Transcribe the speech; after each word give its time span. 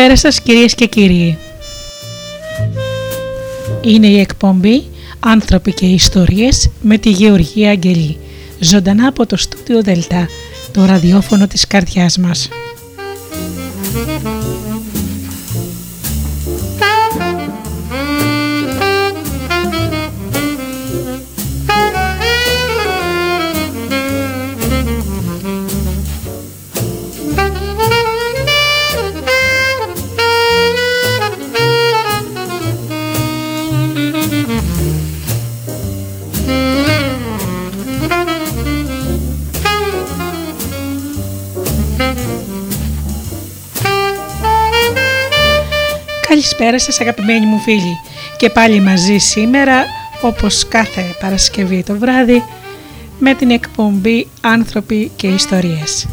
Καλησπέρα 0.00 0.30
σας 0.30 0.42
κυρίες 0.42 0.74
και 0.74 0.86
κύριοι. 0.86 1.38
Είναι 3.80 4.06
η 4.06 4.18
εκπομπή 4.18 4.84
«Άνθρωποι 5.20 5.72
και 5.72 5.86
ιστορίες» 5.86 6.70
με 6.80 6.98
τη 6.98 7.10
Γεωργία 7.10 7.70
Αγγελή, 7.70 8.18
ζωντανά 8.60 9.08
από 9.08 9.26
το 9.26 9.36
στούντιο 9.36 9.82
Δελτά, 9.82 10.28
το 10.72 10.84
ραδιόφωνο 10.84 11.46
της 11.46 11.66
καρδιάς 11.66 12.18
μας. 12.18 12.48
Καλησπέρα 46.60 46.92
σας 46.92 47.00
αγαπημένοι 47.00 47.46
μου 47.46 47.58
φίλοι 47.58 48.00
και 48.36 48.50
πάλι 48.50 48.80
μαζί 48.80 49.16
σήμερα 49.18 49.84
όπως 50.20 50.68
κάθε 50.68 51.16
Παρασκευή 51.20 51.82
το 51.82 51.98
βράδυ 51.98 52.44
με 53.18 53.34
την 53.34 53.50
εκπομπή 53.50 54.26
«Άνθρωποι 54.40 55.10
και 55.16 55.26
Ιστορίες». 55.26 56.06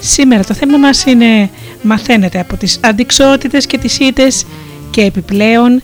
Σήμερα 0.00 0.44
το 0.44 0.54
θέμα 0.54 0.78
μας 0.78 1.04
είναι 1.04 1.50
μαθαίνετε 1.82 2.40
από 2.40 2.56
τις 2.56 2.80
αντικσότητες 2.82 3.66
και 3.66 3.78
τις 3.78 3.98
ήτες 3.98 4.46
και 4.90 5.02
επιπλέον 5.02 5.82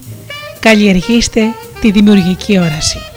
καλλιεργήστε 0.60 1.42
τη 1.80 1.90
δημιουργική 1.90 2.58
όραση. 2.58 3.11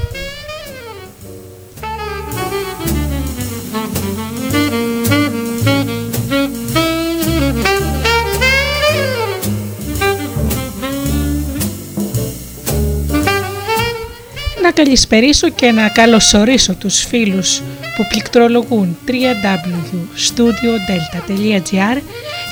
Καλησπερίσω 14.75 15.50
και 15.50 15.72
να 15.72 15.90
καλωσορίσω 15.90 16.75
τους 16.75 17.03
φίλους 17.03 17.62
που 17.96 18.08
πληκτρολογούν 18.09 18.97
www.studiodelta.gr 19.08 22.02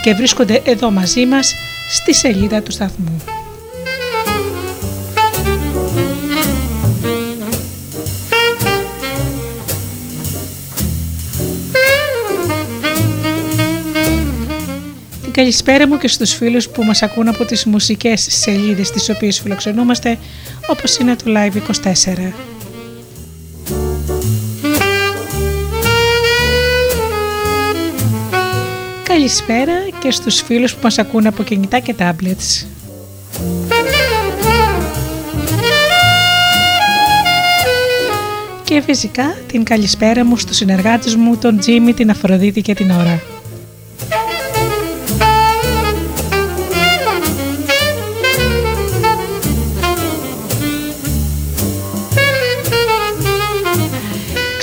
και 0.03 0.13
βρίσκονται 0.13 0.61
εδώ 0.65 0.91
μαζί 0.91 1.25
μας 1.25 1.55
στη 1.89 2.13
σελίδα 2.13 2.61
του 2.61 2.71
σταθμού. 2.71 3.32
Την 15.33 15.41
καλησπέρα 15.41 15.87
μου 15.87 15.97
και 15.97 16.07
στους 16.07 16.33
φίλους 16.33 16.69
που 16.69 16.83
μας 16.83 17.01
ακούν 17.01 17.27
από 17.27 17.45
τις 17.45 17.65
μουσικές 17.65 18.27
σελίδες 18.29 18.91
τις 18.91 19.09
οποίες 19.09 19.39
φιλοξενούμαστε 19.39 20.17
όπως 20.67 20.97
είναι 20.97 21.15
το 21.15 21.23
Live 21.27 21.55
24. 21.83 22.31
Καλησπέρα 29.03 29.73
και 29.99 30.11
στους 30.11 30.41
φίλους 30.41 30.73
που 30.73 30.79
μας 30.83 30.97
ακούν 30.97 31.27
από 31.27 31.43
κινητά 31.43 31.79
και 31.79 31.95
tablets. 31.97 32.65
Και 38.63 38.81
φυσικά 38.81 39.35
την 39.47 39.63
καλησπέρα 39.63 40.25
μου 40.25 40.37
στους 40.37 40.55
συνεργάτες 40.55 41.15
μου 41.15 41.37
τον 41.37 41.57
Τζίμι, 41.57 41.93
την 41.93 42.09
Αφροδίτη 42.09 42.61
και 42.61 42.73
την 42.73 42.91
Ωρα. 42.91 43.32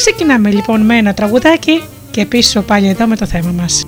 Ξεκινάμε 0.04 0.50
λοιπόν 0.50 0.80
με 0.80 0.96
ένα 0.96 1.14
τραγουδάκι 1.14 1.82
και 2.10 2.26
πίσω 2.26 2.62
πάλι 2.62 2.88
εδώ 2.88 3.06
με 3.06 3.16
το 3.16 3.26
θέμα 3.26 3.50
μας. 3.50 3.86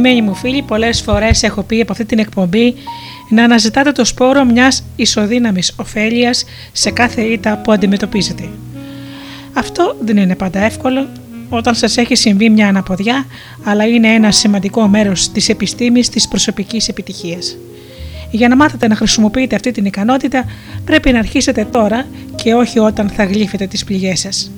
Αγαπημένοι 0.00 0.28
μου 0.28 0.34
φίλοι, 0.34 0.62
πολλές 0.62 1.00
φορές 1.00 1.42
έχω 1.42 1.62
πει 1.62 1.80
από 1.80 1.92
αυτή 1.92 2.04
την 2.04 2.18
εκπομπή 2.18 2.74
να 3.28 3.44
αναζητάτε 3.44 3.92
το 3.92 4.04
σπόρο 4.04 4.44
μιας 4.44 4.84
ισοδύναμης 4.96 5.74
ωφέλειας 5.76 6.44
σε 6.72 6.90
κάθε 6.90 7.22
ήττα 7.22 7.56
που 7.56 7.72
αντιμετωπίζετε. 7.72 8.48
Αυτό 9.52 9.96
δεν 10.00 10.16
είναι 10.16 10.34
πάντα 10.34 10.60
εύκολο 10.60 11.08
όταν 11.48 11.74
σας 11.74 11.96
έχει 11.96 12.14
συμβεί 12.14 12.50
μια 12.50 12.68
αναποδιά, 12.68 13.26
αλλά 13.64 13.86
είναι 13.86 14.08
ένα 14.08 14.30
σημαντικό 14.30 14.88
μέρος 14.88 15.32
της 15.32 15.48
επιστήμης 15.48 16.08
της 16.08 16.28
προσωπικής 16.28 16.88
επιτυχίας. 16.88 17.56
Για 18.30 18.48
να 18.48 18.56
μάθετε 18.56 18.88
να 18.88 18.94
χρησιμοποιείτε 18.94 19.54
αυτή 19.54 19.70
την 19.70 19.84
ικανότητα 19.84 20.44
πρέπει 20.84 21.12
να 21.12 21.18
αρχίσετε 21.18 21.64
τώρα 21.64 22.06
και 22.34 22.54
όχι 22.54 22.78
όταν 22.78 23.08
θα 23.08 23.24
γλύφετε 23.24 23.66
τις 23.66 23.84
πληγές 23.84 24.20
σας. 24.20 24.50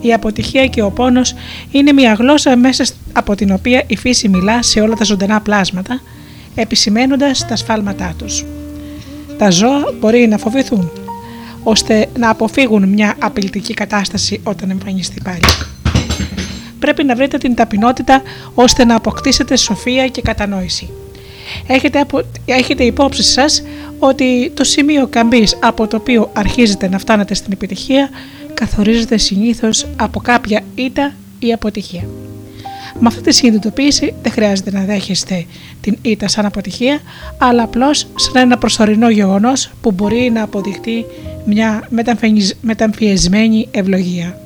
Η 0.00 0.12
αποτυχία 0.12 0.66
και 0.66 0.82
ο 0.82 0.90
πόνος 0.90 1.34
είναι 1.70 1.92
μια 1.92 2.12
γλώσσα 2.12 2.56
μέσα 2.56 2.84
από 3.14 3.34
την 3.34 3.52
οποία 3.52 3.84
η 3.86 3.96
φύση 3.96 4.28
μιλά 4.28 4.62
σε 4.62 4.80
όλα 4.80 4.94
τα 4.94 5.04
ζωντανά 5.04 5.40
πλάσματα, 5.40 6.00
επισημένοντας 6.54 7.46
τα 7.46 7.56
σφάλματά 7.56 8.14
τους. 8.18 8.44
Τα 9.38 9.50
ζώα 9.50 9.94
μπορεί 10.00 10.26
να 10.26 10.38
φοβηθούν, 10.38 10.90
ώστε 11.62 12.08
να 12.18 12.30
αποφύγουν 12.30 12.88
μια 12.88 13.14
απειλητική 13.18 13.74
κατάσταση 13.74 14.40
όταν 14.44 14.70
εμφανιστεί 14.70 15.20
πάλι. 15.24 15.40
Πρέπει 16.78 17.04
να 17.04 17.14
βρείτε 17.14 17.38
την 17.38 17.54
ταπεινότητα 17.54 18.22
ώστε 18.54 18.84
να 18.84 18.94
αποκτήσετε 18.94 19.56
σοφία 19.56 20.08
και 20.08 20.22
κατανόηση. 20.22 20.90
Έχετε, 21.66 22.00
απο... 22.00 22.20
έχετε 22.44 22.84
υπόψη 22.84 23.22
σας 23.22 23.62
ότι 23.98 24.50
το 24.54 24.64
σημείο 24.64 25.06
καμπής 25.06 25.58
από 25.62 25.86
το 25.86 25.96
οποίο 25.96 26.30
αρχίζετε 26.32 26.88
να 26.88 26.98
φτάνετε 26.98 27.34
στην 27.34 27.52
επιτυχία 27.52 28.08
καθορίζεται 28.54 29.16
συνήθως 29.16 29.86
από 29.96 30.20
κάποια 30.20 30.62
ήττα 30.74 31.12
ή 31.38 31.52
αποτυχία. 31.52 32.23
Με 33.04 33.10
αυτή 33.10 33.22
τη 33.22 33.32
συνειδητοποίηση 33.32 34.14
δεν 34.22 34.32
χρειάζεται 34.32 34.70
να 34.70 34.84
δέχεστε 34.84 35.46
την 35.80 35.96
ήττα 36.02 36.28
σαν 36.28 36.46
αποτυχία, 36.46 37.00
αλλά 37.38 37.62
απλώς 37.62 38.06
σαν 38.14 38.36
ένα 38.36 38.58
προσωρινό 38.58 39.10
γεγονός 39.10 39.70
που 39.80 39.92
μπορεί 39.92 40.30
να 40.30 40.42
αποδειχτεί 40.42 41.04
μια 41.44 41.88
μεταμφιεσμένη 42.60 43.68
ευλογία. 43.70 44.38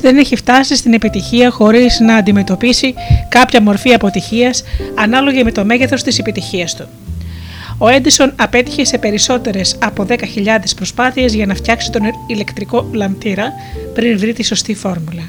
Δεν 0.00 0.18
έχει 0.18 0.36
φτάσει 0.36 0.76
στην 0.76 0.92
επιτυχία 0.92 1.50
χωρίς 1.50 2.00
να 2.00 2.16
αντιμετωπίσει 2.16 2.94
κάποια 3.28 3.62
μορφή 3.62 3.94
αποτυχίας 3.94 4.62
ανάλογη 4.94 5.44
με 5.44 5.52
το 5.52 5.64
μέγεθος 5.64 6.02
της 6.02 6.18
επιτυχίας 6.18 6.74
του. 6.74 6.88
Ο 7.78 7.88
Έντισον 7.88 8.32
απέτυχε 8.36 8.84
σε 8.84 8.98
περισσότερες 8.98 9.76
από 9.82 10.06
10.000 10.08 10.16
προσπάθειες 10.76 11.34
για 11.34 11.46
να 11.46 11.54
φτιάξει 11.54 11.90
τον 11.90 12.02
ηλεκτρικό 12.26 12.90
λαμπτήρα 12.92 13.52
πριν 13.94 14.18
βρει 14.18 14.32
τη 14.32 14.42
σωστή 14.42 14.74
φόρμουλα. 14.74 15.22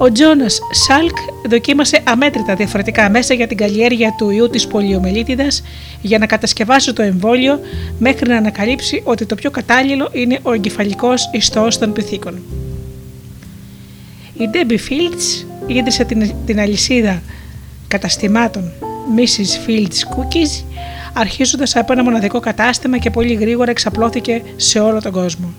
Ο 0.00 0.12
Τζόνας 0.12 0.58
Σάλκ 0.70 1.16
δοκίμασε 1.48 2.00
αμέτρητα 2.04 2.54
διαφορετικά 2.54 3.10
μέσα 3.10 3.34
για 3.34 3.46
την 3.46 3.56
καλλιέργεια 3.56 4.14
του 4.18 4.30
ιού 4.30 4.50
της 4.50 4.66
πολιομελίτιδας 4.66 5.62
για 6.00 6.18
να 6.18 6.26
κατασκευάσει 6.26 6.92
το 6.92 7.02
εμβόλιο 7.02 7.60
μέχρι 7.98 8.28
να 8.28 8.36
ανακαλύψει 8.36 9.02
ότι 9.04 9.26
το 9.26 9.34
πιο 9.34 9.50
κατάλληλο 9.50 10.08
είναι 10.12 10.38
ο 10.42 10.52
εγκεφαλικός 10.52 11.30
ιστός 11.32 11.78
των 11.78 11.92
πυθίκων. 11.92 12.42
Η 14.34 14.50
Debbie 14.52 14.72
Fields 14.72 15.46
ίδρυσε 15.66 16.04
την, 16.04 16.34
την 16.46 16.60
αλυσίδα 16.60 17.22
καταστημάτων 17.88 18.72
Mrs. 19.16 19.68
Fields 19.68 20.16
Cookies 20.16 20.64
αρχίζοντας 21.12 21.76
από 21.76 21.92
ένα 21.92 22.02
μοναδικό 22.02 22.40
κατάστημα 22.40 22.98
και 22.98 23.10
πολύ 23.10 23.34
γρήγορα 23.34 23.70
εξαπλώθηκε 23.70 24.42
σε 24.56 24.78
όλο 24.78 25.00
τον 25.00 25.12
κόσμο. 25.12 25.52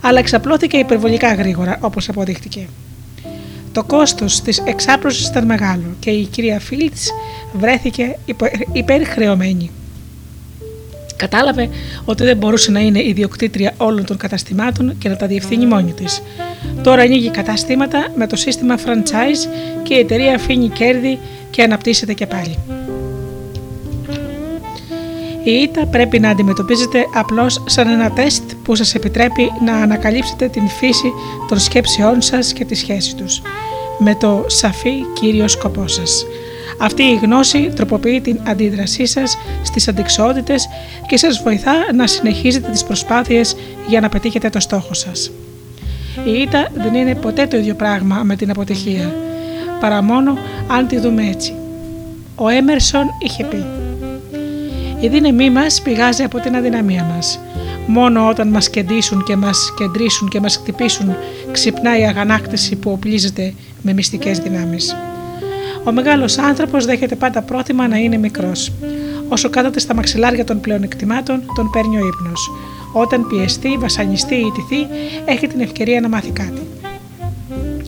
Αλλά 0.00 0.18
εξαπλώθηκε 0.18 0.76
υπερβολικά 0.76 1.34
γρήγορα 1.34 1.78
όπως 1.80 2.08
αποδείχτηκε. 2.08 2.68
Το 3.74 3.84
κόστος 3.84 4.40
της 4.40 4.58
εξάπλωσης 4.58 5.28
ήταν 5.28 5.44
μεγάλο 5.44 5.84
και 5.98 6.10
η 6.10 6.24
κυρία 6.24 6.60
Fields 6.70 7.08
βρέθηκε 7.52 8.18
υπερχρεωμένη. 8.72 9.70
Κατάλαβε 11.16 11.68
ότι 12.04 12.24
δεν 12.24 12.36
μπορούσε 12.36 12.70
να 12.70 12.80
είναι 12.80 13.04
ιδιοκτήτρια 13.04 13.74
όλων 13.76 14.04
των 14.04 14.16
καταστημάτων 14.16 14.98
και 14.98 15.08
να 15.08 15.16
τα 15.16 15.26
διευθύνει 15.26 15.66
μόνη 15.66 15.92
της. 15.92 16.22
Τώρα 16.82 17.02
ανοίγει 17.02 17.30
καταστήματα 17.30 18.12
με 18.16 18.26
το 18.26 18.36
σύστημα 18.36 18.78
franchise 18.78 19.48
και 19.82 19.94
η 19.94 19.98
εταιρεία 19.98 20.34
αφήνει 20.34 20.68
κέρδη 20.68 21.18
και 21.50 21.62
αναπτύσσεται 21.62 22.12
και 22.12 22.26
πάλι. 22.26 22.58
Η 25.44 25.50
ήττα 25.50 25.86
πρέπει 25.86 26.18
να 26.18 26.30
αντιμετωπίζετε 26.30 27.06
απλώς 27.14 27.62
σαν 27.66 27.88
ένα 27.88 28.10
τεστ 28.10 28.42
που 28.62 28.74
σας 28.74 28.94
επιτρέπει 28.94 29.50
να 29.64 29.76
ανακαλύψετε 29.76 30.48
την 30.48 30.68
φύση 30.68 31.12
των 31.48 31.58
σκέψεών 31.58 32.22
σας 32.22 32.52
και 32.52 32.64
τη 32.64 32.74
σχέση 32.74 33.14
τους 33.16 33.42
με 33.98 34.14
το 34.14 34.44
σαφή 34.46 34.92
κύριο 35.20 35.48
σκοπό 35.48 35.88
σας. 35.88 36.26
Αυτή 36.78 37.02
η 37.02 37.14
γνώση 37.22 37.72
τροποποιεί 37.74 38.20
την 38.20 38.38
αντίδρασή 38.46 39.06
σας 39.06 39.38
στις 39.62 39.88
αντικσότητες 39.88 40.68
και 41.06 41.16
σας 41.16 41.42
βοηθά 41.42 41.74
να 41.94 42.06
συνεχίζετε 42.06 42.70
τις 42.70 42.84
προσπάθειες 42.84 43.56
για 43.86 44.00
να 44.00 44.08
πετύχετε 44.08 44.50
το 44.50 44.60
στόχο 44.60 44.94
σας. 44.94 45.30
Η 46.24 46.40
ήττα 46.40 46.68
δεν 46.74 46.94
είναι 46.94 47.14
ποτέ 47.14 47.46
το 47.46 47.56
ίδιο 47.56 47.74
πράγμα 47.74 48.22
με 48.24 48.36
την 48.36 48.50
αποτυχία, 48.50 49.14
παρά 49.80 50.02
μόνο 50.02 50.38
αν 50.66 50.86
τη 50.86 50.98
δούμε 50.98 51.28
έτσι. 51.28 51.54
Ο 52.34 52.48
Έμερσον 52.48 53.06
είχε 53.18 53.44
πει 53.44 53.83
«Η 55.04 55.08
δύναμή 55.08 55.50
μας 55.50 55.82
πηγάζει 55.82 56.22
από 56.22 56.40
την 56.40 56.56
αδυναμία 56.56 57.04
μας. 57.14 57.40
Μόνο 57.86 58.28
όταν 58.28 58.48
μας 58.48 58.70
κεντήσουν 58.70 59.22
και 59.22 59.36
μας 59.36 59.74
κεντρήσουν 59.76 60.28
και 60.28 60.40
μας 60.40 60.56
χτυπήσουν 60.56 61.16
ξυπνάει 61.52 62.00
η 62.00 62.04
αγανάκτηση 62.04 62.76
που 62.76 62.90
οπλίζεται 62.90 63.54
με 63.82 63.92
μυστικές 63.92 64.38
δυνάμεις». 64.38 64.96
Ο 65.84 65.92
μεγάλος 65.92 66.38
άνθρωπος 66.38 66.84
δέχεται 66.84 67.14
πάντα 67.14 67.42
πρόθυμα 67.42 67.88
να 67.88 67.96
είναι 67.96 68.16
μικρός. 68.16 68.72
Όσο 69.28 69.50
κάθεται 69.50 69.78
στα 69.78 69.94
μαξιλάρια 69.94 70.44
των 70.44 70.60
πλεονεκτημάτων, 70.60 71.42
τον 71.54 71.70
παίρνει 71.70 71.96
ο 71.96 72.06
ύπνος. 72.06 72.50
Όταν 72.92 73.26
πιεστεί, 73.26 73.76
βασανιστεί 73.78 74.34
ή 74.34 74.46
ιτηθεί, 74.46 74.86
έχει 75.24 75.46
την 75.46 75.60
ευκαιρία 75.60 76.00
να 76.00 76.08
μάθει 76.08 76.30
κάτι. 76.30 76.60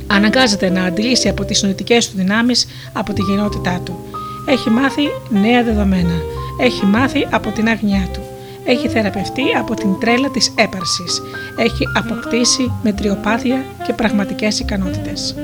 Αναγκάζεται 0.06 0.70
να 0.70 0.84
αντλήσει 0.84 1.28
από 1.28 1.44
τις 1.44 1.62
νοητικές 1.62 2.10
του 2.10 2.16
δυνάμεις 2.16 2.66
από 2.92 3.12
τη 3.12 3.22
γενότητά 3.22 3.80
του. 3.84 3.98
Έχει 4.46 4.70
μάθει 4.70 5.02
νέα 5.30 5.62
δεδομένα. 5.62 6.14
Έχει 6.60 6.86
μάθει 6.86 7.26
από 7.30 7.50
την 7.50 7.68
άγνοιά 7.68 8.08
του. 8.12 8.20
Έχει 8.64 8.88
θεραπευτεί 8.88 9.42
από 9.58 9.74
την 9.74 9.98
τρέλα 10.00 10.30
της 10.30 10.52
έπαρσης. 10.54 11.22
Έχει 11.56 11.84
αποκτήσει 11.94 12.72
μετριοπάθεια 12.82 13.64
και 13.86 13.92
πραγματικές 13.92 14.60
ικανότητες. 14.60 15.34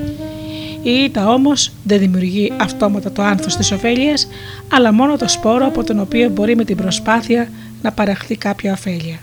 Η 0.82 0.90
ήττα 0.90 1.28
όμως 1.28 1.72
δεν 1.84 1.98
δημιουργεί 1.98 2.52
αυτόματα 2.56 3.12
το 3.12 3.22
άνθος 3.22 3.56
της 3.56 3.72
ωφέλειας, 3.72 4.28
αλλά 4.72 4.92
μόνο 4.92 5.16
το 5.16 5.28
σπόρο 5.28 5.66
από 5.66 5.84
τον 5.84 6.00
οποίο 6.00 6.28
μπορεί 6.28 6.56
με 6.56 6.64
την 6.64 6.76
προσπάθεια 6.76 7.48
να 7.82 7.92
παραχθεί 7.92 8.36
κάποια 8.36 8.72
ωφέλεια. 8.72 9.18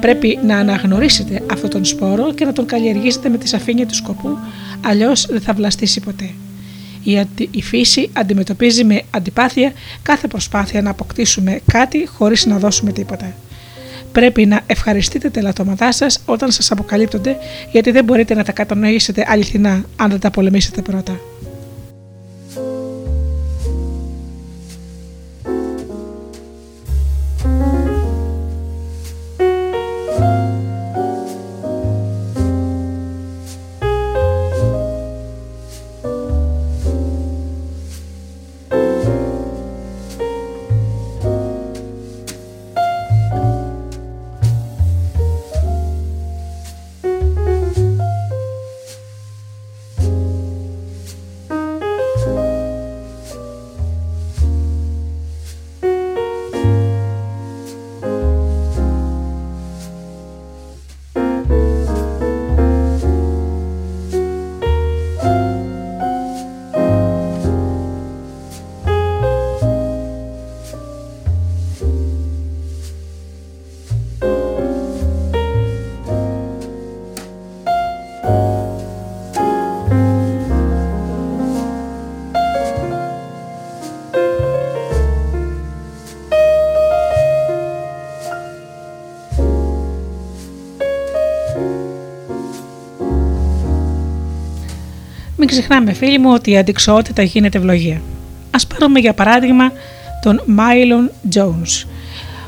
Πρέπει 0.00 0.38
να 0.46 0.56
αναγνωρίσετε 0.58 1.42
αυτόν 1.52 1.70
τον 1.70 1.84
σπόρο 1.84 2.34
και 2.34 2.44
να 2.44 2.52
τον 2.52 2.66
καλλιεργήσετε 2.66 3.28
με 3.28 3.38
τη 3.38 3.48
σαφήνεια 3.48 3.86
του 3.86 3.94
σκοπού, 3.94 4.38
αλλιώς 4.86 5.26
δεν 5.26 5.40
θα 5.40 5.52
βλαστήσει 5.52 6.00
ποτέ. 6.00 6.30
Η, 7.50 7.62
φύση 7.62 8.10
αντιμετωπίζει 8.12 8.84
με 8.84 9.02
αντιπάθεια 9.10 9.72
κάθε 10.02 10.26
προσπάθεια 10.26 10.82
να 10.82 10.90
αποκτήσουμε 10.90 11.60
κάτι 11.72 12.06
χωρίς 12.06 12.46
να 12.46 12.58
δώσουμε 12.58 12.92
τίποτα. 12.92 13.34
Πρέπει 14.12 14.46
να 14.46 14.60
ευχαριστείτε 14.66 15.30
τα 15.30 15.40
ελαττώματά 15.40 15.92
σας 15.92 16.20
όταν 16.24 16.50
σας 16.50 16.70
αποκαλύπτονται, 16.70 17.36
γιατί 17.72 17.90
δεν 17.90 18.04
μπορείτε 18.04 18.34
να 18.34 18.44
τα 18.44 18.52
κατανοήσετε 18.52 19.24
αληθινά 19.28 19.84
αν 19.96 20.10
δεν 20.10 20.20
τα 20.20 20.30
πολεμήσετε 20.30 20.82
πρώτα. 20.82 21.20
Ξεχνάμε 95.46 95.92
φίλοι 95.92 96.18
μου 96.18 96.32
ότι 96.32 96.50
η 96.50 96.56
αντικσότητα 96.56 97.22
γίνεται 97.22 97.58
ευλογία. 97.58 98.00
Α 98.50 98.66
πάρουμε 98.66 98.98
για 98.98 99.12
παράδειγμα 99.12 99.72
τον 100.22 100.42
Μάιλον 100.46 101.10
Jones. 101.34 101.86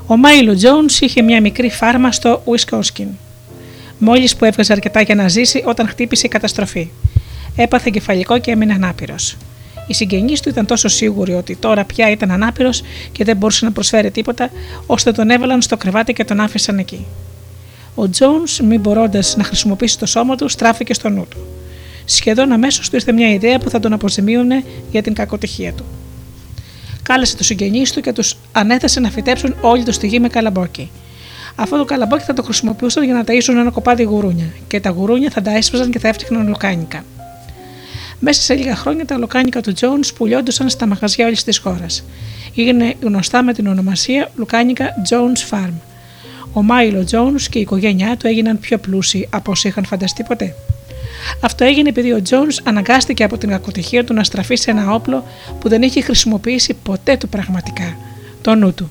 Ο 0.06 0.16
Μάιλον 0.16 0.56
Jones 0.56 1.00
είχε 1.00 1.22
μια 1.22 1.40
μικρή 1.40 1.70
φάρμα 1.70 2.12
στο 2.12 2.42
Wisconsin. 2.44 3.06
Μόλις 3.98 4.36
που 4.36 4.44
έβγαζε 4.44 4.72
αρκετά 4.72 5.00
για 5.00 5.14
να 5.14 5.28
ζήσει 5.28 5.62
όταν 5.66 5.88
χτύπησε 5.88 6.26
η 6.26 6.28
καταστροφή. 6.28 6.88
Έπαθε 7.56 7.90
κεφαλικό 7.92 8.38
και 8.38 8.50
έμεινε 8.50 8.72
ανάπηρος. 8.72 9.36
Οι 9.86 9.94
συγγενείς 9.94 10.40
του 10.40 10.48
ήταν 10.48 10.66
τόσο 10.66 10.88
σίγουροι 10.88 11.34
ότι 11.34 11.56
τώρα 11.56 11.84
πια 11.84 12.10
ήταν 12.10 12.30
ανάπηρος 12.30 12.82
και 13.12 13.24
δεν 13.24 13.36
μπορούσε 13.36 13.64
να 13.64 13.72
προσφέρει 13.72 14.10
τίποτα, 14.10 14.50
ώστε 14.86 15.12
τον 15.12 15.30
έβαλαν 15.30 15.62
στο 15.62 15.76
κρεβάτι 15.76 16.12
και 16.12 16.24
τον 16.24 16.40
άφησαν 16.40 16.78
εκεί. 16.78 17.06
Ο 17.94 18.02
Jones, 18.18 18.64
μην 18.64 18.80
μπορώντας 18.80 19.36
να 19.36 19.44
χρησιμοποιήσει 19.44 19.98
το 19.98 20.06
σώμα 20.06 20.36
του, 20.36 20.48
στράφηκε 20.48 20.94
στο 20.94 21.08
νου 21.08 21.26
του. 21.28 21.55
Σχεδόν 22.08 22.52
αμέσως 22.52 22.88
του 22.88 22.96
ήρθε 22.96 23.12
μια 23.12 23.32
ιδέα 23.32 23.58
που 23.58 23.70
θα 23.70 23.80
τον 23.80 23.92
αποζημίωνε 23.92 24.64
για 24.90 25.02
την 25.02 25.14
κακοτυχία 25.14 25.72
του. 25.72 25.84
Κάλεσε 27.02 27.36
τους 27.36 27.46
συγγενείς 27.46 27.92
του 27.92 28.00
και 28.00 28.12
τους 28.12 28.36
ανέθεσε 28.52 29.00
να 29.00 29.10
φυτέψουν 29.10 29.54
όλη 29.60 29.84
τους 29.84 29.98
τη 29.98 30.06
γη 30.06 30.20
με 30.20 30.28
καλαμπόκι. 30.28 30.90
Αυτό 31.54 31.76
το 31.76 31.84
καλαμπόκι 31.84 32.22
θα 32.22 32.32
το 32.32 32.42
χρησιμοποιούσαν 32.42 33.04
για 33.04 33.14
να 33.14 33.24
ταΐσουν 33.26 33.50
ένα 33.50 33.70
κοπάδι 33.70 34.02
γουρούνια 34.02 34.46
και 34.68 34.80
τα 34.80 34.90
γουρούνια 34.90 35.30
θα 35.30 35.42
τα 35.42 35.56
έσπαζαν 35.56 35.90
και 35.90 35.98
θα 35.98 36.08
έφτιαχναν 36.08 36.48
λοκάνικα. 36.48 37.04
Μέσα 38.18 38.42
σε 38.42 38.54
λίγα 38.54 38.76
χρόνια 38.76 39.04
τα 39.04 39.16
λοκάνικα 39.16 39.60
του 39.60 39.72
Τζόουν 39.72 40.04
πουλιόντουσαν 40.16 40.68
στα 40.68 40.86
μαγαζιά 40.86 41.26
όλης 41.26 41.44
της 41.44 41.58
χώρας. 41.58 42.04
Είναι 42.54 42.94
γνωστά 43.02 43.42
με 43.42 43.52
την 43.52 43.66
ονομασία 43.66 44.30
Λουκάνικα 44.36 44.88
Jones 45.10 45.54
Farm. 45.54 45.72
Ο 46.52 46.62
Μάιλο 46.62 47.06
Jones 47.10 47.42
και 47.50 47.58
η 47.58 47.60
οικογένειά 47.60 48.16
του 48.16 48.26
έγιναν 48.26 48.58
πιο 48.58 48.78
πλούσιοι 48.78 49.28
από 49.30 49.50
όσοι 49.50 49.68
είχαν 49.68 49.84
φανταστεί 49.84 50.22
ποτέ. 50.22 50.54
Αυτό 51.40 51.64
έγινε 51.64 51.88
επειδή 51.88 52.12
ο 52.12 52.22
Τζόνς 52.22 52.60
αναγκάστηκε 52.64 53.24
από 53.24 53.38
την 53.38 53.48
κακοτυχία 53.48 54.04
του 54.04 54.14
να 54.14 54.24
στραφεί 54.24 54.56
σε 54.56 54.70
ένα 54.70 54.94
όπλο 54.94 55.24
που 55.60 55.68
δεν 55.68 55.82
είχε 55.82 56.00
χρησιμοποιήσει 56.00 56.74
ποτέ 56.82 57.16
του 57.16 57.28
πραγματικά, 57.28 57.96
το 58.42 58.54
νου 58.54 58.74
του. 58.74 58.90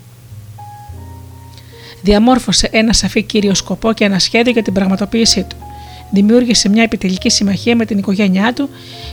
Διαμόρφωσε 2.02 2.70
ένα 2.72 2.94
σαφή 2.94 3.24
κύριο 3.24 3.54
σκοπό 3.54 3.94
και 3.94 4.04
ένα 4.04 4.20
σχέδιο 4.20 4.52
για 4.52 4.62
την 4.62 4.74
πραγματοποίησή 4.74 5.44
του. 5.44 5.56
Δημιούργησε 6.12 6.70
μια 6.70 6.84
επιτελική 6.84 7.30
συμμαχία 7.30 7.76
με 7.76 7.86
την 7.86 7.98
οικογένειά 7.98 8.54
του 8.54 8.70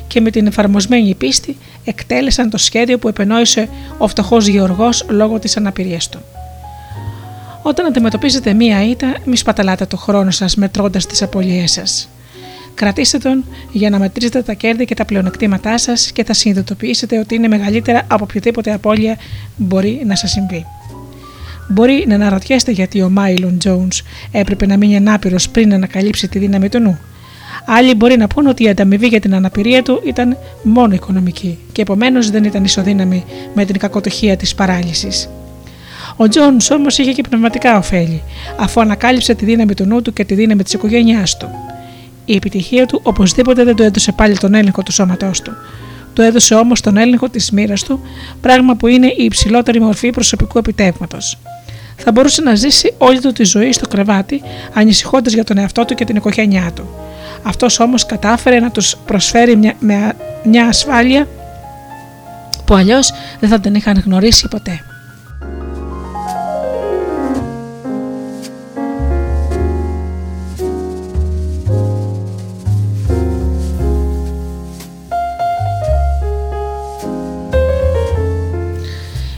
και 0.07 0.21
με 0.21 0.31
την 0.31 0.47
εφαρμοσμένη 0.47 1.15
πίστη 1.15 1.57
εκτέλεσαν 1.85 2.51
το 2.51 2.59
σχέδιο 2.59 2.99
που 2.99 3.09
επενόησε 3.09 3.69
ο 3.99 4.09
φτωχός 4.09 4.47
Γεωργός 4.47 5.05
λόγω 5.09 5.39
της 5.39 5.57
αναπηρίας 5.57 6.09
του. 6.09 6.23
Όταν 7.63 7.87
αντιμετωπίζετε 7.87 8.53
μία 8.53 8.85
ήττα, 8.85 9.15
μη 9.25 9.37
σπαταλάτε 9.37 9.87
το 9.87 9.97
χρόνο 9.97 10.31
σας 10.31 10.57
μετρώντας 10.57 11.07
τις 11.07 11.23
απολύέ 11.23 11.67
σας. 11.67 12.09
Κρατήστε 12.75 13.19
τον 13.19 13.45
για 13.73 13.91
να 13.91 13.99
μετρήσετε 13.99 14.43
τα 14.43 14.53
κέρδη 14.53 14.85
και 14.85 14.95
τα 14.95 15.05
πλεονεκτήματά 15.05 15.79
σας 15.79 16.13
και 16.13 16.25
θα 16.25 16.33
συνειδητοποιήσετε 16.33 17.19
ότι 17.19 17.35
είναι 17.35 17.49
μεγαλύτερα 17.49 18.03
από 18.09 18.25
οποιοδήποτε 18.25 18.73
απώλεια 18.73 19.17
μπορεί 19.57 20.03
να 20.07 20.17
σας 20.17 20.31
συμβεί. 20.31 20.67
Μπορεί 21.69 22.05
να 22.09 22.15
αναρωτιέστε 22.15 22.71
γιατί 22.71 23.03
ο 23.03 23.11
Μάιλον 23.11 23.59
Τζόουνς 23.59 24.03
έπρεπε 24.33 24.67
να 24.67 24.77
μείνει 24.77 24.97
ανάπηρος 24.97 25.49
πριν 25.49 25.69
να 25.69 25.75
ανακαλύψει 25.75 26.29
τη 26.29 26.39
δύναμη 26.39 26.69
του 26.69 26.79
νου. 26.79 26.99
Άλλοι 27.67 27.95
μπορεί 27.95 28.17
να 28.17 28.27
πουν 28.27 28.47
ότι 28.47 28.65
η 28.65 28.69
ανταμοιβή 28.69 29.07
για 29.07 29.21
την 29.21 29.35
αναπηρία 29.35 29.83
του 29.83 30.03
ήταν 30.07 30.37
μόνο 30.63 30.95
οικονομική 30.95 31.59
και 31.73 31.83
επομένως 31.83 32.31
δεν 32.31 32.45
ήταν 32.45 32.65
ισοδύναμη 32.65 33.25
με 33.55 33.65
την 33.65 33.79
κακοτυχία 33.79 34.37
της 34.37 34.55
παράλυσης. 34.55 35.29
Ο 36.17 36.29
Τζόουνς 36.29 36.71
όμως 36.71 36.99
είχε 36.99 37.13
και 37.13 37.23
πνευματικά 37.23 37.77
ωφέλη, 37.77 38.23
αφού 38.59 38.81
ανακάλυψε 38.81 39.35
τη 39.35 39.45
δύναμη 39.45 39.75
του 39.75 39.85
νου 39.85 40.03
του 40.03 40.13
και 40.13 40.25
τη 40.25 40.35
δύναμη 40.35 40.63
της 40.63 40.73
οικογένειάς 40.73 41.37
του. 41.37 41.49
Η 42.33 42.37
επιτυχία 42.37 42.87
του 42.87 43.01
οπωσδήποτε 43.03 43.65
δεν 43.65 43.77
του 43.77 43.83
έδωσε 43.83 44.13
πάλι 44.13 44.39
τον 44.39 44.55
έλεγχο 44.55 44.83
του 44.83 44.93
σώματός 44.93 45.41
του. 45.41 45.53
Του 46.13 46.23
έδωσε 46.23 46.55
όμως 46.55 46.81
τον 46.81 46.97
έλεγχο 46.97 47.29
της 47.29 47.51
μοίρας 47.51 47.83
του, 47.83 48.01
πράγμα 48.41 48.75
που 48.75 48.87
είναι 48.87 49.07
η 49.07 49.25
υψηλότερη 49.25 49.81
μορφή 49.81 50.11
προσωπικού 50.11 50.59
επιτεύγματος. 50.59 51.39
Θα 51.97 52.13
μπορούσε 52.13 52.43
να 52.43 52.55
ζήσει 52.55 52.95
όλη 52.99 53.21
του 53.21 53.33
τη 53.33 53.45
ζωή 53.45 53.73
στο 53.73 53.89
κρεβάτι, 53.89 54.43
ανησυχώντας 54.73 55.33
για 55.33 55.45
τον 55.45 55.59
εαυτό 55.59 55.85
του 55.85 55.95
και 55.95 56.05
την 56.05 56.17
οικογένειά 56.17 56.71
του. 56.75 56.89
Αυτός 57.43 57.81
όμως 57.81 58.07
κατάφερε 58.07 58.61
να 58.61 58.71
τους 58.71 58.97
προσφέρει 59.07 59.57
μια, 59.57 59.75
μια 60.45 60.67
ασφάλεια 60.67 61.29
που 62.65 62.75
αλλιώς 62.75 63.13
δεν 63.41 63.49
θα 63.49 63.61
την 63.61 63.75
είχαν 63.75 64.03
γνωρίσει 64.07 64.49
ποτέ. 64.49 64.85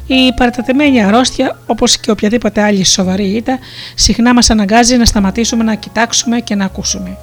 Η 0.06 0.32
παρατατεμένη 0.36 1.02
αρρώστια, 1.02 1.58
όπως 1.66 1.98
και 1.98 2.10
οποιαδήποτε 2.10 2.62
άλλη 2.62 2.84
σοβαρή 2.84 3.24
ήττα, 3.24 3.58
συχνά 3.94 4.34
μας 4.34 4.50
αναγκάζει 4.50 4.96
να 4.96 5.04
σταματήσουμε 5.04 5.64
να 5.64 5.74
κοιτάξουμε 5.74 6.40
και 6.40 6.54
να 6.54 6.64
ακούσουμε. 6.64 7.16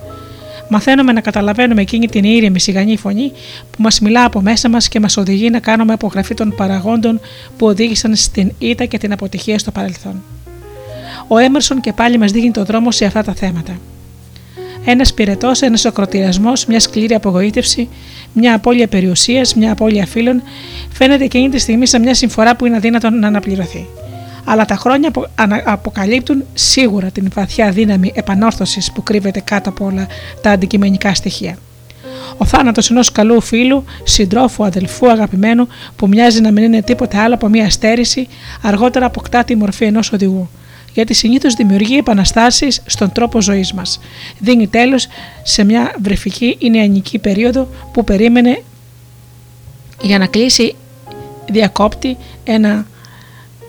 Μαθαίνουμε 0.70 1.12
να 1.12 1.22
καταλαβαίνουμε 1.22 1.82
εκείνη 1.82 2.08
την 2.08 2.24
ήρεμη 2.24 2.60
σιγανή 2.60 2.98
φωνή 2.98 3.32
που 3.72 3.82
μας 3.82 4.00
μιλά 4.00 4.24
από 4.24 4.42
μέσα 4.42 4.70
μας 4.70 4.88
και 4.88 5.00
μας 5.00 5.18
οδηγεί 5.18 5.50
να 5.50 5.60
κάνουμε 5.60 5.94
απογραφή 5.94 6.34
των 6.34 6.56
παραγόντων 6.56 7.20
που 7.58 7.66
οδήγησαν 7.66 8.16
στην 8.16 8.52
ήττα 8.60 8.86
και 8.86 8.98
την 8.98 9.12
αποτυχία 9.12 9.60
στο 9.60 9.72
παρελθόν. 9.72 10.24
Ο 11.28 11.38
Έμερσον 11.38 11.82
και 11.82 11.94
πάλι 11.94 12.18
μας 12.18 12.32
δείχνει 12.32 12.52
το 12.52 12.64
δρόμο 12.64 12.92
σε 12.92 13.06
αυτά 13.06 13.24
τα 13.24 13.34
θέματα. 13.34 13.78
Ένας 14.86 15.14
πυρετός, 15.14 15.62
ένας 15.62 15.86
ακροτηριασμός, 15.86 16.66
μια 16.66 16.80
σκληρή 16.80 17.14
απογοήτευση, 17.14 17.90
μια 18.34 18.56
απώλεια 18.56 18.88
περιουσίας, 18.88 19.56
μια 19.56 19.72
απώλεια 19.72 20.06
φίλων, 20.06 20.42
φαίνεται 20.92 21.24
εκείνη 21.24 21.50
τη 21.50 21.60
στιγμή 21.60 21.86
σαν 21.88 22.02
μια 22.02 22.14
συμφορά 22.14 22.56
που 22.56 22.66
είναι 22.66 22.76
αδύνατο 22.76 23.10
να 23.10 23.28
αναπληρωθεί. 23.28 23.88
Αλλά 24.46 24.66
τα 24.66 24.76
χρόνια 24.76 25.12
αποκαλύπτουν 25.64 26.44
σίγουρα 26.54 27.10
την 27.12 27.28
βαθιά 27.34 27.72
δύναμη 27.72 28.12
επανόρθωσης 28.16 28.92
που 28.92 29.04
κρύβεται 29.04 29.40
κάτω 29.40 29.70
από 29.70 29.86
όλα 29.86 30.08
τα 30.42 30.52
αντικειμενικά 30.52 31.14
στοιχεία. 31.14 31.58
Ο 32.38 32.46
θάνατος 32.46 32.90
ενός 32.90 33.12
καλού 33.12 33.42
φίλου, 33.42 33.84
συντρόφου, 34.04 34.64
αδελφού, 34.64 35.10
αγαπημένου, 35.10 35.68
που 35.96 36.08
μοιάζει 36.08 36.42
να 36.42 36.52
μην 36.52 36.64
είναι 36.64 36.82
τίποτε 36.82 37.18
άλλο 37.18 37.34
από 37.34 37.48
μια 37.48 37.70
στέρηση, 37.70 38.28
αργότερα 38.62 39.06
αποκτά 39.06 39.44
τη 39.44 39.56
μορφή 39.56 39.86
ενός 39.86 40.12
οδηγού. 40.12 40.50
Γιατί 40.94 41.14
συνήθως 41.14 41.54
δημιουργεί 41.54 41.98
επαναστάσεις 41.98 42.82
στον 42.86 43.12
τρόπο 43.12 43.42
ζωής 43.42 43.74
μας. 43.74 44.00
Δίνει 44.40 44.68
τέλος 44.68 45.08
σε 45.44 45.64
μια 45.64 45.96
βρεφική 46.02 46.56
ή 46.60 46.70
νεανική 46.70 47.20
περίοδο 47.20 47.68
που 47.94 48.04
περίμενε 48.04 48.62
για 50.02 50.18
να 50.18 50.26
κλείσει 50.26 50.76
διακόπτη 51.52 52.18
ένα 52.44 52.86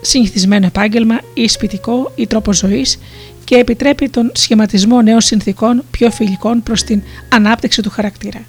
συνηθισμένο 0.01 0.67
επάγγελμα 0.67 1.21
ή 1.35 1.49
σπιτικό 1.49 2.13
ή 2.15 2.27
τρόπο 2.27 2.53
ζωής 2.53 2.99
και 3.45 3.55
επιτρέπει 3.55 4.09
τον 4.09 4.31
σχηματισμό 4.35 5.03
νέων 5.03 5.21
συνθήκων 5.21 5.85
πιο 5.91 6.11
φιλικών 6.11 6.63
προς 6.63 6.83
την 6.83 7.03
ανάπτυξη 7.29 7.83
του 7.83 7.91
χαρακτήρα. 7.91 8.41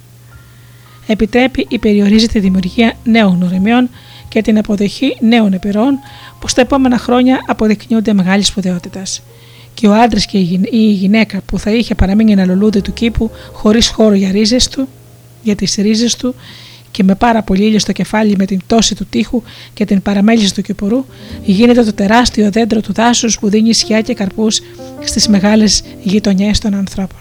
Επιτρέπει 1.06 1.66
ή 1.68 1.78
περιορίζει 1.78 2.26
τη 2.26 2.38
δημιουργία 2.38 2.96
νέων 3.04 3.34
γνωριμιών 3.34 3.90
και 4.34 4.42
την 4.42 4.58
αποδοχή 4.58 5.16
νέων 5.20 5.52
επιρροών 5.52 5.98
που 6.38 6.48
στα 6.48 6.60
επόμενα 6.60 6.98
χρόνια 6.98 7.40
αποδεικνύονται 7.46 8.12
μεγάλης 8.12 8.46
σπουδαιότητας. 8.46 9.22
Και 9.74 9.86
ο 9.86 9.94
άντρας 9.94 10.26
και 10.26 10.38
η 10.70 10.90
γυναίκα 10.90 11.40
που 11.46 11.58
θα 11.58 11.70
είχε 11.70 11.94
παραμείνει 11.94 12.32
ένα 12.32 12.44
λουλούδι 12.44 12.80
του 12.80 12.92
κήπου 12.92 13.30
χωρίς 13.52 13.88
χώρο 13.88 14.14
για, 14.14 14.30
ρίζες 14.30 14.68
του, 14.68 14.88
για 15.42 15.54
τις 15.54 15.74
ρίζες 15.74 16.16
του 16.16 16.34
και 16.90 17.02
με 17.04 17.14
πάρα 17.14 17.42
πολύ 17.42 17.64
ήλιο 17.64 17.78
στο 17.78 17.92
κεφάλι 17.92 18.34
με 18.36 18.44
την 18.44 18.58
πτώση 18.58 18.94
του 18.94 19.06
τείχου 19.10 19.42
και 19.74 19.84
την 19.84 20.02
παραμέληση 20.02 20.54
του 20.54 20.62
κυπουρού, 20.62 21.04
γίνεται 21.44 21.84
το 21.84 21.92
τεράστιο 21.92 22.50
δέντρο 22.50 22.80
του 22.80 22.92
δάσους 22.92 23.38
που 23.38 23.48
δίνει 23.48 23.72
σκιά 23.72 24.00
και 24.00 24.14
καρπούς 24.14 24.60
στις 25.04 25.28
μεγάλες 25.28 25.82
γειτονιές 26.02 26.58
των 26.58 26.74
ανθρώπων. 26.74 27.18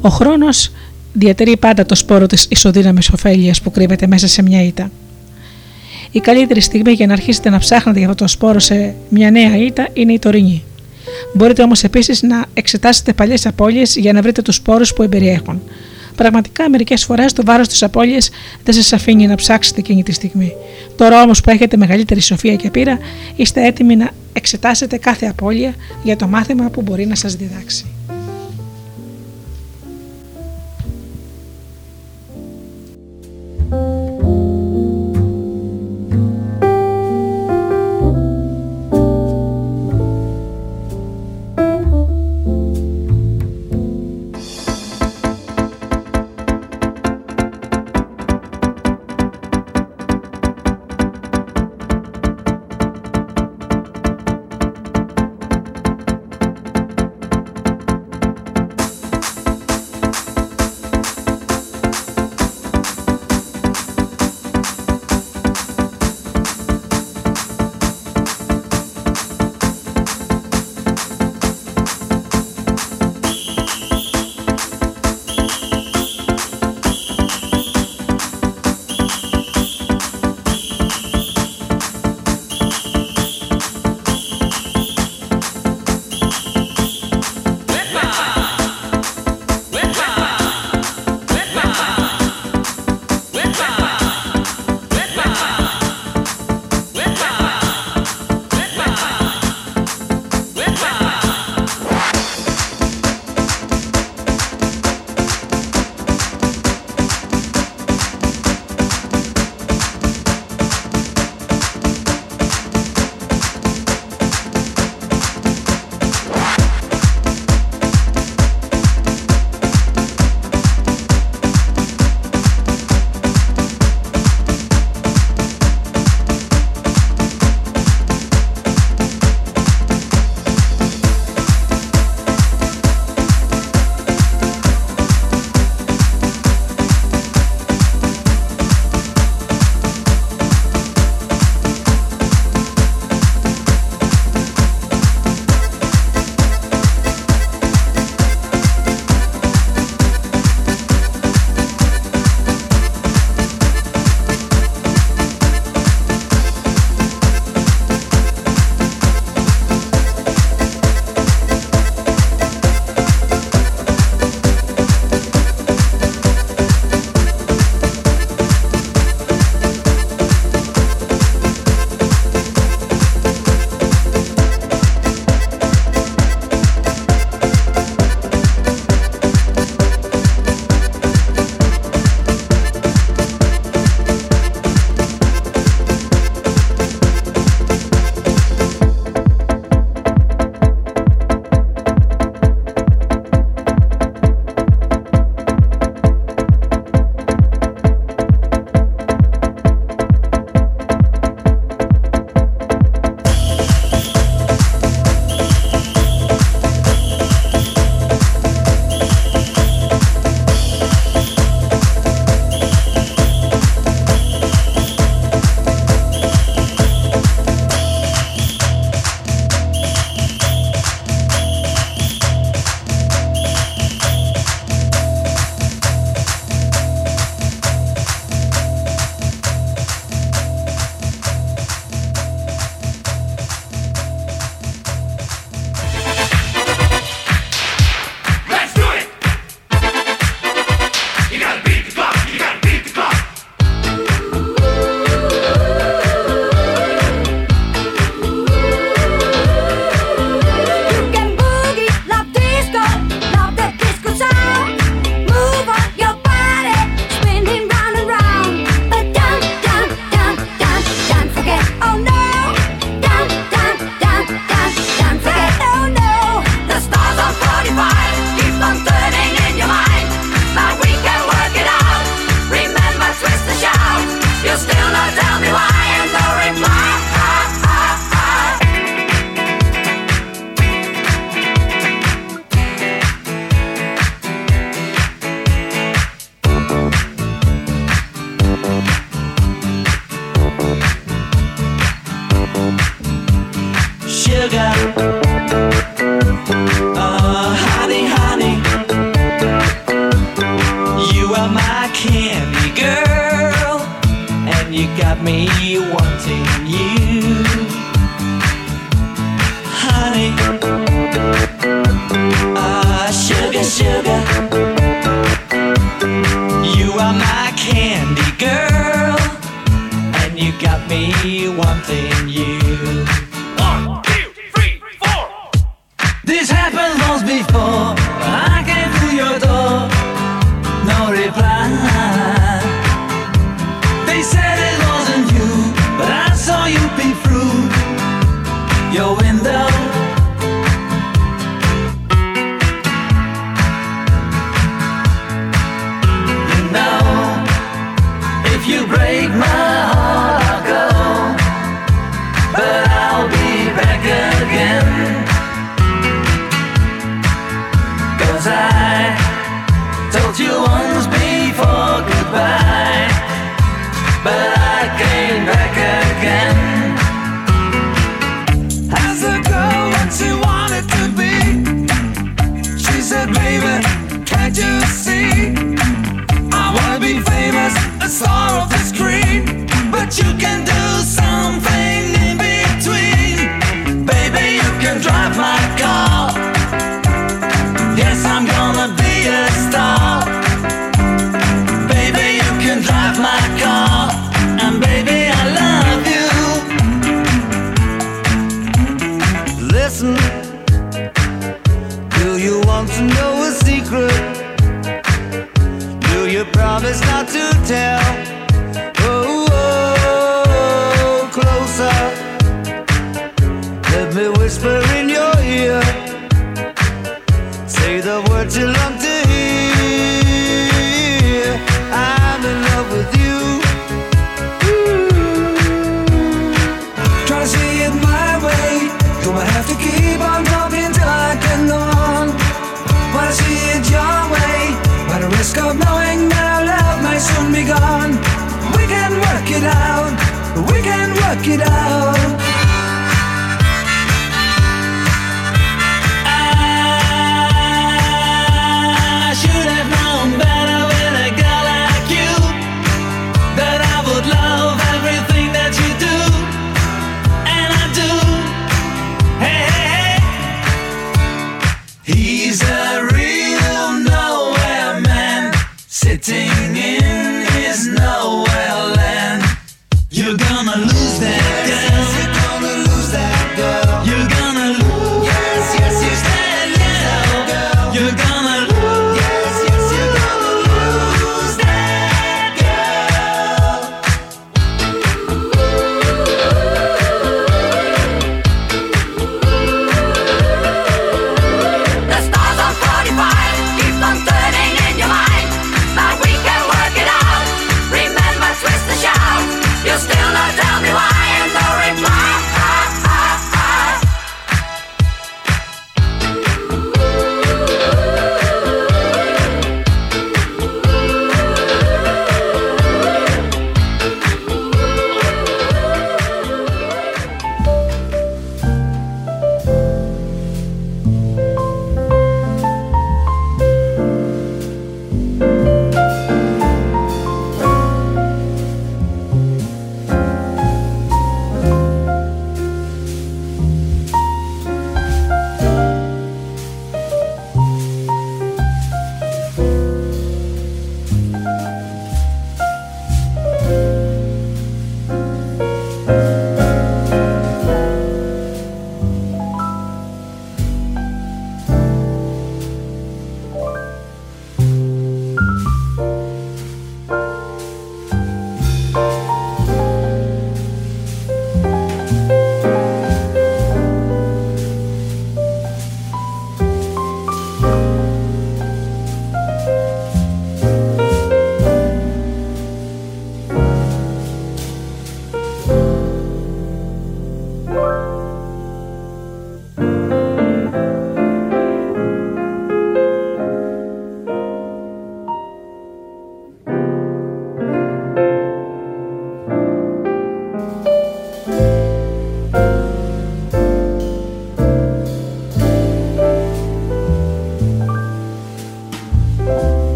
Ο 0.00 0.08
χρόνος 0.08 0.70
διατηρεί 1.18 1.56
πάντα 1.56 1.86
το 1.86 1.94
σπόρο 1.94 2.26
της 2.26 2.46
ισοδύναμης 2.48 3.08
ωφέλειας 3.08 3.60
που 3.60 3.70
κρύβεται 3.70 4.06
μέσα 4.06 4.28
σε 4.28 4.42
μια 4.42 4.62
ήττα. 4.62 4.90
Η 6.10 6.20
καλύτερη 6.20 6.60
στιγμή 6.60 6.92
για 6.92 7.06
να 7.06 7.12
αρχίσετε 7.12 7.50
να 7.50 7.58
ψάχνετε 7.58 7.98
για 7.98 8.08
αυτό 8.08 8.24
το 8.24 8.30
σπόρο 8.30 8.58
σε 8.58 8.94
μια 9.08 9.30
νέα 9.30 9.56
ήττα 9.56 9.88
είναι 9.92 10.12
η 10.12 10.18
τωρινή. 10.18 10.62
Μπορείτε 11.34 11.62
όμως 11.62 11.82
επίσης 11.82 12.22
να 12.22 12.44
εξετάσετε 12.54 13.12
παλιές 13.12 13.46
απώλειες 13.46 13.96
για 13.96 14.12
να 14.12 14.22
βρείτε 14.22 14.42
τους 14.42 14.54
σπόρους 14.54 14.92
που 14.92 15.02
εμπεριέχουν. 15.02 15.62
Πραγματικά, 16.16 16.70
μερικές 16.70 17.04
φορές 17.04 17.32
το 17.32 17.42
βάρος 17.44 17.68
της 17.68 17.82
απώλειας 17.82 18.30
δεν 18.64 18.74
σας 18.74 18.92
αφήνει 18.92 19.26
να 19.26 19.34
ψάξετε 19.34 19.80
εκείνη 19.80 20.02
τη 20.02 20.12
στιγμή. 20.12 20.52
Τώρα 20.96 21.22
όμως 21.22 21.40
που 21.40 21.50
έχετε 21.50 21.76
μεγαλύτερη 21.76 22.20
σοφία 22.20 22.56
και 22.56 22.70
πείρα, 22.70 22.98
είστε 23.36 23.66
έτοιμοι 23.66 23.96
να 23.96 24.10
εξετάσετε 24.32 24.96
κάθε 24.96 25.26
απώλεια 25.26 25.74
για 26.02 26.16
το 26.16 26.26
μάθημα 26.26 26.70
που 26.70 26.82
μπορεί 26.82 27.06
να 27.06 27.14
σας 27.14 27.34
διδάξει. 27.34 27.86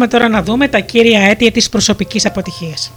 Πάμε 0.00 0.12
τώρα 0.12 0.28
να 0.28 0.42
δούμε 0.42 0.68
τα 0.68 0.78
κύρια 0.80 1.20
αίτια 1.20 1.50
της 1.50 1.68
προσωπικής 1.68 2.26
αποτυχίας. 2.26 2.92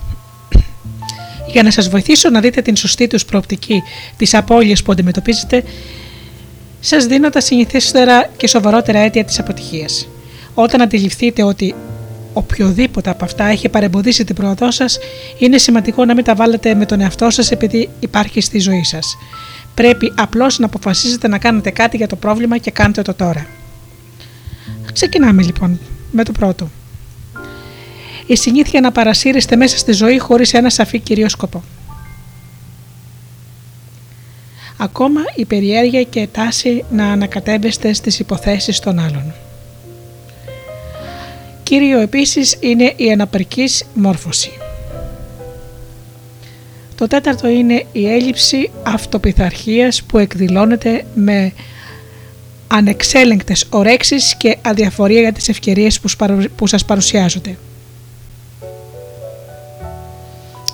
Για 1.51 1.63
να 1.63 1.71
σας 1.71 1.89
βοηθήσω 1.89 2.29
να 2.29 2.39
δείτε 2.39 2.61
την 2.61 2.75
σωστή 2.75 3.07
τους 3.07 3.25
προοπτική 3.25 3.81
της 4.17 4.33
απώλειας 4.33 4.83
που 4.83 4.91
αντιμετωπίζετε, 4.91 5.63
σας 6.79 7.05
δίνω 7.05 7.29
τα 7.29 7.41
συνηθέστερα 7.41 8.29
και 8.37 8.47
σοβαρότερα 8.47 8.99
αίτια 8.99 9.25
της 9.25 9.39
αποτυχίας. 9.39 10.07
Όταν 10.53 10.81
αντιληφθείτε 10.81 11.43
ότι 11.43 11.75
οποιοδήποτε 12.33 13.09
από 13.09 13.25
αυτά 13.25 13.45
έχει 13.45 13.69
παρεμποδίσει 13.69 14.23
την 14.23 14.35
πρόοδό 14.35 14.71
σας, 14.71 14.97
είναι 15.37 15.57
σημαντικό 15.57 16.05
να 16.05 16.13
μην 16.13 16.23
τα 16.23 16.35
βάλετε 16.35 16.73
με 16.73 16.85
τον 16.85 17.01
εαυτό 17.01 17.29
σας 17.29 17.51
επειδή 17.51 17.89
υπάρχει 17.99 18.41
στη 18.41 18.59
ζωή 18.59 18.83
σας. 18.83 19.17
Πρέπει 19.73 20.13
απλώς 20.15 20.59
να 20.59 20.65
αποφασίσετε 20.65 21.27
να 21.27 21.37
κάνετε 21.37 21.69
κάτι 21.69 21.97
για 21.97 22.07
το 22.07 22.15
πρόβλημα 22.15 22.57
και 22.57 22.71
κάντε 22.71 23.01
το 23.01 23.13
τώρα. 23.13 23.45
Ξεκινάμε 24.93 25.41
λοιπόν 25.41 25.79
με 26.11 26.23
το 26.23 26.31
πρώτο. 26.31 26.69
Η 28.27 28.36
συνήθεια 28.36 28.81
να 28.81 28.91
παρασύρεστε 28.91 29.55
μέσα 29.55 29.77
στη 29.77 29.91
ζωή 29.91 30.19
χωρίς 30.19 30.53
ένα 30.53 30.69
σαφή 30.69 30.99
κυρίω 30.99 31.29
σκοπό. 31.29 31.63
Ακόμα 34.77 35.21
η 35.36 35.45
περιέργεια 35.45 36.03
και 36.03 36.27
τάση 36.31 36.86
να 36.91 37.12
ανακατέμπεστε 37.12 37.93
στις 37.93 38.19
υποθέσεις 38.19 38.79
των 38.79 38.99
άλλων. 38.99 39.33
Κύριο 41.63 41.99
επίσης 41.99 42.57
είναι 42.59 42.93
η 42.95 43.12
αναπερκής 43.12 43.83
μόρφωση. 43.93 44.51
Το 46.95 47.07
τέταρτο 47.07 47.47
είναι 47.47 47.86
η 47.91 48.12
έλλειψη 48.12 48.71
αυτοπιθαρχίας 48.83 50.03
που 50.03 50.17
εκδηλώνεται 50.17 51.05
με 51.15 51.53
ανεξέλεγκτες 52.67 53.65
ορέξεις 53.69 54.36
και 54.38 54.57
αδιαφορία 54.62 55.19
για 55.19 55.33
τις 55.33 55.49
ευκαιρίες 55.49 55.99
που 56.55 56.67
σας 56.67 56.86
παρουσιάζονται. 56.86 57.57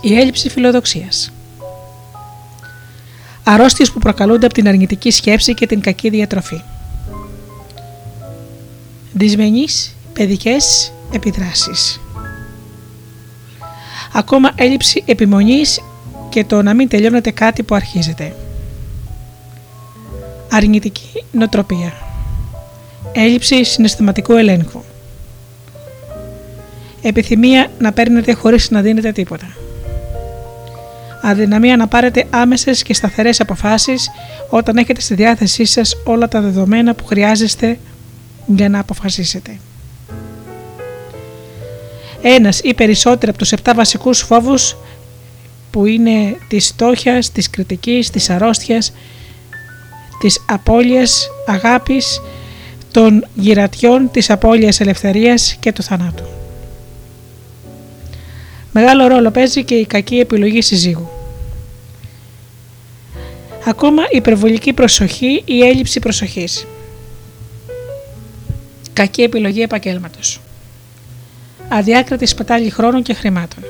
Η 0.02 0.18
έλλειψη 0.18 0.50
φιλοδοξίας. 0.50 1.32
Αρρώστιες 3.44 3.92
που 3.92 4.00
προκαλούνται 4.00 4.46
από 4.46 4.54
την 4.54 4.68
αρνητική 4.68 5.12
σκέψη 5.12 5.54
και 5.54 5.66
την 5.66 5.82
κακή 5.82 6.10
διατροφή. 6.10 6.62
Δυσμενείς 9.14 9.96
παιδικές 10.14 10.94
επιδράσεις. 11.12 12.02
Ακόμα 14.14 14.52
έλλειψη 14.56 15.04
επιμονής 15.06 15.82
και 16.30 16.44
το 16.44 16.62
να 16.62 16.74
μην 16.74 16.88
τελειώνεται 16.88 17.32
κάτι 17.32 17.64
που 17.64 17.76
αρχίζεται. 17.76 18.36
Αρνητική 20.52 21.26
νοτροπία. 21.32 21.94
Έλλειψη 23.12 23.64
συναισθηματικού 23.64 24.34
ελέγχου. 24.34 24.82
Επιθυμία 27.02 27.72
να 27.80 27.92
παίρνετε 27.92 28.34
χωρίς 28.34 28.70
να 28.70 28.82
δίνετε 28.82 29.12
τίποτα. 29.12 29.48
Αδυναμία 31.22 31.78
να 31.78 31.88
πάρετε 31.88 32.26
άμεσες 32.30 32.84
και 32.84 32.94
σταθερές 32.94 33.40
αποφάσεις 33.40 34.10
όταν 34.50 34.78
έχετε 34.78 35.02
στη 35.02 35.14
διάθεσή 35.14 35.66
σας 35.66 35.96
όλα 36.04 36.28
τα 36.28 36.42
δεδομένα 36.42 36.94
που 36.94 37.06
χρειάζεστε 37.06 37.80
για 38.46 38.70
να 38.70 38.80
αποφασίσετε. 38.80 39.60
Ένας 42.22 42.60
ή 42.60 42.74
περισσότεροι 42.74 43.30
από 43.30 43.38
τους 43.38 43.52
7 43.64 43.72
βασικούς 43.76 44.20
φόβους 44.22 44.76
που 45.72 45.86
είναι 45.86 46.38
της 46.48 46.66
στόχιας, 46.66 47.32
της 47.32 47.50
κριτικής, 47.50 48.10
της 48.10 48.30
αρρώστιας, 48.30 48.94
της 50.20 50.42
απώλειας 50.50 51.28
αγάπης, 51.48 52.22
των 52.92 53.28
γυρατιών, 53.34 54.12
της 54.12 54.30
απώλειας 54.30 54.80
ελευθερίας 54.80 55.58
και 55.60 55.72
του 55.72 55.84
θανάτου. 55.84 56.24
Μεγάλο 58.72 59.08
ρόλο 59.08 59.32
παίζει 59.32 59.64
και 59.64 59.76
η 59.76 59.86
κακή 59.86 60.20
επιλογή 60.20 60.62
συζύγου. 60.62 61.10
Ακόμα 63.66 64.04
η 64.04 64.18
υπερβολική 64.18 64.74
προσοχή 64.74 65.34
ή 65.34 65.44
η 65.46 65.62
έλλειψη 65.62 66.00
προσοχής. 66.00 66.68
Κακή 68.94 69.22
επιλογή 69.22 69.62
επαγγέλματος. 69.62 70.40
Αδιάκριτη 71.70 72.26
σπατάλη 72.26 72.70
χρόνων 72.70 73.04
και 73.04 73.14
χρημάτων. 73.14 73.64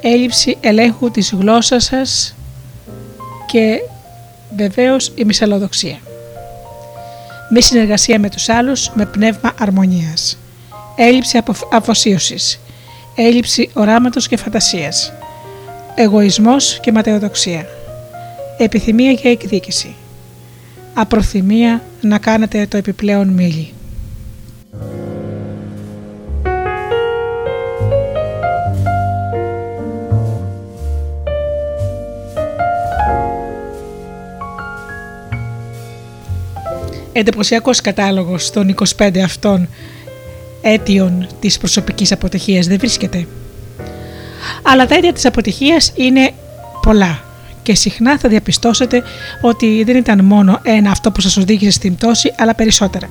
Έλλειψη 0.00 0.56
ελέγχου 0.60 1.10
της 1.10 1.32
γλώσσας 1.32 1.84
σας 1.84 2.34
και 3.46 3.80
βεβαίως 4.56 5.12
η 5.14 5.24
μυσαλλοδοξία. 5.24 5.98
Μη 7.52 7.62
συνεργασία 7.62 8.18
με 8.18 8.30
τους 8.30 8.48
άλλους 8.48 8.90
με 8.94 9.06
πνεύμα 9.06 9.54
αρμονίας. 9.58 10.38
Έλλειψη 10.96 11.42
αφοσίωσης. 11.72 12.60
Έλλειψη 13.14 13.70
οράματος 13.72 14.28
και 14.28 14.36
φαντασίας. 14.36 15.12
Εγωισμός 15.94 16.80
και 16.80 16.92
ματαιοδοξία. 16.92 17.66
Επιθυμία 18.58 19.14
και 19.14 19.28
εκδίκηση. 19.28 19.94
Απροθυμία 20.94 21.82
να 22.00 22.18
κάνετε 22.18 22.66
το 22.66 22.76
επιπλέον 22.76 23.28
μίλη. 23.28 23.72
εντυπωσιακός 37.12 37.80
κατάλογος 37.80 38.50
των 38.50 38.74
25 38.98 39.18
αυτών 39.18 39.68
αίτιων 40.62 41.26
της 41.40 41.58
προσωπικής 41.58 42.12
αποτυχίας 42.12 42.66
δεν 42.66 42.78
βρίσκεται. 42.78 43.26
Αλλά 44.62 44.86
τα 44.86 44.94
αίτια 44.94 45.12
της 45.12 45.26
αποτυχίας 45.26 45.92
είναι 45.94 46.30
πολλά 46.82 47.22
και 47.62 47.74
συχνά 47.74 48.18
θα 48.18 48.28
διαπιστώσετε 48.28 49.02
ότι 49.40 49.82
δεν 49.84 49.96
ήταν 49.96 50.24
μόνο 50.24 50.60
ένα 50.62 50.90
αυτό 50.90 51.12
που 51.12 51.20
σας 51.20 51.36
οδήγησε 51.36 51.70
στην 51.70 51.96
πτώση 51.96 52.34
αλλά 52.38 52.54
περισσότερα. 52.54 53.08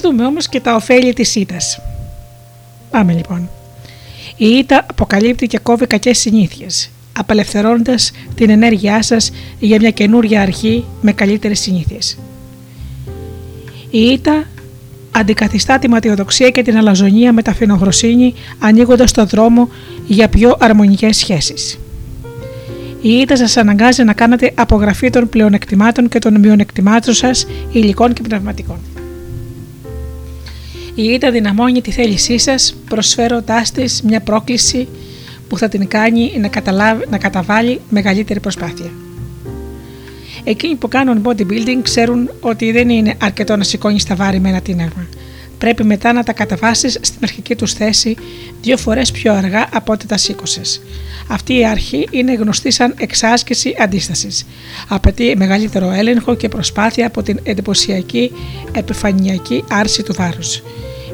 Δούμε 0.00 0.26
όμως 0.26 0.48
και 0.48 0.60
τα 0.60 0.74
ωφέλη 0.74 1.12
της 1.12 1.34
ήττας. 1.34 1.80
Πάμε 2.90 3.12
λοιπόν. 3.12 3.48
Η 4.36 4.46
ήττα 4.46 4.86
αποκαλύπτει 4.90 5.46
και 5.46 5.58
κόβει 5.58 5.86
κακές 5.86 6.18
συνήθειες, 6.18 6.90
απελευθερώνοντας 7.18 8.12
την 8.34 8.50
ενέργειά 8.50 9.02
σας 9.02 9.30
για 9.58 9.76
μια 9.80 9.90
καινούρια 9.90 10.40
αρχή 10.40 10.84
με 11.00 11.12
καλύτερες 11.12 11.60
συνήθειες. 11.60 12.18
Η 13.90 14.00
ήττα 14.00 14.46
αντικαθιστά 15.10 15.78
τη 15.78 15.88
ματιοδοξία 15.88 16.50
και 16.50 16.62
την 16.62 16.76
αλαζονία 16.76 17.32
με 17.32 17.42
τα 17.42 17.54
φινογροσύνη 17.54 18.34
ανοίγοντας 18.58 19.12
το 19.12 19.24
δρόμο 19.24 19.68
για 20.06 20.28
πιο 20.28 20.56
αρμονικές 20.60 21.16
σχέσεις. 21.16 21.78
Η 23.02 23.08
ήττα 23.08 23.36
σας 23.36 23.56
αναγκάζει 23.56 24.04
να 24.04 24.12
κάνετε 24.12 24.52
απογραφή 24.54 25.10
των 25.10 25.28
πλεονεκτημάτων 25.28 26.08
και 26.08 26.18
των 26.18 26.40
μειονεκτημάτων 26.40 27.14
σας 27.14 27.46
υλικών 27.72 28.12
και 28.12 28.22
πνευματικών. 28.22 28.76
Η 30.94 31.02
ήττα 31.02 31.30
δυναμώνει 31.30 31.80
τη 31.80 31.90
θέλησή 31.90 32.38
σας, 32.38 32.74
προσφέροντά 32.88 33.62
της 33.74 34.02
μια 34.02 34.20
πρόκληση 34.20 34.88
που 35.48 35.58
θα 35.58 35.68
την 35.68 35.88
κάνει 35.88 36.32
να, 36.38 36.94
να 37.10 37.18
καταβάλει 37.18 37.80
μεγαλύτερη 37.90 38.40
προσπάθεια. 38.40 38.90
Εκείνοι 40.44 40.74
που 40.74 40.88
κάνουν 40.88 41.22
bodybuilding 41.24 41.82
ξέρουν 41.82 42.30
ότι 42.40 42.72
δεν 42.72 42.88
είναι 42.88 43.14
αρκετό 43.20 43.56
να 43.56 43.64
σηκώνεις 43.64 44.04
τα 44.04 44.14
βάρη 44.14 44.40
με 44.40 44.48
ένα 44.48 44.60
τίναγμα. 44.60 45.06
Πρέπει 45.62 45.84
μετά 45.84 46.12
να 46.12 46.22
τα 46.22 46.32
καταβάσεις 46.32 46.98
στην 47.00 47.18
αρχική 47.22 47.56
τους 47.56 47.72
θέση 47.72 48.16
δύο 48.60 48.76
φορές 48.76 49.10
πιο 49.10 49.32
αργά 49.32 49.66
από 49.72 49.92
ό,τι 49.92 50.06
τα 50.06 50.16
σήκωσες. 50.16 50.82
Αυτή 51.28 51.58
η 51.58 51.66
αρχή 51.66 52.08
είναι 52.10 52.34
γνωστή 52.34 52.70
σαν 52.70 52.94
εξάσκηση 52.98 53.74
αντίστασης. 53.78 54.46
Απαιτεί 54.88 55.34
μεγαλύτερο 55.36 55.90
έλεγχο 55.90 56.34
και 56.34 56.48
προσπάθεια 56.48 57.06
από 57.06 57.22
την 57.22 57.38
εντυπωσιακή 57.42 58.32
επιφανειακή 58.72 59.64
άρση 59.70 60.02
του 60.02 60.14
βάρους. 60.14 60.62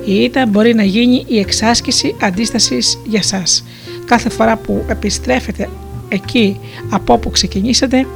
Η 0.04 0.14
ήττα 0.14 0.46
μπορεί 0.46 0.74
να 0.74 0.82
γίνει 0.82 1.24
η 1.28 1.38
εξάσκηση 1.38 2.14
αντίστασης 2.20 2.98
για 3.06 3.22
σας. 3.22 3.64
Κάθε 4.04 4.28
φορά 4.28 4.56
που 4.56 4.84
επιστρέφετε 4.88 5.68
εκεί 6.08 6.60
από 6.90 7.12
όπου 7.12 7.30
ξεκινήσατε, 7.30 8.06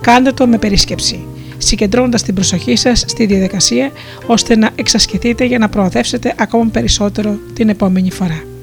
κάντε 0.00 0.32
το 0.32 0.46
με 0.46 0.58
περίσκεψη, 0.58 1.26
συγκεντρώνοντας 1.58 2.22
την 2.22 2.34
προσοχή 2.34 2.76
σας 2.76 3.04
στη 3.06 3.26
διαδικασία 3.26 3.90
ώστε 4.26 4.56
να 4.56 4.70
εξασκηθείτε 4.74 5.44
για 5.44 5.58
να 5.58 5.68
προοδεύσετε 5.68 6.34
ακόμα 6.38 6.70
περισσότερο 6.70 7.38
την 7.54 7.68
επόμενη 7.68 8.10
φορά. 8.10 8.55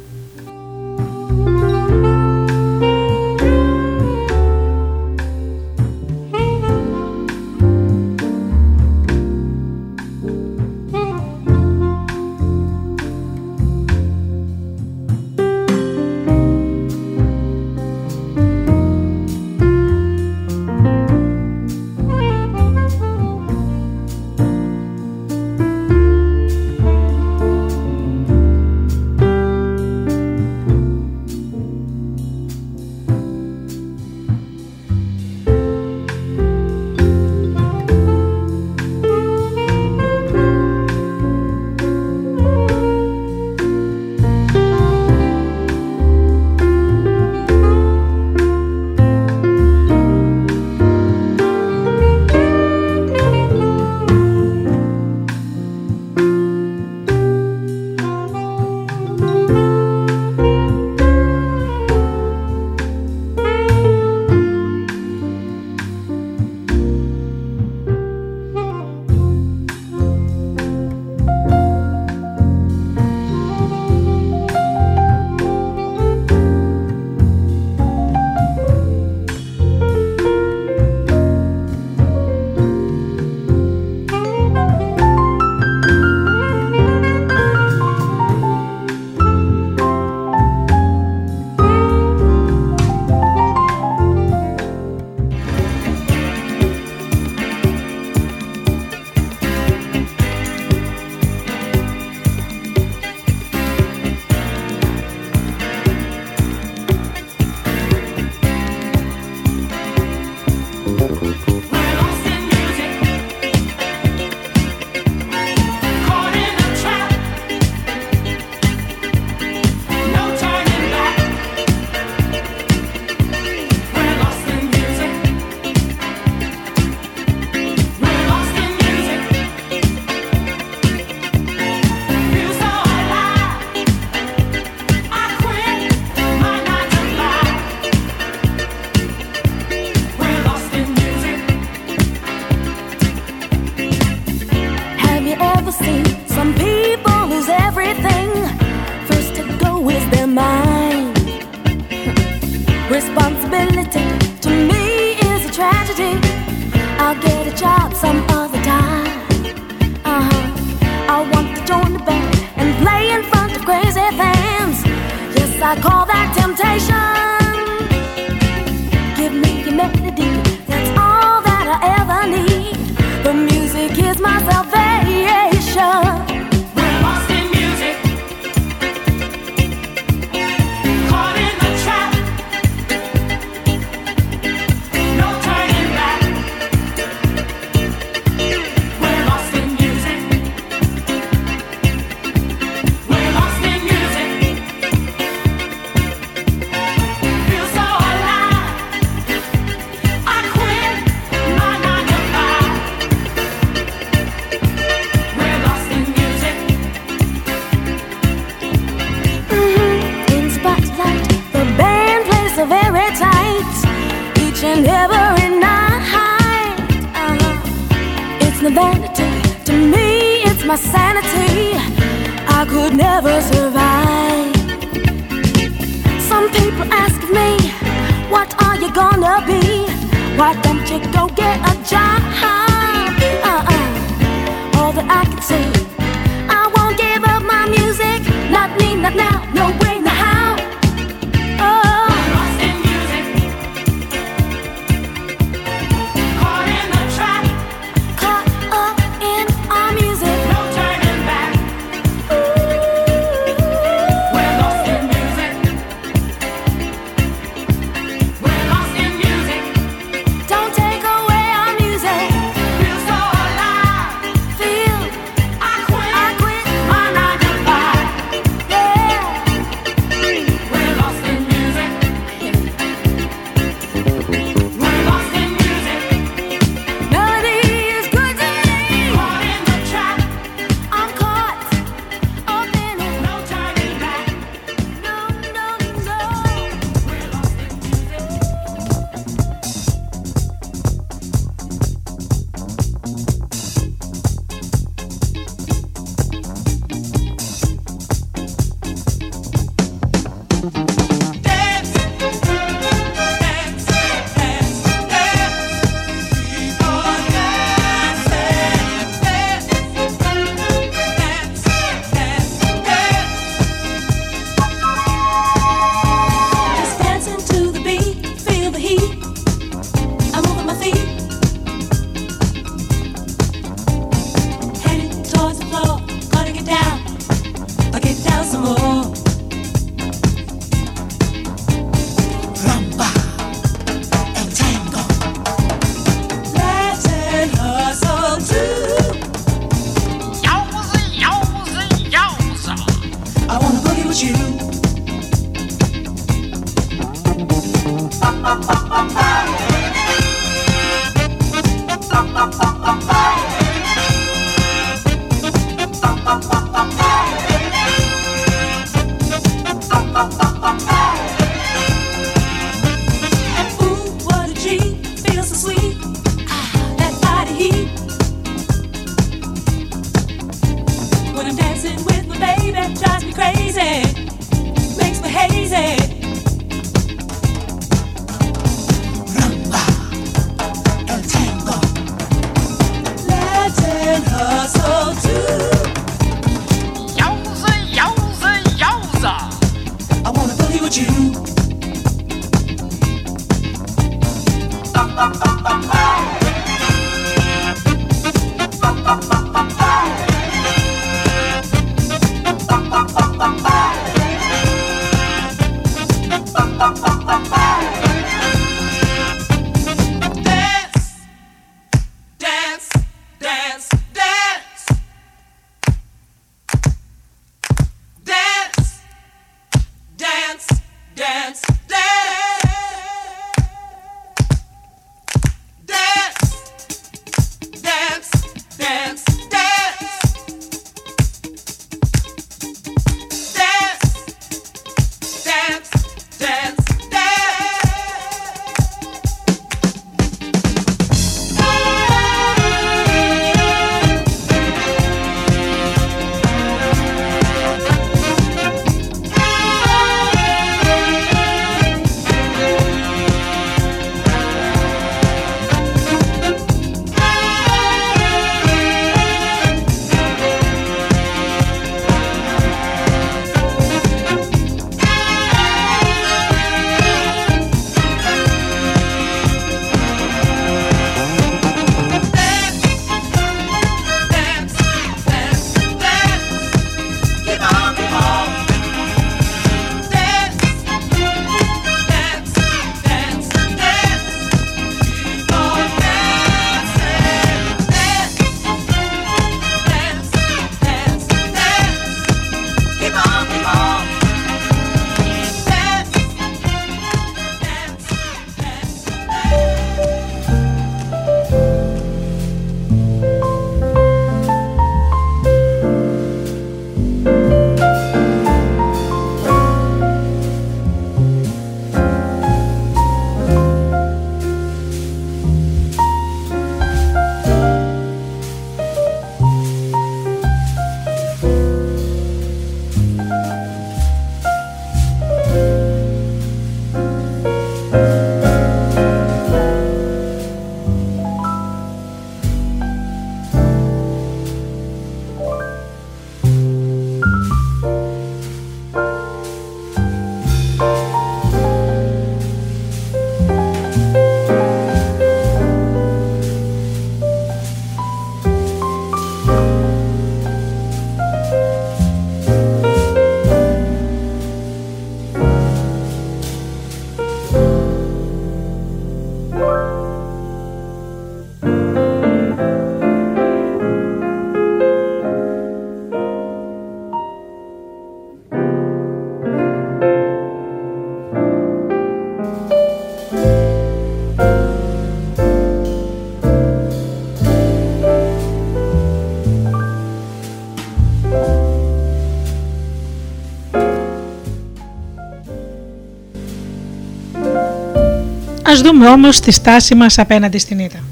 Ας 588.93 588.99
δούμε 588.99 589.11
όμως 589.11 589.39
τη 589.39 589.51
στάση 589.51 589.95
μας 589.95 590.17
απέναντι 590.17 590.57
στην 590.57 590.79
ήττα. 590.79 591.03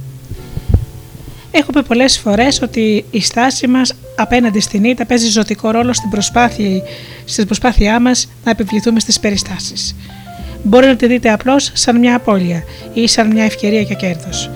Έχω 1.52 1.72
πει 1.72 1.84
πολλές 1.84 2.18
φορές 2.18 2.62
ότι 2.62 3.06
η 3.12 3.22
στάση 3.22 3.68
μας 3.68 3.94
απέναντι 4.16 4.60
στην 4.60 4.84
ήττα 4.84 5.06
παίζει 5.06 5.28
ζωτικό 5.28 5.72
ρόλο 5.72 5.94
στην 5.94 6.10
προσπάθεια, 6.10 6.82
στην 7.26 7.46
προσπάθειά 7.46 8.00
μας 8.00 8.30
να 8.44 8.52
επιβληθούμε 8.52 9.00
στις 9.00 9.20
περιστάσεις. 9.20 9.96
Μπορεί 10.64 10.86
να 10.86 10.96
τη 10.96 11.08
δείτε 11.08 11.32
απλώς 11.32 11.72
σαν 11.74 12.00
μια 12.00 12.16
απώλεια 12.16 12.64
ή 12.94 13.08
σαν 13.08 13.32
μια 13.32 13.44
ευκαιρία 13.44 13.82
για 13.82 13.96
κέρδος. 13.96 14.50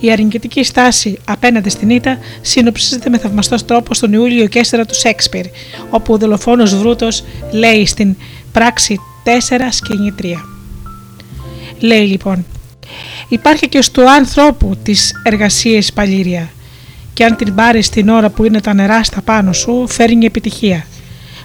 Η 0.00 0.12
αρνητική 0.12 0.64
στάση 0.64 1.18
απέναντι 1.24 1.68
στην 1.68 1.90
ήττα 1.90 2.18
συνοψίζεται 2.40 3.10
με 3.10 3.18
θαυμαστός 3.18 3.64
τρόπος 3.64 3.96
στον 3.96 4.12
Ιούλιο 4.12 4.46
Κέστερα 4.46 4.84
του 4.84 4.94
Σέξπιρ, 4.94 5.44
όπου 5.90 6.12
ο 6.12 6.18
δολοφόνος 6.18 6.76
Βρούτος 6.76 7.24
λέει 7.50 7.86
στην 7.86 8.16
πράξη 8.52 9.00
4 9.24 9.30
σκηνή 9.70 10.14
3. 10.22 10.24
Λέει 11.78 12.06
λοιπόν, 12.06 12.44
υπάρχει 13.30 13.68
και 13.68 13.82
στο 13.82 14.02
ανθρώπου 14.02 14.76
της 14.82 15.12
εργασίας 15.22 15.92
παλήρια 15.92 16.48
και 17.14 17.24
αν 17.24 17.36
την 17.36 17.54
πάρεις 17.54 17.88
την 17.88 18.08
ώρα 18.08 18.28
που 18.30 18.44
είναι 18.44 18.60
τα 18.60 18.74
νερά 18.74 19.04
στα 19.04 19.20
πάνω 19.22 19.52
σου 19.52 19.86
φέρνει 19.88 20.24
επιτυχία. 20.24 20.86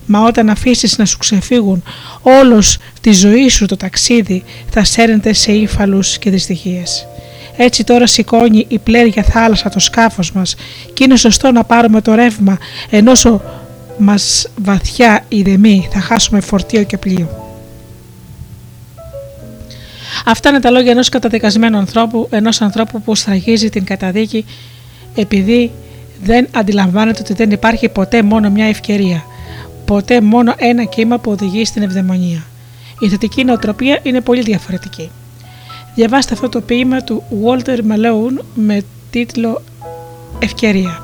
Μα 0.06 0.20
όταν 0.20 0.50
αφήσεις 0.50 0.98
να 0.98 1.06
σου 1.06 1.18
ξεφύγουν 1.18 1.84
όλος 2.22 2.78
τη 3.02 3.12
ζωή 3.12 3.50
σου 3.50 3.66
το 3.66 3.78
ταξίδι 3.78 4.44
θα 4.70 4.84
σέρνεται 4.84 5.34
σε 5.34 5.52
ύφαλους 5.52 6.18
και 6.18 6.30
δυστυχίες. 6.30 7.08
Έτσι 7.58 7.84
τώρα 7.84 8.08
σηκώνει 8.08 8.66
η 8.68 8.80
πλέρια 8.80 9.24
θάλασσα 9.24 9.70
το 9.70 9.80
σκάφος 9.80 10.32
μας 10.32 10.56
και 10.94 11.04
είναι 11.04 11.16
σωστό 11.16 11.52
να 11.52 11.64
πάρουμε 11.64 12.02
το 12.02 12.14
ρεύμα 12.14 12.58
ενώ 12.90 13.12
μας 13.98 14.48
βαθιά 14.56 15.26
ηρεμεί 15.28 15.88
θα 15.92 16.00
χάσουμε 16.00 16.40
φορτίο 16.40 16.84
και 16.84 16.98
πλοίο. 16.98 17.45
Αυτά 20.26 20.50
είναι 20.50 20.60
τα 20.60 20.70
λόγια 20.70 20.92
ενός 20.92 21.10
καταδικασμένου 21.10 21.78
ανθρώπου, 21.78 22.28
ενός 22.32 22.62
ανθρώπου 22.62 23.02
που 23.02 23.16
στραγγίζει 23.16 23.70
την 23.70 23.84
καταδίκη 23.84 24.46
επειδή 25.16 25.72
δεν 26.24 26.48
αντιλαμβάνεται 26.52 27.22
ότι 27.22 27.34
δεν 27.34 27.52
υπάρχει 27.52 27.90
ποτέ 27.90 28.24
μόνο 28.24 28.50
μια 28.50 28.66
ευκαιρία, 28.66 29.26
ποτέ 29.86 30.22
μόνο 30.22 30.54
ένα 30.58 30.84
κύμα 30.84 31.18
που 31.18 31.32
οδηγεί 31.32 31.66
στην 31.66 31.84
ευδαιμονία. 31.84 32.46
Η 33.00 33.10
θετική 33.10 33.44
νοοτροπία 33.44 34.00
είναι 34.04 34.22
πολύ 34.22 34.42
διαφορετική. 34.42 35.10
Διαβάστε 35.96 36.34
αυτό 36.34 36.50
το 36.50 36.62
ποίημα 36.62 37.02
του 37.02 37.24
Walter 37.46 37.78
Malone 37.78 38.44
με 38.54 38.82
τίτλο 39.10 39.62
«Ευκαιρία». 40.40 41.04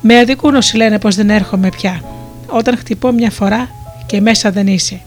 Με 0.00 0.18
αδικούν 0.18 0.54
όσοι 0.54 0.76
λένε 0.76 0.98
πως 0.98 1.14
δεν 1.14 1.30
έρχομαι 1.30 1.68
πια. 1.68 2.04
Όταν 2.46 2.76
χτυπώ 2.76 3.12
μια 3.12 3.30
φορά 3.30 3.68
και 4.06 4.20
μέσα 4.20 4.50
δεν 4.50 4.66
είσαι. 4.66 5.00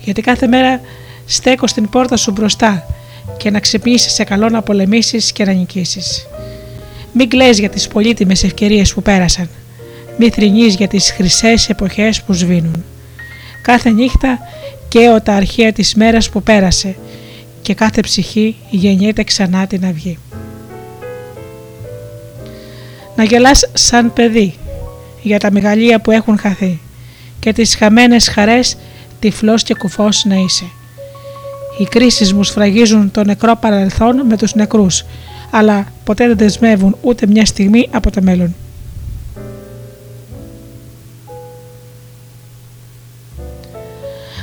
Γιατί 0.00 0.20
κάθε 0.20 0.46
μέρα 0.46 0.80
στέκω 1.26 1.66
στην 1.66 1.88
πόρτα 1.88 2.16
σου 2.16 2.30
μπροστά 2.30 2.86
και 3.36 3.50
να 3.50 3.60
ξυπνήσεις 3.60 4.12
σε 4.12 4.24
καλό 4.24 4.48
να 4.48 4.62
πολεμήσεις 4.62 5.32
και 5.32 5.44
να 5.44 5.52
νικήσεις. 5.52 6.26
Μην 7.12 7.28
κλαις 7.28 7.58
για 7.58 7.68
τις 7.68 7.88
πολύτιμες 7.88 8.44
ευκαιρίες 8.44 8.94
που 8.94 9.02
πέρασαν. 9.02 9.48
Μην 10.18 10.32
θρυνείς 10.32 10.74
για 10.74 10.88
τις 10.88 11.10
χρυσές 11.10 11.68
εποχές 11.68 12.22
που 12.22 12.32
σβήνουν. 12.32 12.84
Κάθε 13.62 13.90
νύχτα 13.90 14.38
καίω 14.88 15.20
τα 15.20 15.32
αρχαία 15.32 15.72
της 15.72 15.94
μέρας 15.94 16.28
που 16.30 16.42
πέρασε 16.42 16.96
και 17.62 17.74
κάθε 17.74 18.00
ψυχή 18.00 18.56
γεννιέται 18.70 19.22
ξανά 19.24 19.66
την 19.66 19.84
αυγή. 19.84 20.18
Να 23.16 23.24
γελάς 23.24 23.70
σαν 23.72 24.12
παιδί 24.12 24.54
για 25.22 25.38
τα 25.38 25.50
μεγαλεία 25.50 26.00
που 26.00 26.10
έχουν 26.10 26.38
χαθεί 26.38 26.80
και 27.40 27.52
τις 27.52 27.76
χαμένες 27.76 28.28
χαρές 28.28 28.76
τυφλός 29.20 29.62
και 29.62 29.74
κουφός 29.74 30.24
να 30.24 30.34
είσαι. 30.34 30.64
Οι 31.78 31.84
κρίσεις 31.84 32.32
μου 32.32 32.44
σφραγίζουν 32.44 33.10
το 33.10 33.24
νεκρό 33.24 33.56
παρελθόν 33.60 34.26
με 34.26 34.36
τους 34.36 34.54
νεκρούς, 34.54 35.04
αλλά 35.50 35.86
ποτέ 36.04 36.26
δεν 36.26 36.36
δεσμεύουν 36.36 36.96
ούτε 37.00 37.26
μια 37.26 37.44
στιγμή 37.44 37.88
από 37.92 38.10
το 38.10 38.22
μέλλον. 38.22 38.54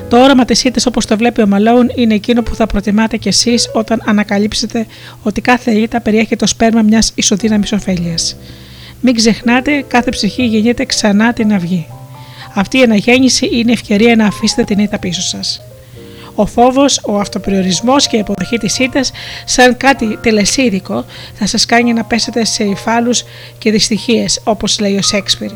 Το 0.09 0.23
όραμα 0.23 0.45
της 0.45 0.63
ήττα 0.63 0.81
όπως 0.87 1.05
το 1.05 1.17
βλέπει 1.17 1.41
ο 1.41 1.47
Μαλόουν 1.47 1.91
είναι 1.95 2.13
εκείνο 2.13 2.41
που 2.41 2.55
θα 2.55 2.65
προτιμάτε 2.65 3.17
κι 3.17 3.27
εσείς 3.27 3.69
όταν 3.73 4.01
ανακαλύψετε 4.05 4.85
ότι 5.23 5.41
κάθε 5.41 5.71
ήττα 5.71 6.01
περιέχει 6.01 6.35
το 6.35 6.47
σπέρμα 6.47 6.81
μιας 6.81 7.11
ισοδύναμης 7.15 7.71
ωφέλειας. 7.71 8.37
Μην 9.01 9.15
ξεχνάτε, 9.15 9.83
κάθε 9.87 10.09
ψυχή 10.09 10.45
γεννιέται 10.45 10.85
ξανά 10.85 11.33
την 11.33 11.53
αυγή. 11.53 11.87
Αυτή 12.53 12.77
η 12.77 12.81
αναγέννηση 12.81 13.49
είναι 13.51 13.71
ευκαιρία 13.71 14.15
να 14.15 14.25
αφήσετε 14.25 14.63
την 14.63 14.79
ήττα 14.79 14.99
πίσω 14.99 15.21
σας. 15.21 15.61
Ο 16.35 16.45
φόβος, 16.45 17.01
ο 17.03 17.19
αυτοπεριορισμός 17.19 18.07
και 18.07 18.15
η 18.15 18.19
υποδοχή 18.19 18.57
της 18.57 18.79
ήττας, 18.79 19.11
σαν 19.45 19.77
κάτι 19.77 20.17
τελεσίδικο, 20.21 21.05
θα 21.33 21.45
σας 21.45 21.65
κάνει 21.65 21.93
να 21.93 22.03
πέσετε 22.03 22.45
σε 22.45 22.63
υφάλους 22.63 23.23
και 23.57 23.71
δυστυχίες, 23.71 24.41
όπως 24.43 24.79
λέει 24.79 24.95
ο 24.95 25.01
Σέξπιρ. 25.01 25.51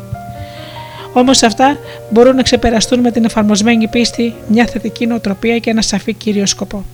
Όμως 1.12 1.42
αυτά 1.42 1.78
μπορούν 2.10 2.36
να 2.36 2.42
ξεπεραστούν 2.42 3.00
με 3.00 3.10
την 3.10 3.24
εφαρμοσμένη 3.24 3.88
πίστη, 3.88 4.34
μια 4.48 4.66
θετική 4.66 5.06
νοοτροπία 5.06 5.58
και 5.58 5.70
ένα 5.70 5.82
σαφή 5.82 6.12
κύριο 6.12 6.46
σκοπό. 6.46 6.84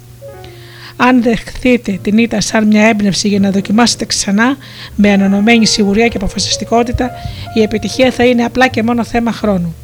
Αν 0.96 1.22
δεχθείτε 1.22 1.98
την 2.02 2.18
ήττα 2.18 2.40
σαν 2.40 2.66
μια 2.66 2.86
έμπνευση 2.86 3.28
για 3.28 3.40
να 3.40 3.50
δοκιμάσετε 3.50 4.04
ξανά 4.04 4.56
με 4.94 5.12
ανανομμένη 5.12 5.66
σιγουριά 5.66 6.08
και 6.08 6.16
αποφασιστικότητα, 6.16 7.10
η 7.54 7.62
επιτυχία 7.62 8.10
θα 8.10 8.24
είναι 8.24 8.44
απλά 8.44 8.68
και 8.68 8.82
μόνο 8.82 9.04
θέμα 9.04 9.32
χρόνου. 9.32 9.74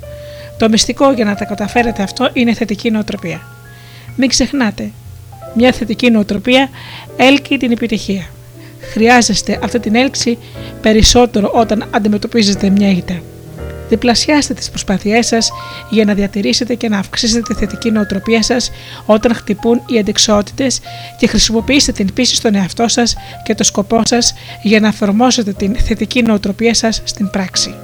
Το 0.59 0.69
μυστικό 0.69 1.13
για 1.13 1.25
να 1.25 1.35
τα 1.35 1.45
καταφέρετε 1.45 2.03
αυτό 2.03 2.31
είναι 2.33 2.55
θετική 2.55 2.91
νοοτροπία. 2.91 3.58
Μην 4.21 4.29
ξεχνάτε, 4.29 4.91
μια 5.55 5.73
θετική 5.73 6.11
νοοτροπία 6.11 6.71
έλκει 7.17 7.57
την 7.57 7.73
επιτυχία. 7.73 8.27
Χρειάζεστε 8.93 9.59
αυτή 9.63 9.81
την 9.81 9.95
έλξη 9.95 10.39
περισσότερο 10.81 11.51
όταν 11.55 11.85
αντιμετωπίζετε 11.91 12.71
μια 12.71 12.91
ήττα. 12.91 13.23
Διπλασιάστε 13.89 14.55
τις 14.55 14.71
προσπάθειές 14.71 15.27
σας 15.27 15.51
για 15.91 16.05
να 16.05 16.15
διατηρήσετε 16.15 16.75
και 16.75 16.89
να 16.89 16.99
αυξήσετε 16.99 17.41
τη 17.41 17.55
θετική 17.55 17.91
νοοτροπία 17.91 18.43
σας 18.43 18.71
όταν 19.07 19.35
χτυπούν 19.35 19.83
οι 19.87 19.99
αντικσότητες 19.99 20.81
και 21.19 21.27
χρησιμοποιήστε 21.27 21.93
την 21.93 22.13
πίστη 22.13 22.35
στον 22.35 22.55
εαυτό 22.55 22.89
σας 22.89 23.17
και 23.43 23.55
το 23.55 23.65
σκοπό 23.65 24.03
σας 24.05 24.35
για 24.63 24.81
να 24.81 24.89
εφαρμόσετε 24.89 25.53
την 25.53 25.77
θετική 25.77 26.23
νοοτροπία 26.23 26.75
σας 26.75 27.03
στην 27.05 27.31
πράξη. 27.31 27.75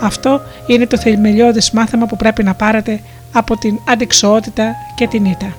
Αυτό 0.00 0.42
είναι 0.66 0.86
το 0.86 0.98
θεμελιώδες 0.98 1.70
μάθημα 1.70 2.06
που 2.06 2.16
πρέπει 2.16 2.42
να 2.42 2.54
πάρετε 2.54 3.00
από 3.32 3.56
την 3.56 3.80
αντικσότητα 3.84 4.74
και 4.94 5.06
την 5.06 5.24
ήττα. 5.24 5.54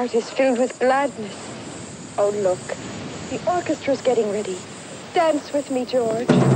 Heart 0.00 0.14
is 0.14 0.30
filled 0.30 0.58
with 0.58 0.78
gladness. 0.78 1.36
Oh, 2.16 2.30
look. 2.30 2.58
The 3.28 3.38
orchestra's 3.46 4.00
getting 4.00 4.30
ready. 4.30 4.56
Dance 5.12 5.52
with 5.52 5.70
me, 5.70 5.84
George. 5.84 6.49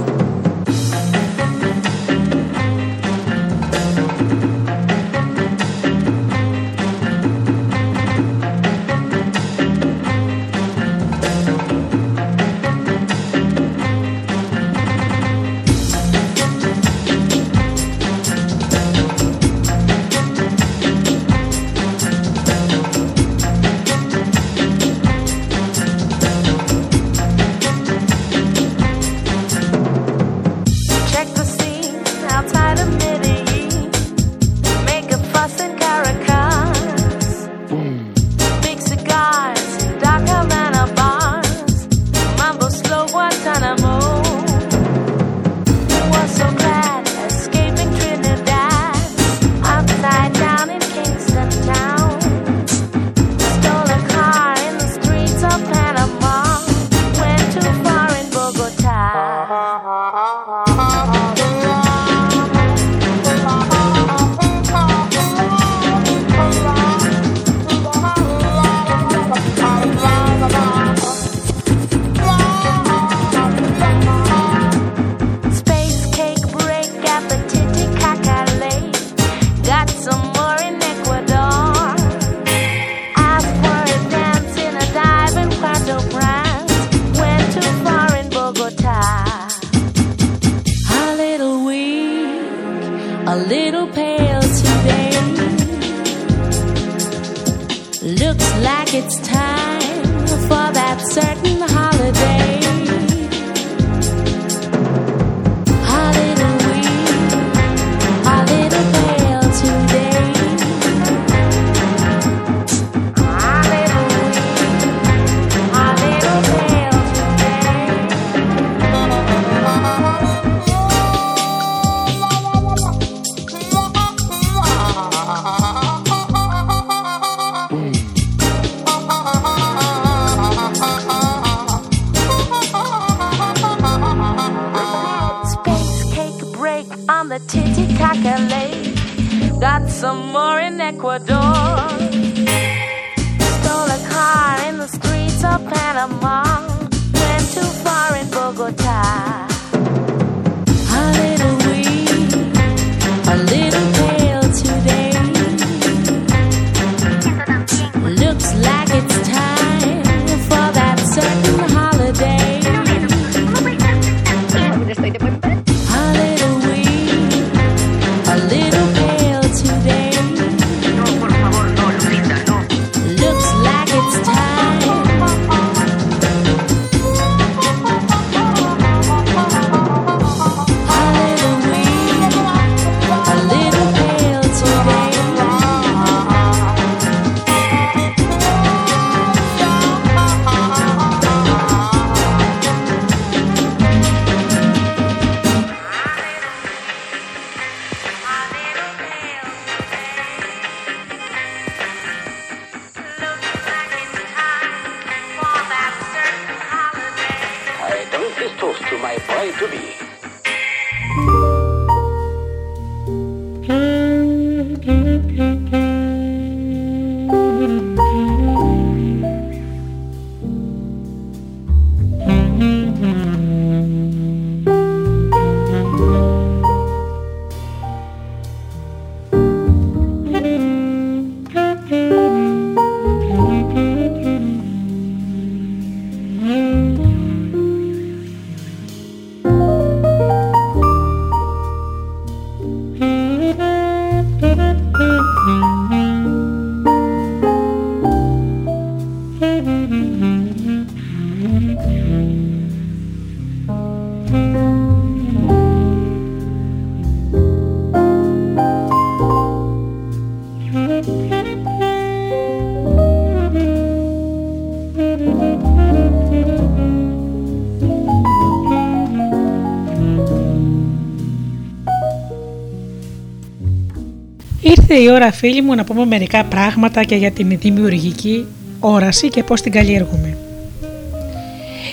Ήρθε 274.94 275.06
η 275.06 275.12
ώρα 275.12 275.32
φίλοι 275.32 275.62
μου 275.62 275.74
να 275.74 275.84
πούμε 275.84 276.04
μερικά 276.04 276.44
πράγματα 276.44 277.04
και 277.04 277.14
για 277.14 277.30
την 277.30 277.58
δημιουργική 277.60 278.46
όραση 278.80 279.28
και 279.28 279.42
πώς 279.42 279.60
την 279.60 279.72
καλλιεργούμε. 279.72 280.36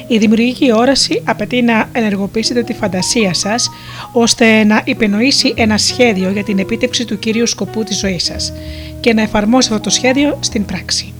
Η 0.08 0.18
δημιουργική 0.18 0.74
όραση 0.74 1.22
απαιτεί 1.26 1.62
να 1.62 1.89
ενεργοποιήσετε 1.91 2.64
τη 2.64 2.74
φαντασία 2.74 3.34
σας 3.34 3.70
ώστε 4.12 4.64
να 4.64 4.82
υπενοήσει 4.86 5.54
ένα 5.58 5.78
σχέδιο 5.78 6.30
για 6.30 6.43
την 6.43 6.60
επίτευξη 6.60 7.06
του 7.06 7.20
κυρίου 7.20 7.47
σκοπού 7.47 7.84
της 7.84 7.99
ζωής 7.99 8.24
σας 8.24 8.54
και 8.99 9.14
να 9.14 9.22
εφαρμόσετε 9.22 9.76
αυτό 9.76 9.89
το 9.89 9.95
σχέδιο 9.95 10.38
στην 10.41 10.66
πράξη. 10.66 11.14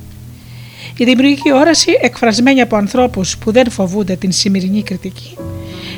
Η 0.98 1.04
δημιουργική 1.04 1.54
όραση 1.54 1.92
εκφρασμένη 2.02 2.62
από 2.62 2.76
ανθρώπους 2.76 3.38
που 3.38 3.52
δεν 3.52 3.70
φοβούνται 3.70 4.16
την 4.16 4.32
σημερινή 4.32 4.84
κριτική 4.84 5.38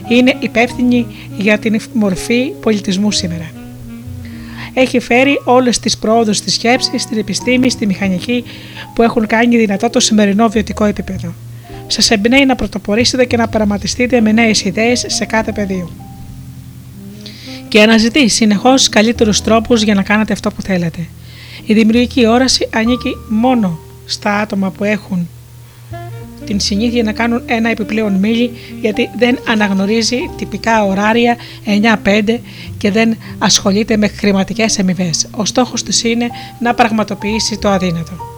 είναι 0.10 0.36
υπεύθυνη 0.40 1.06
για 1.38 1.58
την 1.58 1.80
μορφή 1.94 2.52
πολιτισμού 2.62 3.12
σήμερα 3.12 3.63
έχει 4.74 5.00
φέρει 5.00 5.42
όλες 5.44 5.80
τις 5.80 5.98
πρόοδους 5.98 6.42
της 6.42 6.54
σκέψης, 6.54 7.02
στην 7.02 7.18
επιστήμη, 7.18 7.70
στη 7.70 7.86
μηχανική 7.86 8.44
που 8.96 9.02
έχουν 9.02 9.28
κάνει 9.28 9.58
δυνατό 9.58 9.90
το 9.90 10.00
σημερινό 10.00 10.50
βιωτικό 10.50 10.86
επίπεδο. 10.86 11.34
Σας 11.88 12.12
εμπνέει 12.12 12.46
να 12.46 12.56
πρωτοπορήσετε 12.56 13.26
και 13.26 13.38
να 13.38 13.48
πραγματιστείτε 13.48 14.22
με 14.22 14.32
νέες 14.32 14.64
ιδέες 14.64 15.06
σε 15.08 15.26
κάθε 15.26 15.52
πεδίο. 15.52 15.90
Και 17.68 17.82
αναζητεί 17.82 18.28
συνεχώς 18.28 18.90
καλύτερους 18.90 19.42
τρόπους 19.42 19.82
για 19.82 19.94
να 19.94 20.04
κάνετε 20.04 20.34
αυτό 20.34 20.52
που 20.52 20.62
θέλετε. 20.62 21.08
Η 21.66 21.74
δημιουργική 21.74 22.28
όραση 22.28 22.70
ανήκει 22.74 23.16
μόνο 23.30 23.80
στα 24.06 24.40
άτομα 24.40 24.70
που 24.70 24.84
έχουν 24.84 25.30
την 26.46 26.60
συνήθεια 26.60 27.04
να 27.04 27.12
κάνουν 27.12 27.42
ένα 27.46 27.70
επιπλέον 27.70 28.14
μίλι 28.14 28.52
γιατί 28.82 29.10
δεν 29.18 29.40
αναγνωρίζει 29.48 30.18
τυπικά 30.38 30.86
ωράρια 30.86 31.38
9-5 32.06 32.40
και 32.78 32.92
δεν 32.92 33.18
ασχολείται 33.38 33.98
με 33.98 34.08
χρηματικές 34.08 34.80
αμοιβές. 34.80 35.28
Ο 35.32 35.46
στόχος 35.46 35.84
τους 35.84 36.04
είναι 36.04 36.30
να 36.60 36.74
πραγματοποιήσει 36.74 37.58
το 37.58 37.70
αδύνατο. 37.70 38.32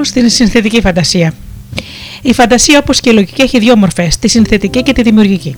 Όμως 0.00 0.12
την 0.12 0.30
συνθετική 0.30 0.80
φαντασία. 0.80 1.32
Η 2.22 2.32
φαντασία 2.32 2.78
όπως 2.78 3.00
και 3.00 3.10
η 3.10 3.12
λογική 3.12 3.42
έχει 3.42 3.58
δύο 3.58 3.76
μορφές, 3.76 4.18
τη 4.18 4.28
συνθετική 4.28 4.82
και 4.82 4.92
τη 4.92 5.02
δημιουργική. 5.02 5.56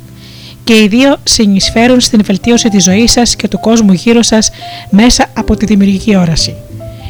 Και 0.65 0.83
οι 0.83 0.89
δύο 0.89 1.17
συνεισφέρουν 1.25 2.01
στην 2.01 2.21
βελτίωση 2.25 2.69
της 2.69 2.85
ζωής 2.85 3.13
σας 3.13 3.37
και 3.37 3.49
του 3.49 3.61
κόσμου 3.61 3.93
γύρω 3.93 4.23
σας 4.23 4.51
μέσα 4.91 5.27
από 5.35 5.57
τη 5.57 5.67
δημιουργική 5.67 6.17
όραση. 6.17 6.55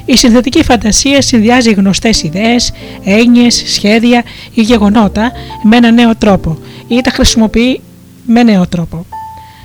Η 0.05 0.17
συνθετική 0.17 0.65
φαντασία 0.65 1.23
συνδυάζει 1.23 1.73
γνωστές 1.73 2.23
ιδέες, 2.23 2.73
έννοιες, 3.05 3.63
σχέδια 3.67 4.23
ή 4.55 4.63
γεγονότα 4.63 5.33
με 5.63 5.77
ένα 5.77 5.91
νέο 5.91 6.17
τρόπο 6.17 6.59
ή 6.89 7.01
τα 7.01 7.11
χρησιμοποιεί 7.11 7.81
με 8.27 8.43
νέο 8.43 8.67
τρόπο. 8.67 9.07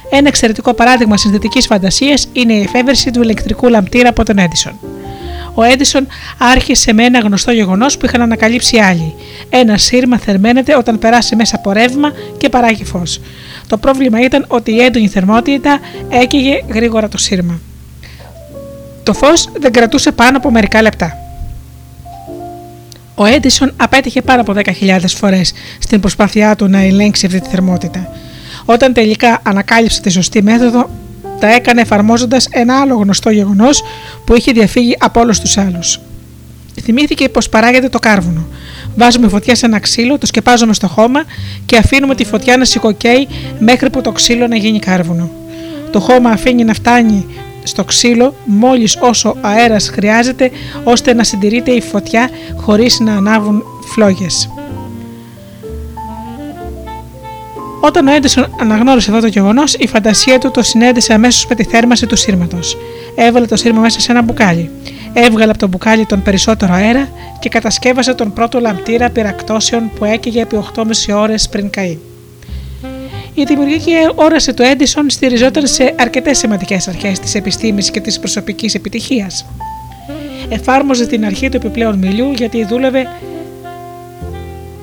Ένα 0.10 0.28
εξαιρετικό 0.28 0.74
παράδειγμα 0.74 1.18
συνθετικής 1.18 1.66
φαντασίας 1.66 2.28
είναι 2.34 2.54
η 2.54 2.62
εφεύρεση 2.62 3.12
του 3.12 3.22
ηλεκτρικού 3.22 3.70
λαμπτήρα 3.70 4.10
από 4.10 4.26
τον 4.26 4.38
Έντισον. 4.38 4.80
Ο 5.60 5.64
Έντισον 5.64 6.08
άρχισε 6.38 6.94
με 6.94 7.04
ένα 7.04 7.20
γνωστό 7.20 7.52
γεγονός 7.52 7.98
που 7.98 8.06
είχαν 8.06 8.22
ανακαλύψει 8.22 8.78
άλλοι. 8.78 9.14
Ένα 9.50 9.78
σύρμα 9.78 10.18
θερμαίνεται 10.18 10.76
όταν 10.76 11.00
περάσει 11.00 11.36
μέσα 11.36 11.56
από 11.56 11.72
ρεύμα 11.72 12.12
και 12.38 12.50
παράγει 12.50 12.84
φως. 12.84 13.22
Το 13.68 13.78
πρόβλημα 13.78 14.20
ήταν 14.22 14.46
ότι 14.48 14.72
η 14.72 14.82
έντονη 14.82 15.08
θερμότητα 15.08 15.80
έκαιγε 16.10 16.64
γρήγορα 16.74 17.08
το 17.08 17.18
σύρμα. 17.18 17.60
Το 19.04 19.14
φως 19.14 19.50
δεν 19.60 19.72
κρατούσε 19.72 20.12
πάνω 20.12 20.38
από 20.38 20.52
μερικά 20.52 20.82
λεπτά. 20.82 21.18
Ο 23.16 23.26
Έντισον 23.26 23.74
απέτυχε 23.78 24.22
πάνω 24.22 24.42
από 24.42 24.54
10.000 24.56 25.00
φορές 25.08 25.54
στην 25.80 26.00
προσπάθειά 26.00 26.56
του 26.56 26.68
να 26.68 26.80
ελέγξει 26.80 27.26
αυτή 27.26 27.40
τη 27.40 27.50
θερμότητα. 27.50 28.10
Όταν 28.66 28.94
τελικά 28.94 29.40
ανακάλυψε 29.44 30.02
τη 30.02 30.10
σωστή 30.10 30.44
μέθοδο, 30.44 30.90
τα 31.40 31.54
έκανε 31.54 31.82
εφαρμόζοντας 31.82 32.48
ένα 32.52 32.80
άλλο 32.82 32.96
γνωστό 32.96 33.30
γεγονός 33.30 33.84
που 34.26 34.36
είχε 34.36 34.52
διαφύγει 34.52 34.96
από 35.00 35.20
όλους 35.20 35.40
τους 35.40 35.58
άλλους. 35.58 36.00
Θυμήθηκε 36.82 37.30
πως 37.30 37.50
παράγεται 37.50 37.90
το 37.90 38.00
κάρβουνο. 38.00 38.48
Βάζουμε 38.96 39.28
φωτιά 39.28 39.56
σε 39.56 39.66
ένα 39.66 39.80
ξύλο, 39.80 40.18
το 40.18 40.26
σκεπάζουμε 40.26 40.74
στο 40.74 40.88
χώμα 40.88 41.24
και 41.66 41.78
αφήνουμε 41.78 42.16
τη 42.16 42.26
φωτιά 42.26 42.58
να 42.58 42.66
σηκωκαίει 42.66 43.28
μέχρι 43.60 43.90
που 43.90 44.02
το 44.02 44.12
ξύλο 44.12 44.48
να 44.48 44.56
γίνει 44.56 44.80
κάρβουνο. 44.80 45.30
Το 45.92 46.00
χώμα 46.00 46.30
αφήνει 46.30 46.64
να 46.64 46.74
φτάνει 46.74 47.26
στο 47.64 47.84
ξύλο 47.84 48.36
μόλις 48.46 48.98
όσο 49.00 49.36
αέρας 49.42 49.90
χρειάζεται 49.90 50.52
ώστε 50.84 51.14
να 51.14 51.24
συντηρείται 51.24 51.72
η 51.72 51.82
φωτιά 51.82 52.30
χωρίς 52.56 53.00
να 53.00 53.16
ανάβουν 53.16 53.64
φλόγες. 53.94 54.50
Όταν 57.80 58.08
ο 58.08 58.12
Έντισον 58.12 58.56
αναγνώρισε 58.60 59.10
αυτό 59.10 59.22
το 59.22 59.28
γεγονός, 59.28 59.74
η 59.74 59.88
φαντασία 59.88 60.38
του 60.38 60.52
το 60.52 60.64
συνέδεσε 60.64 61.14
αμέσως 61.14 61.46
με 61.50 61.56
τη 61.56 61.64
θέρμανση 61.64 62.06
του 62.06 62.16
σύρματος. 62.16 62.78
Έβαλε 63.16 63.46
το 63.46 63.56
σύρμα 63.56 63.80
μέσα 63.80 64.00
σε 64.00 64.12
ένα 64.12 64.22
μπουκάλι. 64.22 64.70
Έβγαλε 65.14 65.50
από 65.52 65.60
το 65.60 65.68
μπουκάλι 65.68 66.06
τον 66.06 66.22
περισσότερο 66.22 66.74
αέρα 66.74 67.10
και 67.40 67.50
κατασκεύασε 67.50 68.14
τον 68.14 68.34
πρώτο 68.34 68.60
λαμπτήρα 68.60 69.10
πυρακτώσεων 69.10 69.92
που 69.96 70.06
έκαιγε 70.06 70.42
επί 70.42 70.60
8,5 70.76 70.84
ώρες 71.14 71.50
πριν 71.50 71.70
καεί. 71.70 71.98
Η 73.34 73.44
δημιουργική 73.44 73.94
όραση 74.16 74.54
του 74.54 74.62
Έντισον 74.62 75.10
στηριζόταν 75.10 75.68
σε 75.68 75.96
αρκετές 76.00 76.38
σημαντικές 76.38 76.88
αρχές 76.88 77.20
της 77.20 77.36
επιστήμης 77.36 77.92
και 77.92 78.00
της 78.00 78.20
προσωπικής 78.20 78.76
επιτυχίας. 78.76 79.46
Εφάρμοζε 80.50 81.06
την 81.06 81.26
αρχή 81.26 81.50
του 81.50 81.58
επιπλέον 81.58 81.98
μιλιού 81.98 82.32
γιατί 82.32 82.66
δούλευε 82.66 83.08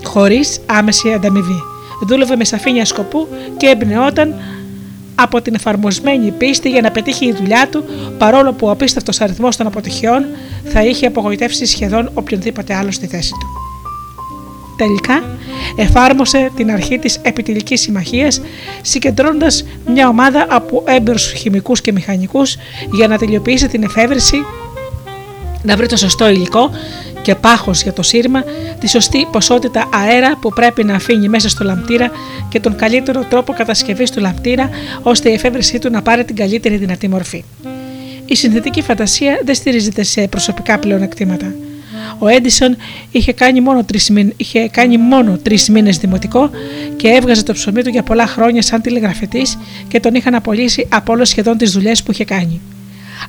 χωρίς 0.05 0.61
άμεση 0.67 1.13
ανταμοιβή 1.13 1.74
δούλευε 2.05 2.37
με 2.37 2.45
σαφήνεια 2.45 2.85
σκοπού 2.85 3.29
και 3.57 3.67
εμπνεόταν 3.67 4.35
από 5.15 5.43
την 5.43 5.55
εφαρμοσμένη 5.55 6.31
πίστη 6.31 6.69
για 6.69 6.81
να 6.81 6.91
πετύχει 6.91 7.27
η 7.27 7.33
δουλειά 7.33 7.69
του, 7.71 7.85
παρόλο 8.19 8.53
που 8.53 8.67
ο 8.67 8.71
απίστευτος 8.71 9.21
αριθμός 9.21 9.57
των 9.57 9.67
αποτυχιών 9.67 10.25
θα 10.65 10.85
είχε 10.85 11.07
απογοητεύσει 11.07 11.67
σχεδόν 11.67 12.11
οποιονδήποτε 12.15 12.75
άλλο 12.75 12.91
στη 12.91 13.07
θέση 13.07 13.31
του. 13.31 13.47
Τελικά, 14.77 15.23
εφάρμοσε 15.77 16.51
την 16.57 16.71
αρχή 16.71 16.99
της 16.99 17.19
επιτελικής 17.23 17.81
συμμαχίας, 17.81 18.41
συγκεντρώνοντας 18.83 19.65
μια 19.87 20.09
ομάδα 20.09 20.47
από 20.51 20.83
έμπειρους 20.87 21.33
χημικούς 21.33 21.81
και 21.81 21.93
μηχανικούς 21.93 22.57
για 22.93 23.09
να 23.09 23.19
τελειοποιήσει 23.19 23.69
την 23.69 23.83
εφεύρεση, 23.83 24.37
να 25.63 25.77
βρει 25.77 25.87
το 25.87 25.97
σωστό 25.97 26.29
υλικό 26.29 26.71
και 27.25 27.35
πάχος 27.35 27.83
για 27.83 27.93
το 27.93 28.03
σύρμα, 28.03 28.45
τη 28.81 28.89
σωστή 28.89 29.27
ποσότητα 29.33 29.89
αέρα 29.93 30.37
που 30.41 30.49
πρέπει 30.49 30.85
να 30.85 30.95
αφήνει 30.95 31.29
μέσα 31.29 31.49
στο 31.49 31.65
λαμπτήρα 31.65 32.11
και 32.49 32.61
τον 32.61 32.77
καλύτερο 32.77 33.25
τρόπο 33.29 33.53
κατασκευής 33.53 34.11
του 34.11 34.21
λαμπτήρα 34.21 34.69
ώστε 35.03 35.31
η 35.31 35.33
εφεύρεσή 35.33 35.79
του 35.79 35.91
να 35.91 36.03
πάρει 36.03 36.25
την 36.25 36.37
καλύτερη 36.37 36.77
δυνατή 36.77 37.09
μορφή. 37.09 37.45
Η 38.25 38.35
συνθετική 38.35 38.83
φαντασία 38.83 39.41
δεν 39.45 39.55
στηρίζεται 39.55 40.03
σε 40.03 40.29
προσωπικά 40.29 40.79
πλεονεκτήματα. 40.79 41.55
Ο 42.19 42.27
Έντισον 42.29 42.77
είχε 43.11 43.33
κάνει 43.33 43.61
μόνο 43.61 43.85
τρεις 43.85 44.13
είχε 44.37 44.69
κάνει 44.69 44.99
μόνο 44.99 45.39
τρεις 45.43 45.69
μήνες 45.69 45.99
δημοτικό 45.99 46.51
και 46.97 47.09
έβγαζε 47.09 47.43
το 47.43 47.53
ψωμί 47.53 47.83
του 47.83 47.89
για 47.89 48.03
πολλά 48.03 48.27
χρόνια 48.27 48.63
σαν 48.63 48.81
τηλεγραφητής 48.81 49.59
και 49.89 50.01
τον 50.01 50.15
είχαν 50.15 50.35
απολύσει 50.35 50.87
από 50.91 51.13
όλε 51.13 51.25
σχεδόν 51.25 51.57
τις 51.57 51.73
δουλειές 51.73 52.03
που 52.03 52.13
είχε 52.13 52.25
κάνει. 52.25 52.61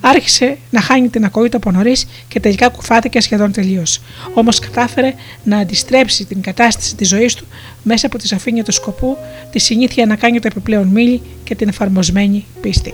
Άρχισε 0.01 0.57
να 0.69 0.81
χάνει 0.81 1.09
την 1.09 1.25
ακοή 1.25 1.49
του 1.49 1.57
από 1.57 1.71
νωρίς 1.71 2.07
και 2.27 2.39
τελικά 2.39 2.69
κουφάθηκε 2.69 3.21
σχεδόν 3.21 3.51
τελείως. 3.51 4.01
Όμως 4.33 4.59
κατάφερε 4.59 5.13
να 5.43 5.57
αντιστρέψει 5.57 6.25
την 6.25 6.41
κατάσταση 6.41 6.95
της 6.95 7.07
ζωής 7.07 7.33
του 7.33 7.45
μέσα 7.83 8.07
από 8.07 8.17
τη 8.17 8.27
σαφήνεια 8.27 8.63
του 8.63 8.71
σκοπού, 8.71 9.17
τη 9.51 9.59
συνήθεια 9.59 10.05
να 10.05 10.15
κάνει 10.15 10.39
το 10.39 10.47
επιπλέον 10.51 10.87
μίλη 10.87 11.21
και 11.43 11.55
την 11.55 11.67
εφαρμοσμένη 11.67 12.45
πίστη. 12.61 12.93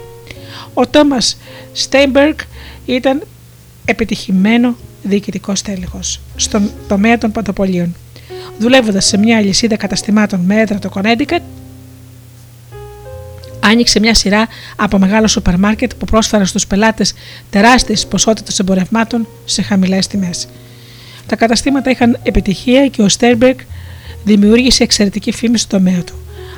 Ο 0.73 0.87
Τόμας 0.87 1.37
Στέιμπεργκ 1.73 2.37
ήταν 2.85 3.21
επιτυχημένο 3.85 4.75
διοικητικός 5.03 5.61
τέλεχος 5.61 6.19
στον 6.35 6.71
τομέα 6.87 7.17
των 7.17 7.31
παντοπολίων. 7.31 7.95
Δουλεύοντας 8.59 9.05
σε 9.05 9.17
μια 9.17 9.37
αλυσίδα 9.37 9.75
καταστημάτων 9.75 10.39
με 10.39 10.59
έδρα 10.59 10.79
το 10.79 10.91
Connecticut, 10.95 11.41
άνοιξε 13.63 13.99
μια 13.99 14.13
σειρά 14.13 14.47
από 14.75 14.97
μεγάλο 14.97 15.27
σούπερ 15.27 15.57
μάρκετ 15.57 15.91
που 15.93 16.05
πρόσφεραν 16.05 16.45
στους 16.45 16.67
πελάτες 16.67 17.13
τεράστιες 17.49 18.05
ποσότητες 18.07 18.59
εμπορευμάτων 18.59 19.27
σε 19.45 19.61
χαμηλές 19.61 20.07
τιμές. 20.07 20.47
Τα 21.25 21.35
καταστήματα 21.35 21.89
είχαν 21.89 22.19
επιτυχία 22.23 22.87
και 22.87 23.01
ο 23.01 23.09
Στέρμπεργκ 23.09 23.57
δημιούργησε 24.23 24.83
εξαιρετική 24.83 25.31
φήμη 25.31 25.57
στο 25.57 25.77
τομέα 25.77 26.03
του. 26.03 26.13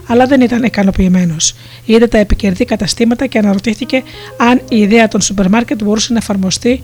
Αλλά 0.08 0.26
δεν 0.26 0.41
ήταν 0.41 0.64
ικανοποιημένος. 0.64 1.56
Είδε 1.86 2.08
τα 2.08 2.18
επικερδή 2.18 2.66
καταστήματα 2.66 3.26
και 3.26 3.38
αναρωτήθηκε 3.38 4.04
αν 4.38 4.62
η 4.70 4.78
ιδέα 4.78 5.08
των 5.08 5.22
σούπερ 5.22 5.49
μάρκετ 5.49 5.84
μπορούσε 5.84 6.14
να 6.14 6.20
εφαρμοστεί 6.20 6.84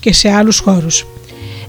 και 0.00 0.12
σε 0.12 0.30
άλλους 0.30 0.58
χώρους 0.58 1.06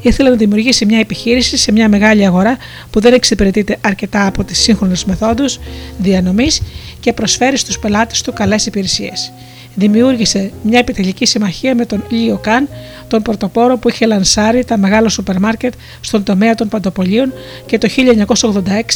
ήθελε 0.02 0.30
να 0.30 0.36
δημιουργήσει 0.36 0.86
μια 0.86 1.00
επιχείρηση 1.00 1.58
σε 1.58 1.72
μια 1.72 1.90
μεγάλη 1.90 2.26
αγορά 2.26 2.58
που 2.90 3.00
δεν 3.00 3.14
εξυπηρετείται 3.14 3.78
αρκετά 3.82 4.26
από 4.26 4.44
τις 4.44 4.60
σύγχρονες 4.60 5.06
μεθόδους 5.06 5.60
διανομής 5.98 6.62
και 7.00 7.14
προσφέρει 7.14 7.58
στους 7.58 7.80
πελάτες 7.80 8.22
του 8.22 8.34
καλές 8.34 8.66
υπηρεσίες. 8.66 9.32
Δημιούργησε 9.76 10.52
μια 10.64 10.80
επιτελική 10.80 11.26
συμμαχία 11.26 11.76
με 11.76 11.86
τον 11.86 12.04
Λίο 12.10 12.38
Καν, 12.38 12.68
τον 13.08 13.22
πρωτοπόρο 13.22 13.78
που 13.78 13.90
είχε 13.90 14.06
λανσάρει 14.06 14.66
τα 14.66 14.78
μεγάλα 14.78 15.10
σούπερ 15.10 15.40
μάρκετ 15.40 15.74
στον 16.02 16.24
τομέα 16.24 16.56
των 16.56 16.68
παντοπολίων 16.68 17.34
και 17.66 17.78
το 17.78 17.88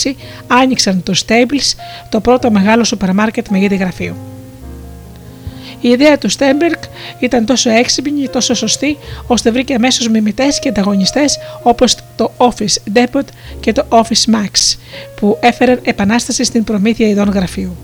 1986 0.03 0.15
άνοιξαν 0.47 1.03
το 1.03 1.13
Stables, 1.25 1.77
το 2.09 2.19
πρώτο 2.19 2.51
μεγάλο 2.51 2.83
σούπερ 2.83 3.13
μάρκετ 3.13 3.47
με 3.47 3.59
είδη 3.59 3.75
γραφείου. 3.75 4.15
Η 5.83 5.89
ιδέα 5.89 6.17
του 6.17 6.29
Στέμπεργκ 6.29 6.79
ήταν 7.19 7.45
τόσο 7.45 7.69
έξυπνη 7.69 8.21
και 8.21 8.29
τόσο 8.29 8.53
σωστή, 8.53 8.97
ώστε 9.27 9.51
βρήκε 9.51 9.73
αμέσως 9.73 10.07
μιμητές 10.07 10.59
και 10.59 10.69
ανταγωνιστές 10.69 11.37
όπως 11.63 11.95
το 12.15 12.31
Office 12.37 12.97
Depot 12.97 13.25
και 13.59 13.71
το 13.71 13.85
Office 13.89 14.33
Max, 14.33 14.77
που 15.15 15.37
έφεραν 15.41 15.79
επανάσταση 15.83 16.43
στην 16.43 16.63
προμήθεια 16.63 17.07
ειδών 17.07 17.29
γραφείου. 17.29 17.75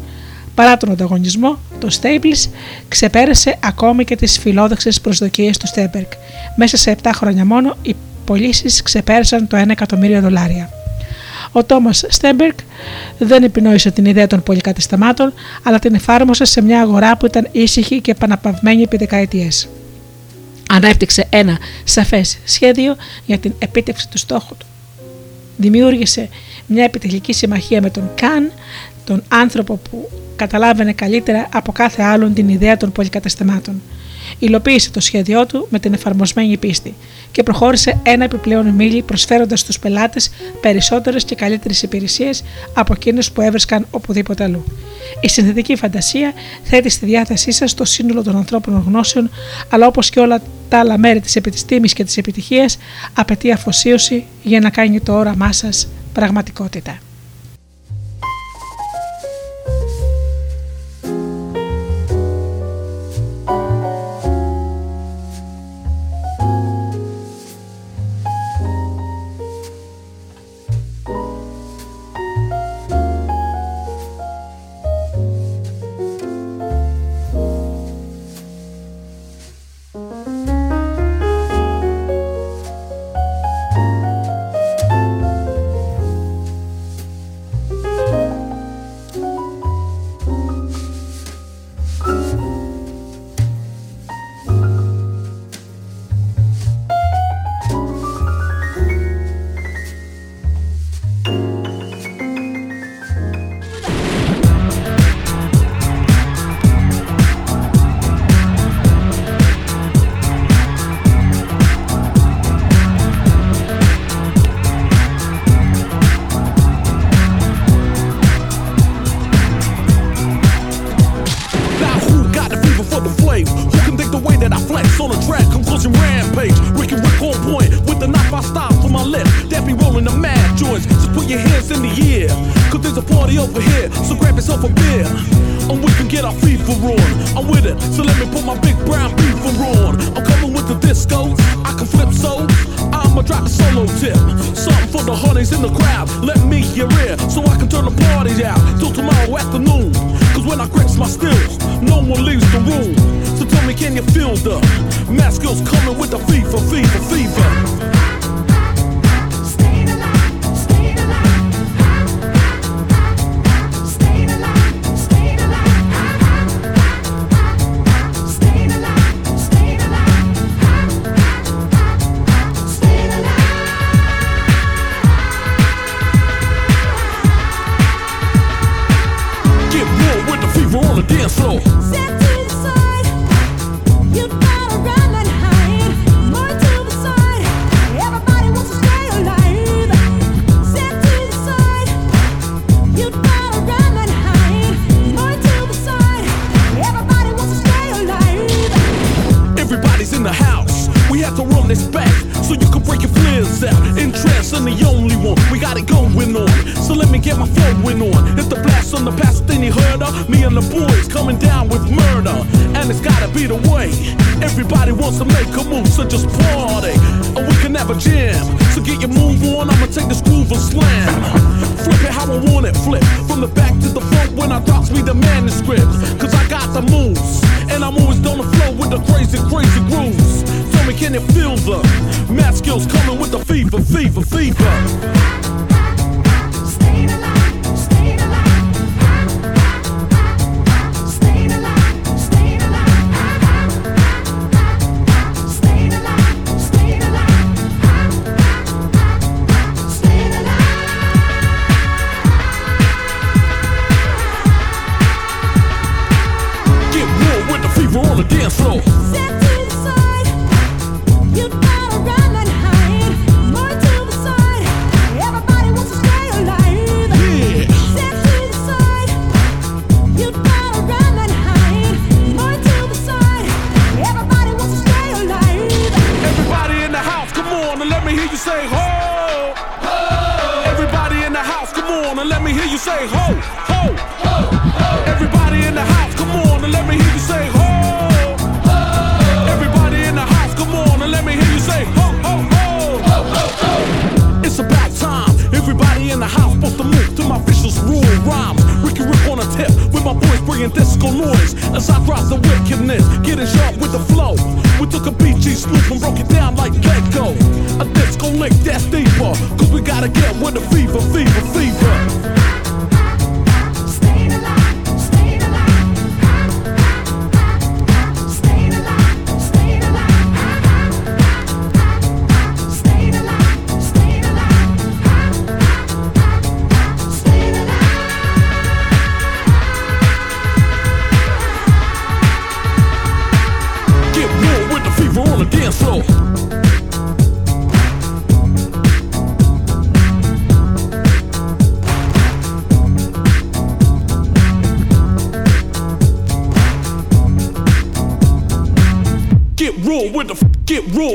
Παρά 0.55 0.77
τον 0.77 0.91
ανταγωνισμό, 0.91 1.59
το 1.79 1.87
Staples 2.01 2.49
ξεπέρασε 2.87 3.57
ακόμη 3.63 4.03
και 4.03 4.15
τις 4.15 4.39
φιλόδοξες 4.39 5.01
προσδοκίες 5.01 5.57
του 5.57 5.67
Στέμπεργκ. 5.67 6.07
Μέσα 6.55 6.77
σε 6.77 6.95
7 7.03 7.09
χρόνια 7.13 7.45
μόνο 7.45 7.77
οι 7.81 7.95
πωλήσεις 8.25 8.81
ξεπέρασαν 8.81 9.47
το 9.47 9.57
1 9.57 9.69
εκατομμύριο 9.69 10.21
δολάρια. 10.21 10.78
Ο 11.51 11.63
Τόμας 11.63 12.03
Στέμπεργκ 12.07 12.55
δεν 13.17 13.43
επινόησε 13.43 13.91
την 13.91 14.05
ιδέα 14.05 14.27
των 14.27 14.43
πολυκαταστημάτων, 14.43 15.33
αλλά 15.63 15.79
την 15.79 15.93
εφάρμοσε 15.93 16.45
σε 16.45 16.61
μια 16.61 16.81
αγορά 16.81 17.17
που 17.17 17.25
ήταν 17.25 17.47
ήσυχη 17.51 18.01
και 18.01 18.11
επαναπαυμένη 18.11 18.81
επί 18.81 18.97
δεκαετίες. 18.97 19.69
Ανέπτυξε 20.69 21.27
ένα 21.29 21.57
σαφές 21.83 22.37
σχέδιο 22.45 22.95
για 23.25 23.37
την 23.37 23.53
επίτευξη 23.59 24.09
του 24.09 24.17
στόχου 24.17 24.55
του. 24.57 24.65
Δημιούργησε 25.57 26.29
μια 26.67 26.83
επιτελική 26.83 27.33
συμμαχία 27.33 27.81
με 27.81 27.89
τον 27.89 28.09
Καν, 28.15 28.51
τον 29.05 29.23
άνθρωπο 29.27 29.75
που 29.75 30.09
καταλάβαινε 30.35 30.93
καλύτερα 30.93 31.47
από 31.53 31.71
κάθε 31.71 32.03
άλλον 32.03 32.33
την 32.33 32.49
ιδέα 32.49 32.77
των 32.77 32.91
πολυκαταστημάτων 32.91 33.81
υλοποίησε 34.39 34.91
το 34.91 34.99
σχέδιό 34.99 35.45
του 35.45 35.67
με 35.69 35.79
την 35.79 35.93
εφαρμοσμένη 35.93 36.57
πίστη 36.57 36.93
και 37.31 37.43
προχώρησε 37.43 37.99
ένα 38.03 38.23
επιπλέον 38.23 38.67
μίλι 38.67 39.01
προσφέροντας 39.01 39.59
στους 39.59 39.79
πελάτες 39.79 40.31
περισσότερες 40.61 41.23
και 41.23 41.35
καλύτερες 41.35 41.81
υπηρεσίες 41.81 42.43
από 42.73 42.93
εκείνες 42.93 43.31
που 43.31 43.41
έβρισκαν 43.41 43.87
οπουδήποτε 43.91 44.43
αλλού. 44.43 44.63
Η 45.21 45.29
συνθετική 45.29 45.75
φαντασία 45.75 46.33
θέτει 46.63 46.89
στη 46.89 47.05
διάθεσή 47.05 47.51
σας 47.51 47.73
το 47.73 47.85
σύνολο 47.85 48.23
των 48.23 48.35
ανθρώπινων 48.35 48.83
γνώσεων, 48.87 49.29
αλλά 49.69 49.87
όπως 49.87 50.09
και 50.09 50.19
όλα 50.19 50.41
τα 50.69 50.79
άλλα 50.79 50.97
μέρη 50.97 51.19
της 51.19 51.35
επιστήμης 51.35 51.93
και 51.93 52.03
της 52.03 52.17
επιτυχίας, 52.17 52.77
απαιτεί 53.13 53.51
αφοσίωση 53.51 54.25
για 54.43 54.59
να 54.59 54.69
κάνει 54.69 54.99
το 54.99 55.13
όραμά 55.13 55.51
σας 55.51 55.87
πραγματικότητα. 56.13 56.97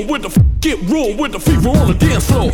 with 0.02 0.22
the 0.22 0.28
f- 0.28 0.38
get 0.60 0.78
room 0.90 1.16
with 1.16 1.32
the 1.32 1.38
fever 1.38 1.68
on 1.68 1.86
the 1.86 1.94
dance 1.94 2.26
floor. 2.26 2.50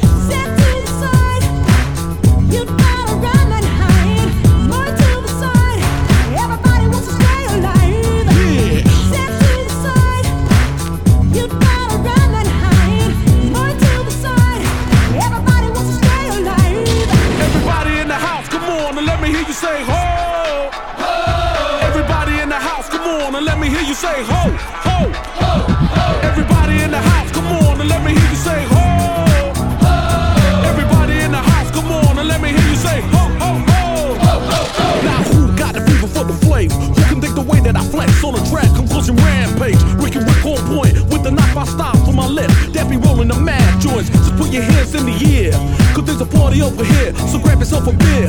your 44.52 44.62
hands 44.62 44.94
in 44.94 45.06
the 45.06 45.16
air. 45.36 45.52
Cause 45.94 46.04
there's 46.04 46.20
a 46.20 46.26
party 46.26 46.62
over 46.62 46.84
here, 46.84 47.14
so 47.28 47.38
grab 47.38 47.58
yourself 47.58 47.86
a 47.86 47.92
beer. 47.92 48.28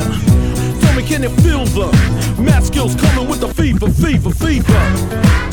Tell 0.80 0.94
me, 0.94 1.02
can 1.02 1.22
you 1.22 1.30
feel 1.42 1.64
the 1.64 1.86
math 2.40 2.66
skills 2.66 2.94
coming 2.94 3.28
with 3.28 3.40
the 3.40 3.52
fever, 3.54 3.88
fever, 3.90 4.30
fever? 4.30 5.51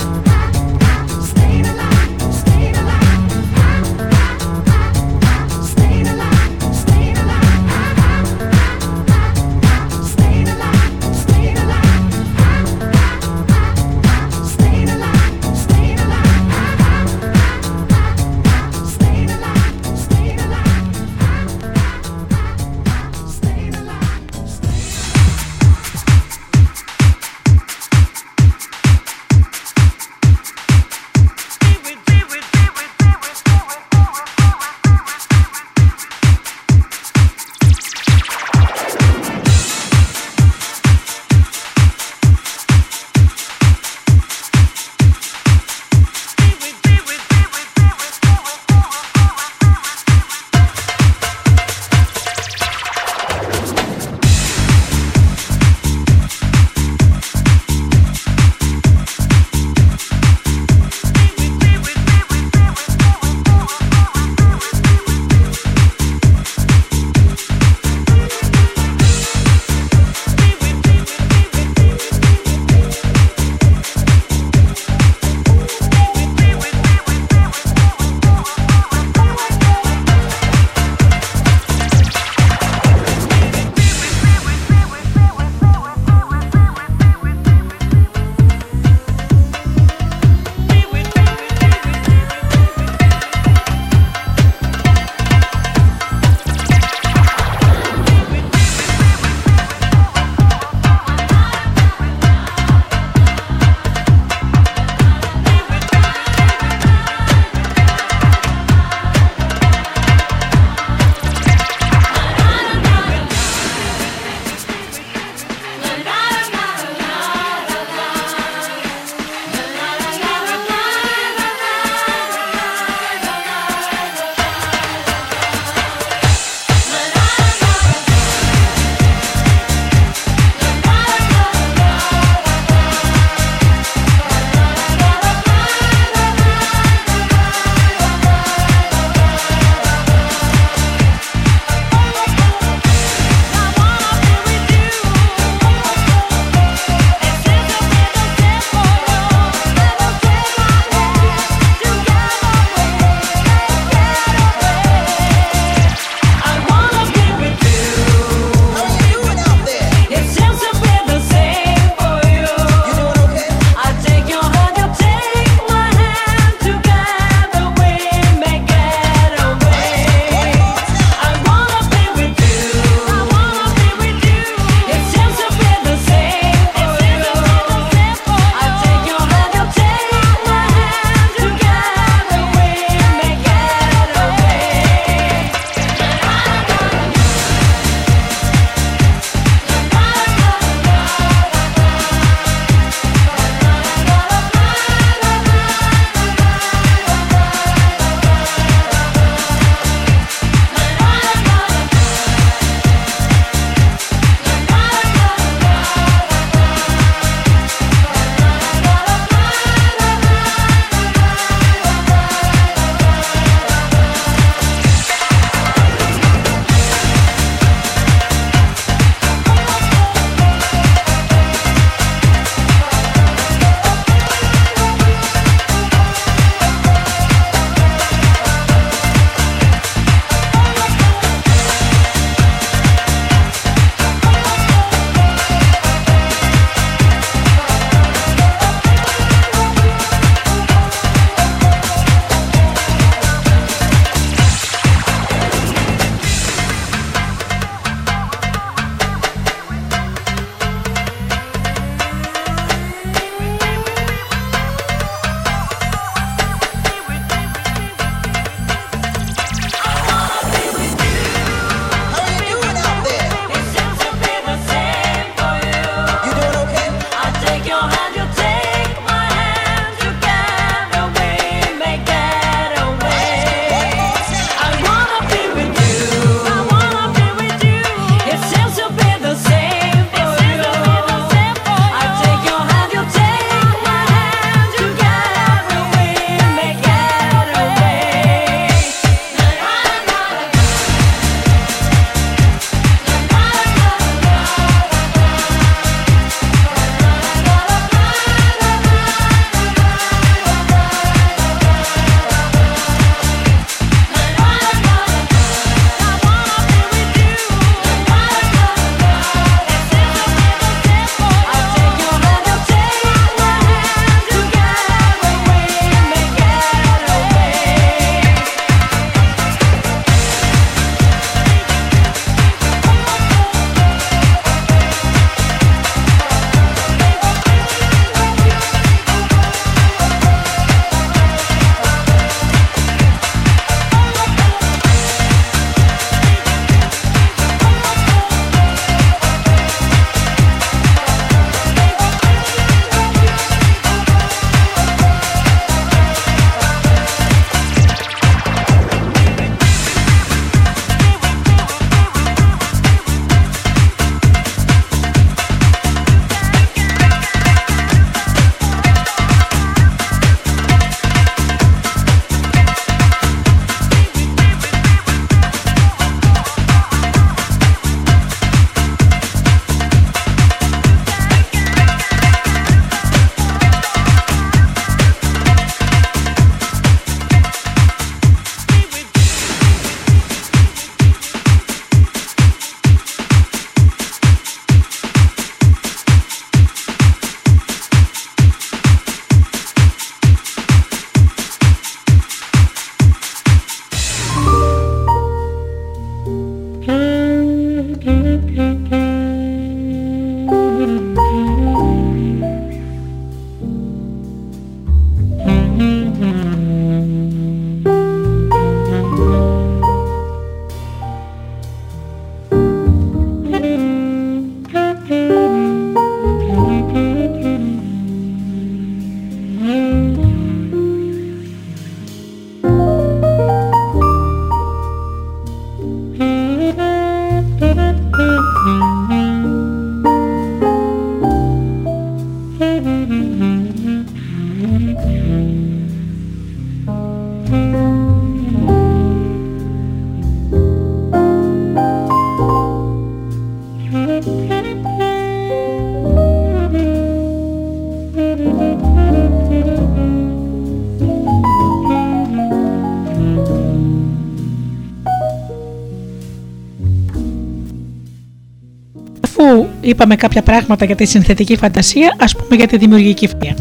Είπαμε 459.99 460.15
κάποια 460.15 460.41
πράγματα 460.41 460.85
για 460.85 460.95
τη 460.95 461.05
συνθετική 461.05 461.57
φαντασία, 461.57 462.15
ας 462.19 462.35
πούμε 462.35 462.55
για 462.55 462.67
τη 462.67 462.77
δημιουργική 462.77 463.27
φαντασία. 463.27 463.55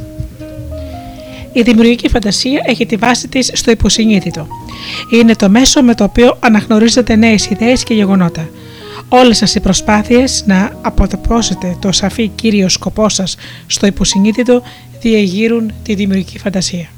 Η 1.52 1.62
δημιουργική 1.62 2.09
φαντασία 2.09 2.62
έχει 2.66 2.86
τη 2.86 2.97
βάση 2.97 3.28
της 3.28 3.51
στο 3.52 3.70
υποσυνείδητο. 3.70 4.47
Είναι 5.12 5.35
το 5.35 5.48
μέσο 5.48 5.82
με 5.82 5.94
το 5.94 6.05
οποίο 6.05 6.36
αναγνωρίζετε 6.40 7.16
νέες 7.16 7.47
ιδέες 7.47 7.82
και 7.82 7.94
γεγονότα. 7.94 8.48
Όλες 9.09 9.36
σας 9.36 9.55
οι 9.55 9.60
προσπάθειες 9.60 10.44
να 10.47 10.73
αποτυπώσετε 10.82 11.77
το 11.81 11.93
σαφή 11.93 12.28
κύριο 12.28 12.69
σκοπό 12.69 13.09
σας 13.09 13.36
στο 13.66 13.86
υποσυνείδητο 13.86 14.62
διεγείρουν 15.01 15.73
τη 15.82 15.94
δημιουργική 15.94 16.39
φαντασία. 16.39 16.89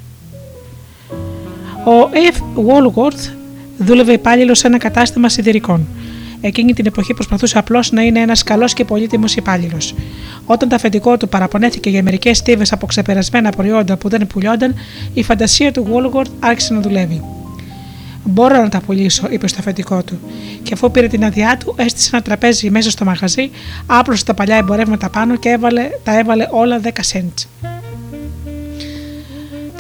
Ο 1.85 2.11
F. 2.33 2.39
Walworth 2.67 3.31
δούλευε 3.79 4.13
υπάλληλος 4.13 4.59
σε 4.59 4.67
ένα 4.67 4.79
κατάστημα 4.79 5.29
σιδηρικών. 5.29 5.87
Εκείνη 6.41 6.73
την 6.73 6.87
εποχή 6.87 7.15
προσπαθούσε 7.15 7.59
απλώς 7.59 7.93
να 7.93 8.03
είναι 8.03 8.21
ένας 8.21 8.43
καλός 8.43 8.73
και 8.73 8.85
πολύτιμος 8.85 9.37
υπάλληλος. 9.37 9.95
Όταν 10.45 10.69
το 10.69 10.75
αφεντικό 10.75 11.17
του 11.17 11.29
παραπονέθηκε 11.29 11.91
για 11.91 12.03
μερικές 12.03 12.37
στίβες 12.37 12.73
από 12.73 12.87
ξεπερασμένα 12.87 13.51
προϊόντα 13.51 13.97
που 13.97 14.09
δεν 14.09 14.27
πουλιόνταν, 14.27 14.75
η 15.15 15.23
φαντασία 15.23 15.73
του 15.73 15.87
Walworth 15.93 16.31
άρχισε 16.41 16.75
να 16.75 16.81
δουλεύει. 16.81 17.23
Μπορώ 18.25 18.57
να 18.57 18.69
τα 18.69 18.81
πουλήσω, 18.81 19.27
είπε 19.31 19.49
στο 19.49 19.59
αφεντικό 19.61 20.03
του. 20.03 20.21
Και 20.63 20.75
αφού 20.75 20.91
πήρε 20.91 21.07
την 21.07 21.25
άδειά 21.25 21.57
του, 21.57 21.75
έστησε 21.79 22.11
ένα 22.13 22.23
τραπέζι 22.23 22.71
μέσα 22.71 22.91
στο 22.91 23.05
μαγαζί, 23.05 23.51
άπλωσε 23.87 24.25
τα 24.25 24.35
παλιά 24.35 24.57
εμπορεύματα 24.57 25.09
πάνω 25.09 25.37
και 25.37 25.49
έβαλε, 25.49 25.89
τα 26.05 26.19
έβαλε 26.19 26.49
όλα 26.51 26.81
10 26.83 26.89
cents. 26.89 27.70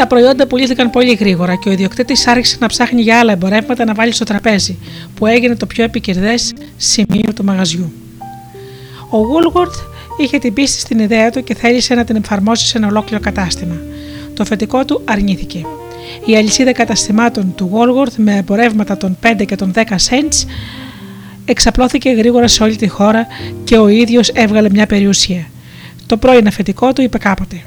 Τα 0.01 0.07
προϊόντα 0.07 0.47
πουλήθηκαν 0.47 0.91
πολύ 0.91 1.13
γρήγορα 1.13 1.55
και 1.55 1.69
ο 1.69 1.73
ιδιοκτήτης 1.73 2.27
άρχισε 2.27 2.57
να 2.61 2.67
ψάχνει 2.67 3.03
για 3.03 3.19
άλλα 3.19 3.33
εμπορεύματα 3.33 3.85
να 3.85 3.95
βάλει 3.95 4.13
στο 4.13 4.25
τραπέζι, 4.25 4.79
που 5.15 5.27
έγινε 5.27 5.57
το 5.57 5.67
πιο 5.67 5.85
επικερδές 5.85 6.53
σημείο 6.77 7.33
του 7.35 7.45
μαγαζιού. 7.45 7.93
Ο 9.11 9.19
Woolworth 9.19 9.85
είχε 10.19 10.39
την 10.39 10.53
πίστη 10.53 10.81
στην 10.81 10.99
ιδέα 10.99 11.31
του 11.31 11.45
και 11.45 11.55
θέλησε 11.55 11.95
να 11.95 12.05
την 12.05 12.17
εφαρμόσει 12.17 12.67
σε 12.67 12.79
ένα 12.79 12.87
ολόκληρο 12.87 13.23
κατάστημα. 13.23 13.75
Το 14.35 14.45
φετικό 14.45 14.85
του 14.85 15.03
αρνήθηκε. 15.05 15.67
Η 16.25 16.37
αλυσίδα 16.37 16.73
καταστημάτων 16.73 17.55
του 17.55 17.71
Woolworth 17.73 18.15
με 18.17 18.37
εμπορεύματα 18.37 18.97
των 18.97 19.19
5 19.23 19.45
και 19.47 19.57
των 19.57 19.73
10 19.75 19.81
cents 19.81 20.47
εξαπλώθηκε 21.45 22.11
γρήγορα 22.11 22.49
σε 22.49 22.63
όλη 22.63 22.77
τη 22.77 22.89
χώρα 22.89 23.27
και 23.65 23.77
ο 23.77 23.89
ίδιος 23.89 24.29
έβγαλε 24.29 24.71
μια 24.71 24.87
περιουσία. 24.87 25.47
Το 26.07 26.17
πρώην 26.17 26.47
αφεντικό 26.47 26.93
του 26.93 27.03
είπε 27.03 27.19
κάποτε 27.19 27.63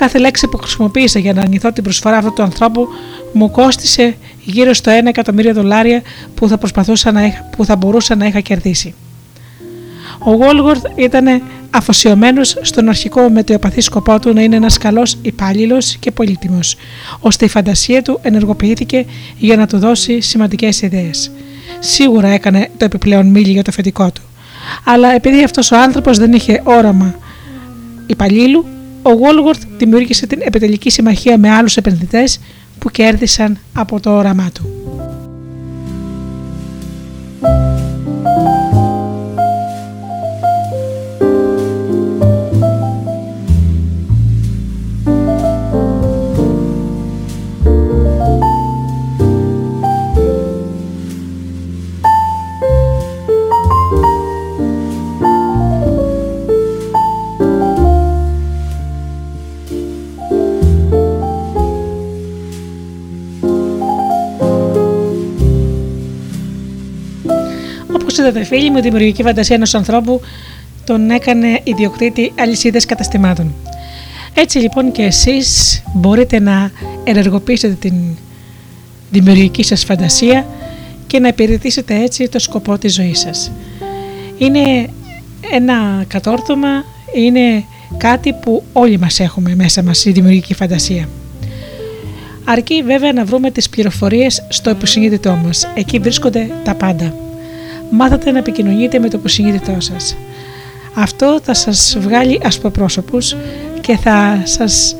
Κάθε 0.00 0.18
λέξη 0.18 0.48
που 0.48 0.56
χρησιμοποίησα 0.56 1.18
για 1.18 1.32
να 1.32 1.40
αρνηθώ 1.40 1.72
την 1.72 1.82
προσφορά 1.82 2.16
αυτού 2.16 2.32
του 2.32 2.42
ανθρώπου 2.42 2.88
μου 3.32 3.50
κόστησε 3.50 4.16
γύρω 4.44 4.72
στο 4.72 4.92
1 5.02 5.06
εκατομμύριο 5.06 5.52
δολάρια 5.52 6.02
που 6.34 6.48
θα, 6.48 6.58
προσπαθούσα 6.58 7.12
να 7.12 7.24
είχα, 7.24 7.48
που 7.56 7.64
θα 7.64 7.76
μπορούσα 7.76 8.14
να 8.14 8.26
είχα 8.26 8.40
κερδίσει. 8.40 8.94
Ο 10.18 10.32
Γόλγορθ 10.32 10.84
ήταν 10.94 11.42
αφοσιωμένος 11.70 12.56
στον 12.60 12.88
αρχικό 12.88 13.30
μετεοπαθή 13.30 13.80
σκοπό 13.80 14.18
του 14.18 14.32
να 14.32 14.42
είναι 14.42 14.56
ένας 14.56 14.78
καλός 14.78 15.18
υπάλληλος 15.22 15.96
και 15.96 16.10
πολύτιμος, 16.10 16.76
ώστε 17.20 17.44
η 17.44 17.48
φαντασία 17.48 18.02
του 18.02 18.18
ενεργοποιήθηκε 18.22 19.06
για 19.38 19.56
να 19.56 19.66
του 19.66 19.78
δώσει 19.78 20.20
σημαντικές 20.20 20.82
ιδέες. 20.82 21.30
Σίγουρα 21.78 22.28
έκανε 22.28 22.70
το 22.76 22.84
επιπλέον 22.84 23.26
μίλη 23.26 23.52
για 23.52 23.62
το 23.62 23.72
φετικό 23.72 24.10
του. 24.10 24.22
Αλλά 24.84 25.14
επειδή 25.14 25.44
αυτός 25.44 25.70
ο 25.70 25.76
άνθρωπος 25.76 26.18
δεν 26.18 26.32
είχε 26.32 26.60
όραμα 26.64 27.14
υπαλλήλου, 28.06 28.64
ο 29.02 29.12
Γόλγορθ 29.12 29.62
δημιούργησε 29.78 30.26
την 30.26 30.40
επιτελική 30.42 30.90
συμμαχία 30.90 31.38
με 31.38 31.50
άλλους 31.50 31.76
επενδυτές 31.76 32.40
που 32.78 32.90
κέρδισαν 32.90 33.58
από 33.72 34.00
το 34.00 34.16
όραμά 34.16 34.50
του. 34.54 34.79
Όπω 68.30 68.38
είδατε, 68.38 68.56
φίλοι 68.56 68.70
μου, 68.70 68.78
η 68.78 68.80
δημιουργική 68.80 69.22
φαντασία 69.22 69.56
ενός 69.56 69.74
ανθρώπου 69.74 70.20
τον 70.84 71.10
έκανε 71.10 71.60
ιδιοκτήτη 71.64 72.32
αλυσίδες 72.38 72.86
καταστημάτων. 72.86 73.54
Έτσι 74.34 74.58
λοιπόν 74.58 74.92
και 74.92 75.02
εσείς 75.02 75.82
μπορείτε 75.94 76.40
να 76.40 76.70
ενεργοποιήσετε 77.04 77.74
την 77.74 77.94
δημιουργική 79.10 79.62
σας 79.62 79.84
φαντασία 79.84 80.46
και 81.06 81.18
να 81.18 81.28
υπηρετήσετε 81.28 82.02
έτσι 82.02 82.28
το 82.28 82.38
σκοπό 82.38 82.78
της 82.78 82.94
ζωής 82.94 83.18
σας. 83.18 83.52
Είναι 84.38 84.88
ένα 85.52 86.04
κατόρθωμα, 86.08 86.84
είναι 87.14 87.64
κάτι 87.96 88.32
που 88.32 88.62
όλοι 88.72 88.98
μας 88.98 89.20
έχουμε 89.20 89.54
μέσα 89.54 89.82
μας 89.82 90.04
η 90.04 90.10
δημιουργική 90.10 90.54
φαντασία. 90.54 91.08
Αρκεί 92.44 92.82
βέβαια 92.82 93.12
να 93.12 93.24
βρούμε 93.24 93.50
τις 93.50 93.68
πληροφορίες 93.68 94.46
στο 94.48 94.70
υποσυνείδητό 94.70 95.38
μας. 95.44 95.68
Εκεί 95.74 95.98
βρίσκονται 95.98 96.50
τα 96.64 96.74
πάντα 96.74 97.14
μάθατε 97.90 98.30
να 98.30 98.38
επικοινωνείτε 98.38 98.98
με 98.98 99.08
το 99.08 99.18
υποσυνείδητό 99.18 99.76
σας. 99.78 100.16
Αυτό 100.94 101.40
θα 101.42 101.54
σας 101.54 101.96
βγάλει 102.00 102.40
ασπροπρόσωπους 102.44 103.36
και 103.80 103.96
θα 103.96 104.42
σας 104.44 104.96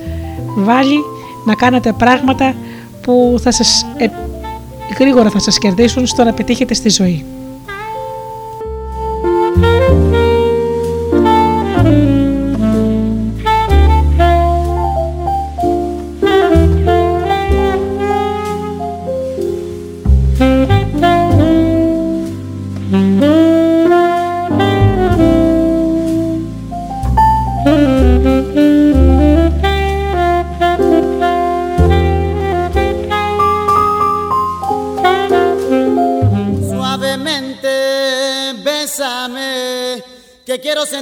βάλει 0.56 0.98
να 1.46 1.54
κάνετε 1.54 1.92
πράγματα 1.92 2.54
που 3.02 3.38
θα 3.42 3.50
σας, 3.50 3.86
ε, 3.96 4.06
γρήγορα 4.98 5.30
θα 5.30 5.38
σας 5.38 5.58
κερδίσουν 5.58 6.06
στο 6.06 6.24
να 6.24 6.32
πετύχετε 6.32 6.74
στη 6.74 6.88
ζωή. 6.90 7.24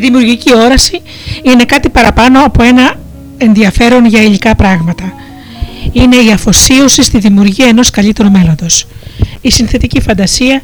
Δημιουργική 0.00 0.56
όραση 0.56 1.00
είναι 1.42 1.64
κάτι 1.64 1.88
παραπάνω 1.88 2.44
από 2.44 2.62
ένα 2.62 2.94
ενδιαφέρον 3.38 4.04
για 4.04 4.22
υλικά 4.22 4.54
πράγματα. 4.54 5.12
Είναι 5.92 6.16
η 6.16 6.30
αφοσίωση 6.30 7.02
στη 7.02 7.18
δημιουργία 7.18 7.66
ενός 7.66 7.90
καλύτερου 7.90 8.30
μέλλοντος. 8.30 8.86
Η 9.40 9.50
συνθετική 9.50 10.00
φαντασία 10.00 10.62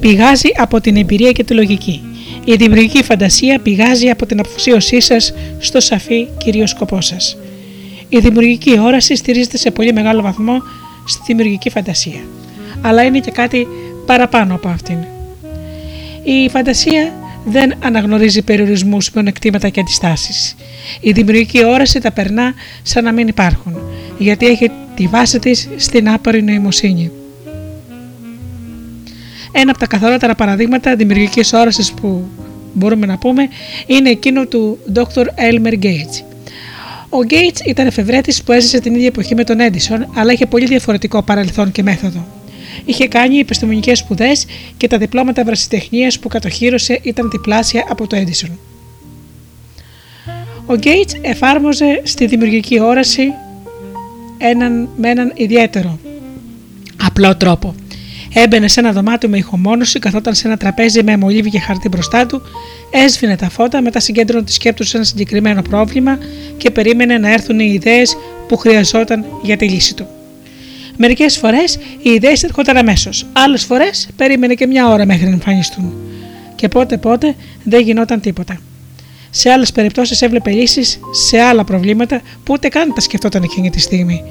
πηγάζει 0.00 0.48
από 0.56 0.80
την 0.80 0.96
εμπειρία 0.96 1.32
και 1.32 1.44
τη 1.44 1.54
λογική. 1.54 2.02
Η 2.44 2.54
δημιουργική 2.54 3.02
φαντασία 3.02 3.60
πηγάζει 3.60 4.08
από 4.08 4.26
την 4.26 4.40
αφοσίωσή 4.40 5.00
σας 5.00 5.34
στο 5.58 5.80
σαφή 5.80 6.28
κυρίως 6.38 6.70
σκοπό 6.70 7.00
σας. 7.00 7.36
Η 8.08 8.18
δημιουργική 8.18 8.78
όραση 8.78 9.16
στηρίζεται 9.16 9.56
σε 9.56 9.70
πολύ 9.70 9.92
μεγάλο 9.92 10.22
βαθμό 10.22 10.62
στη 11.04 11.22
δημιουργική 11.26 11.70
φαντασία. 11.70 12.20
Αλλά 12.80 13.02
είναι 13.02 13.18
και 13.18 13.30
κάτι 13.30 13.66
παραπάνω 14.06 14.54
από 14.54 14.68
αυτήν. 14.68 14.96
Η 16.22 16.48
φαντασία 16.48 17.12
δεν 17.50 17.74
αναγνωρίζει 17.82 18.42
περιορισμούς, 18.42 19.10
μειονεκτήματα 19.10 19.68
και 19.68 19.80
αντιστάσεις. 19.80 20.54
Η 21.00 21.12
δημιουργική 21.12 21.64
όραση 21.64 22.00
τα 22.00 22.12
περνά 22.12 22.54
σαν 22.82 23.04
να 23.04 23.12
μην 23.12 23.28
υπάρχουν, 23.28 23.76
γιατί 24.18 24.46
έχει 24.46 24.70
τη 24.94 25.06
βάση 25.06 25.38
της 25.38 25.68
στην 25.76 26.08
άπορη 26.08 26.42
νοημοσύνη. 26.42 27.10
Ένα 29.52 29.70
από 29.70 29.78
τα 29.78 29.86
καθαρότερα 29.86 30.34
παραδείγματα 30.34 30.96
δημιουργικής 30.96 31.52
όρασης 31.52 31.92
που 31.92 32.24
μπορούμε 32.72 33.06
να 33.06 33.18
πούμε 33.18 33.48
είναι 33.86 34.10
εκείνο 34.10 34.46
του 34.46 34.78
Dr. 34.94 35.24
Elmer 35.24 35.82
Gates. 35.82 36.22
Ο 37.08 37.18
Gates 37.28 37.66
ήταν 37.66 37.86
εφευρέτης 37.86 38.42
που 38.42 38.52
έζησε 38.52 38.80
την 38.80 38.94
ίδια 38.94 39.06
εποχή 39.06 39.34
με 39.34 39.44
τον 39.44 39.56
Edison, 39.60 40.06
αλλά 40.14 40.32
είχε 40.32 40.46
πολύ 40.46 40.66
διαφορετικό 40.66 41.22
παρελθόν 41.22 41.72
και 41.72 41.82
μέθοδο. 41.82 42.37
Είχε 42.84 43.08
κάνει 43.08 43.38
επιστημονικές 43.38 43.98
σπουδές 43.98 44.46
και 44.76 44.86
τα 44.86 44.98
διπλώματα 44.98 45.44
βρασιτεχνίας 45.44 46.18
που 46.18 46.28
κατοχύρωσε 46.28 47.00
ήταν 47.02 47.30
διπλάσια 47.30 47.84
από 47.88 48.06
το 48.06 48.16
Edison. 48.16 48.50
Ο 50.66 50.74
Gates 50.82 51.18
εφάρμοζε 51.20 52.00
στη 52.04 52.26
δημιουργική 52.26 52.80
όραση 52.80 53.32
έναν, 54.38 54.88
με 54.96 55.10
έναν 55.10 55.32
ιδιαίτερο 55.34 55.98
απλό 57.02 57.36
τρόπο. 57.36 57.74
Έμπαινε 58.34 58.68
σε 58.68 58.80
ένα 58.80 58.92
δωμάτιο 58.92 59.28
με 59.28 59.36
ηχομόνωση, 59.36 59.98
καθόταν 59.98 60.34
σε 60.34 60.46
ένα 60.46 60.56
τραπέζι 60.56 61.02
με 61.02 61.16
μολύβι 61.16 61.50
και 61.50 61.58
χαρτί 61.58 61.88
μπροστά 61.88 62.26
του, 62.26 62.42
έσβηνε 62.90 63.36
τα 63.36 63.48
φώτα, 63.50 63.82
μετά 63.82 64.00
συγκέντρωνε 64.00 64.44
τη 64.44 64.52
σκέπτη 64.52 64.84
σε 64.84 64.96
ένα 64.96 65.06
συγκεκριμένο 65.06 65.62
πρόβλημα 65.62 66.18
και 66.56 66.70
περίμενε 66.70 67.18
να 67.18 67.32
έρθουν 67.32 67.60
οι 67.60 67.70
ιδέες 67.74 68.16
που 68.48 68.56
χρειαζόταν 68.56 69.24
για 69.42 69.56
τη 69.56 69.68
λύση 69.68 69.94
του. 69.94 70.06
Μερικές 71.00 71.36
φορές 71.36 71.78
οι 72.02 72.10
ιδέες 72.10 72.42
έρχονταν 72.42 72.76
αμέσως, 72.76 73.26
άλλες 73.32 73.64
φορές 73.64 74.08
περίμενε 74.16 74.54
και 74.54 74.66
μια 74.66 74.88
ώρα 74.88 75.06
μέχρι 75.06 75.24
να 75.24 75.30
εμφανιστούν. 75.30 75.92
Και 76.54 76.68
πότε 76.68 76.96
πότε 76.96 77.34
δεν 77.64 77.80
γινόταν 77.80 78.20
τίποτα. 78.20 78.60
Σε 79.30 79.50
άλλες 79.50 79.72
περιπτώσεις 79.72 80.22
έβλεπε 80.22 80.50
λύσεις 80.50 81.00
σε 81.12 81.40
άλλα 81.40 81.64
προβλήματα 81.64 82.20
που 82.44 82.52
ούτε 82.52 82.68
καν 82.68 82.94
τα 82.94 83.00
σκεφτόταν 83.00 83.42
εκείνη 83.42 83.70
τη 83.70 83.80
στιγμή. 83.80 84.22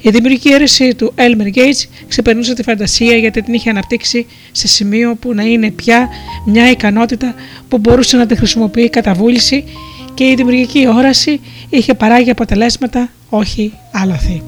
Η 0.00 0.10
δημιουργική 0.10 0.52
αίρεση 0.52 0.94
του 0.94 1.14
Elmer 1.16 1.56
Gates 1.56 1.88
ξεπερνούσε 2.08 2.54
τη 2.54 2.62
φαντασία 2.62 3.16
γιατί 3.16 3.42
την 3.42 3.54
είχε 3.54 3.70
αναπτύξει 3.70 4.26
σε 4.52 4.68
σημείο 4.68 5.14
που 5.14 5.34
να 5.34 5.42
είναι 5.42 5.70
πια 5.70 6.08
μια 6.46 6.70
ικανότητα 6.70 7.34
που 7.68 7.78
μπορούσε 7.78 8.16
να 8.16 8.26
τη 8.26 8.36
χρησιμοποιεί 8.36 8.90
κατά 8.90 9.14
βούληση 9.14 9.64
και 10.14 10.24
η 10.24 10.34
δημιουργική 10.34 10.88
όραση 10.88 11.40
είχε 11.70 11.94
παράγει 11.94 12.30
αποτελέσματα 12.30 13.10
όχι 13.28 13.72
άλοθη. 13.92 14.42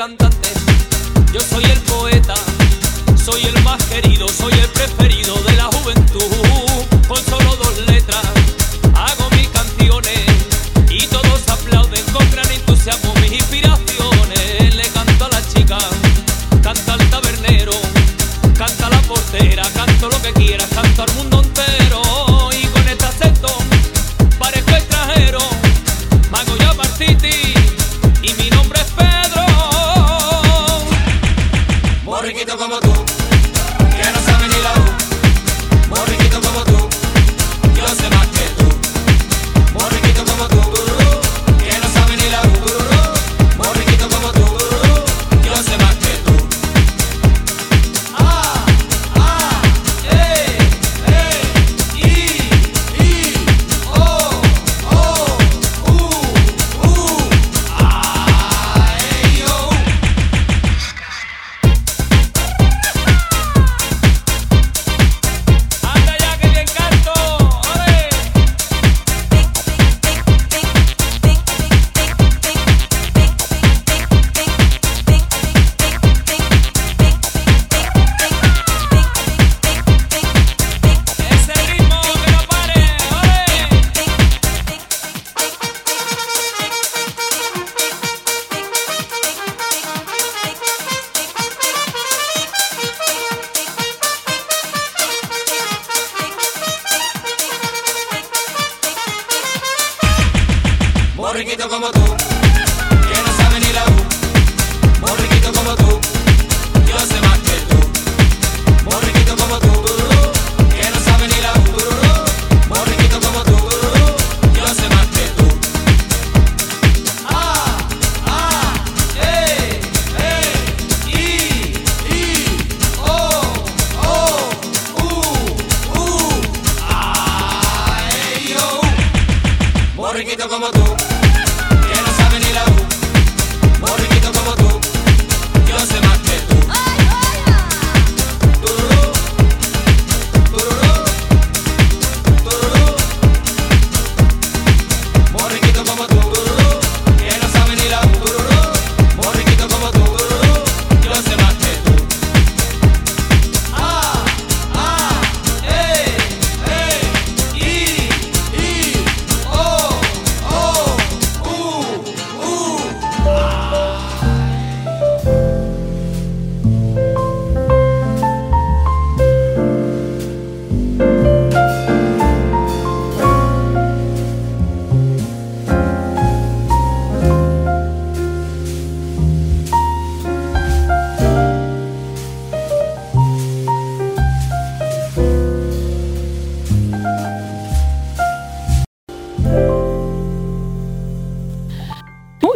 Cantante, 0.00 0.48
yo 1.30 1.40
soy 1.40 1.69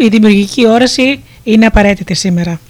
Η 0.05 0.09
δημιουργική 0.09 0.66
όραση 0.66 1.22
είναι 1.43 1.66
απαραίτητη 1.66 2.14
σήμερα. 2.14 2.60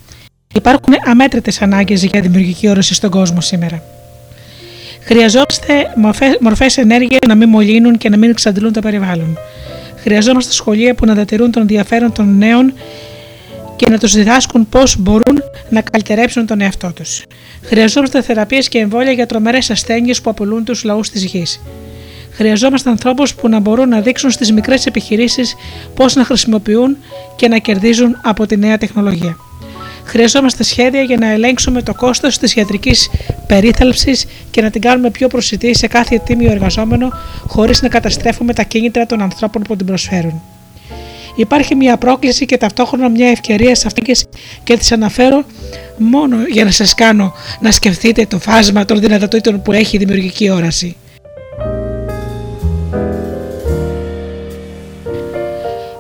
Υπάρχουν 0.55 0.95
αμέτρητες 1.05 1.63
ανάγκες 1.63 2.05
για 2.05 2.21
δημιουργική 2.21 2.69
όραση 2.69 2.95
στον 2.95 3.11
κόσμο 3.11 3.41
σήμερα. 3.41 3.83
Χρειαζόμαστε 5.01 5.93
μορφές 6.41 6.77
ενέργειας 6.77 7.21
να 7.27 7.35
μην 7.35 7.49
μολύνουν 7.49 7.99
και 7.99 8.09
να 8.09 8.17
μην 8.17 8.31
εξαντλούν 8.31 8.73
το 8.73 8.81
περιβάλλον. 8.81 9.39
Χρειαζόμαστε 9.97 10.53
σχολεία 10.53 10.95
που 10.95 11.07
να 11.07 11.15
διατηρούν 11.15 11.51
τον 11.51 11.63
ενδιαφέρον 11.63 12.13
των 12.13 12.39
νέων 12.39 12.75
και 13.77 13.91
να 13.91 13.99
τους 13.99 14.13
διδάσκουν 14.13 14.69
πώς 14.69 14.97
μπορούν 14.99 15.43
να 15.71 15.81
καλυτερέψουν 15.81 16.47
τον 16.47 16.61
εαυτό 16.61 16.93
τους. 16.93 17.23
Χρειαζόμαστε 17.63 18.23
θεραπείες 18.23 18.69
και 18.69 18.79
εμβόλια 18.79 19.13
για 19.13 19.27
τρομερές 19.27 19.71
ασθένειες 19.71 20.21
που 20.21 20.31
απολούν 20.31 20.65
τους 20.65 20.85
λαούς 20.85 21.11
της 21.11 21.25
γης. 21.25 21.61
Χρειαζόμαστε 22.35 22.91
ανθρώπους 22.91 23.35
που 23.35 23.49
να 23.49 23.61
μπορούν 23.61 23.89
να 23.89 24.01
δείξουν 24.01 24.31
στις 24.31 24.53
μικρές 24.53 24.87
επιχειρήσεις 24.87 25.55
πώς 25.95 26.15
να 26.15 26.25
χρησιμοποιούν 26.25 26.97
και 27.37 27.49
να 27.49 27.59
κερδίζουν 27.59 28.19
από 28.23 28.47
τη 28.47 28.57
νέα 28.57 28.79
τεχνολογία. 28.79 29.37
Χρειαζόμαστε 30.05 30.63
σχέδια 30.63 31.03
για 31.03 31.17
να 31.17 31.31
ελέγξουμε 31.31 31.83
το 31.83 31.95
κόστος 31.95 32.39
της 32.39 32.55
ιατρικής 32.55 33.11
περίθαλψης 33.47 34.27
και 34.51 34.63
να 34.63 34.71
την 34.71 34.81
κάνουμε 34.81 35.11
πιο 35.11 35.29
προσιτή 35.29 35.77
σε 35.77 35.87
κάθε 35.87 36.19
τίμιο 36.19 36.51
εργαζόμενο, 36.51 37.13
χωρίς 37.47 37.83
να 37.83 37.89
καταστρέφουμε 37.89 38.53
τα 38.53 38.63
κίνητρα 38.63 39.07
των 39.07 39.23
ανθρώπων 39.23 39.63
που 39.63 39.77
την 39.77 39.87
προσφέρουν. 39.87 40.43
Υπάρχει 41.37 41.75
μια 41.75 41.97
πρόκληση 41.97 42.47
και 42.47 42.57
ταυτόχρονα 42.57 43.09
μια 43.09 43.29
ευκαιρία 43.29 43.75
σε 43.75 43.87
αυτές 43.87 44.27
και 44.65 44.77
τις 44.77 44.93
αναφέρω 44.93 45.45
μόνο 45.99 46.37
για 46.53 46.65
να 46.65 46.71
σας 46.71 46.95
κάνω 46.95 47.33
να 47.61 47.71
σκεφτείτε 47.71 48.27
το 48.27 48.39
φάσμα 48.39 48.85
των 48.85 49.01
δυνατοτήτων 49.01 49.63
που 49.63 49.73
έχει 49.73 49.97
η 49.97 49.99
δημιουργική 49.99 50.51
όραση. 50.51 50.97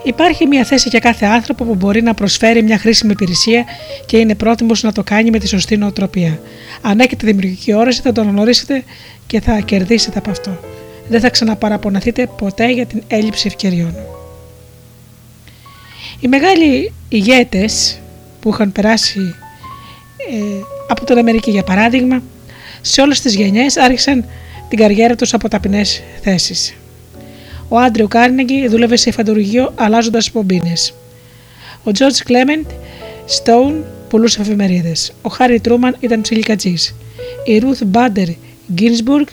Υπάρχει 0.04 0.46
μια 0.46 0.64
θέση 0.64 0.88
για 0.88 0.98
κάθε 0.98 1.26
άνθρωπο 1.26 1.64
που 1.64 1.74
μπορεί 1.74 2.02
να 2.02 2.14
προσφέρει 2.14 2.62
μια 2.62 2.78
χρήσιμη 2.78 3.12
υπηρεσία 3.12 3.64
και 4.06 4.16
είναι 4.16 4.34
πρόθυμος 4.34 4.82
να 4.82 4.92
το 4.92 5.02
κάνει 5.02 5.30
με 5.30 5.38
τη 5.38 5.48
σωστή 5.48 5.76
νοοτροπία. 5.76 6.40
Αν 6.80 7.00
έχετε 7.00 7.26
δημιουργική 7.26 7.72
όραση 7.72 8.00
θα 8.00 8.12
τον 8.12 8.28
γνωρίσετε 8.28 8.84
και 9.26 9.40
θα 9.40 9.58
κερδίσετε 9.58 10.18
από 10.18 10.30
αυτό. 10.30 10.60
Δεν 11.08 11.20
θα 11.20 11.30
ξαναπαραποναθείτε 11.30 12.26
ποτέ 12.38 12.70
για 12.70 12.86
την 12.86 13.02
έλλειψη 13.06 13.46
ευκαιριών. 13.46 13.94
Οι 16.20 16.28
μεγάλοι 16.28 16.92
ηγέτες 17.08 17.98
που 18.40 18.50
είχαν 18.52 18.72
περάσει 18.72 19.34
ε, 20.30 20.62
από 20.88 21.04
την 21.04 21.18
Αμερική 21.18 21.50
για 21.50 21.62
παράδειγμα 21.62 22.22
σε 22.80 23.00
όλες 23.00 23.20
τις 23.20 23.34
γενιές 23.34 23.76
άρχισαν 23.76 24.24
την 24.68 24.78
καριέρα 24.78 25.14
τους 25.14 25.34
από 25.34 25.48
ταπεινές 25.48 26.02
θέσεις. 26.22 26.74
Ο 27.68 27.78
Άντριου 27.78 28.08
Κάρνεγκι 28.08 28.68
δούλευε 28.68 28.96
σε 28.96 29.10
φαντουργείο 29.10 29.72
αλλάζοντας 29.74 30.30
πομπίνες. 30.30 30.94
Ο 31.84 31.92
Τζορτζ 31.92 32.18
Κλέμεντ 32.18 32.66
Στόουν 33.26 33.84
πουλούσε 34.08 34.40
εφημερίδες. 34.40 35.12
Ο 35.22 35.28
Χάρι 35.28 35.60
Τρούμαν 35.60 35.96
ήταν 36.00 36.20
ψιλικατζή. 36.20 36.74
Η 37.44 37.58
Ρουθ 37.58 37.82
Μπάντερ 37.84 38.28
Γκίνσμπουργκ 38.72 39.26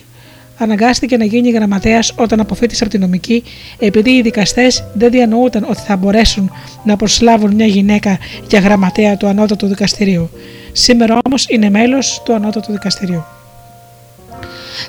αναγκάστηκε 0.58 1.18
να 1.18 1.26
γίνει 1.26 1.50
γραμματέας 1.50 2.14
όταν 2.16 2.40
αποφύτησε 2.40 2.84
από 2.84 2.92
την 2.92 3.02
νομική, 3.02 3.44
επειδή 3.80 4.12
οι 4.12 4.22
δικαστές 4.22 4.84
δεν 4.94 5.12
διανοούταν 5.12 5.66
ότι 5.70 5.82
θα 5.82 5.96
μπορέσουν 5.96 6.52
να 6.84 6.96
προσλάβουν 6.96 7.56
μια 7.56 7.66
γυναίκα 7.66 8.18
για 8.50 8.60
γραμματέα 8.60 9.18
του 9.18 9.28
ανώτατου 9.28 9.68
δικαστηρίου. 9.68 10.30
Σήμερα 10.72 11.18
όμως 11.26 11.46
είναι 11.50 11.70
μέλος 11.70 12.22
του 12.26 12.34
ανώτατου 12.34 12.72
δικαστηρίου. 12.72 13.24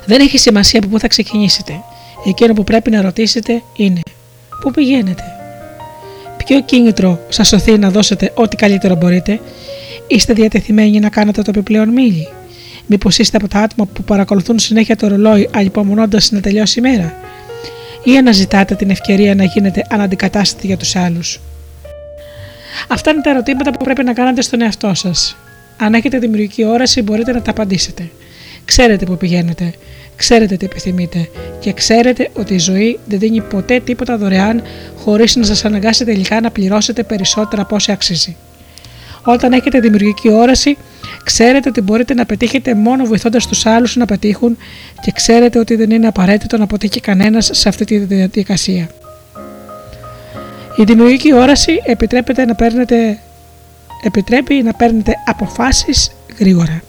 Δεν 0.05 0.21
έχει 0.21 0.37
σημασία 0.37 0.79
από 0.79 0.87
πού 0.89 0.99
θα 0.99 1.07
ξεκινήσετε. 1.07 1.83
Εκείνο 2.25 2.53
που 2.53 2.63
πρέπει 2.63 2.89
να 2.89 3.01
ρωτήσετε 3.01 3.61
είναι 3.75 3.99
Πού 4.61 4.71
πηγαίνετε; 4.71 5.23
Ποιο 6.45 6.61
κίνητρο 6.61 7.19
σας 7.29 7.47
σωθεί 7.47 7.77
να 7.77 7.89
δώσετε 7.89 8.31
ό,τι 8.35 8.55
καλύτερο 8.55 8.95
μπορείτε; 8.95 9.39
Είστε 10.07 10.33
διατεθειμένοι 10.33 10.99
να 10.99 11.09
κάνετε 11.09 11.41
το 11.41 11.49
επιπλέον 11.49 11.89
μίλι; 11.89 12.27
Μήπως 12.85 13.17
είστε 13.17 13.37
από 13.37 13.47
τα 13.47 13.59
άτομα 13.59 13.89
που 13.93 14.03
παρακολουθούν 14.03 14.59
συνέχεια 14.59 14.95
το 14.95 15.07
ρολόι 15.07 15.49
ανυπομονώντας 15.55 16.31
να 16.31 16.39
τελειώσει 16.39 16.79
η 16.79 16.81
μέρα; 16.81 17.13
Ή 18.03 18.17
αναζητάτε 18.17 18.75
την 18.75 18.89
ευκαιρία 18.89 19.35
να 19.35 19.43
γίνετε 19.43 19.85
αναντικατάστατοι 19.89 20.67
για 20.67 20.77
τους 20.77 20.95
άλλους; 20.95 21.39
Αυτά 22.87 23.11
είναι 23.11 23.21
τα 23.21 23.29
ερωτήματα 23.29 23.71
που 23.71 23.83
πρέπει 23.83 24.03
να 24.03 24.13
κάνετε 24.13 24.41
στον 24.41 24.61
εαυτό 24.61 24.93
σας. 24.93 25.37
Αν 25.77 25.93
έχετε 25.93 26.17
δημιουργική 26.19 26.65
όραση 26.65 27.01
μπορείτε 27.01 27.31
να 27.31 27.41
τα 27.41 27.51
απαντήσετε. 27.51 28.11
Ξέρετε 28.65 29.05
που 29.05 29.17
πηγαίνετε 29.17 29.73
Ξέρετε 30.15 30.57
τι 30.57 30.65
επιθυμείτε 30.65 31.29
και 31.59 31.73
ξέρετε 31.73 32.29
ότι 32.33 32.53
η 32.53 32.59
ζωή 32.59 32.99
δεν 33.05 33.19
δίνει 33.19 33.41
ποτέ 33.41 33.79
τίποτα 33.79 34.17
δωρεάν 34.17 34.61
χωρίς 34.97 35.35
να 35.35 35.43
σας 35.43 35.65
αναγκάσει 35.65 36.05
τελικά 36.05 36.41
να 36.41 36.51
πληρώσετε 36.51 37.03
περισσότερα 37.03 37.61
από 37.61 37.75
όση 37.75 37.91
αξίζει. 37.91 38.35
Όταν 39.25 39.51
έχετε 39.53 39.79
δημιουργική 39.79 40.29
όραση, 40.29 40.77
ξέρετε 41.23 41.69
ότι 41.69 41.81
μπορείτε 41.81 42.13
να 42.13 42.25
πετύχετε 42.25 42.73
μόνο 42.73 43.05
βοηθώντας 43.05 43.47
τους 43.47 43.65
άλλους 43.65 43.95
να 43.95 44.05
πετύχουν 44.05 44.57
και 45.01 45.11
ξέρετε 45.11 45.59
ότι 45.59 45.75
δεν 45.75 45.91
είναι 45.91 46.07
απαραίτητο 46.07 46.57
να 46.57 46.63
αποτύχει 46.63 46.99
κανένας 46.99 47.49
σε 47.53 47.69
αυτή 47.69 47.85
τη 47.85 47.97
διαδικασία. 47.97 48.89
Η 50.75 50.83
δημιουργική 50.83 51.33
όραση 51.33 51.81
επιτρέπεται 51.85 52.45
να 52.45 52.55
παίρνετε, 52.55 53.19
επιτρέπει 54.03 54.53
να 54.53 54.73
παίρνετε 54.73 55.13
αποφάσεις 55.25 56.11
γρήγορα 56.39 56.83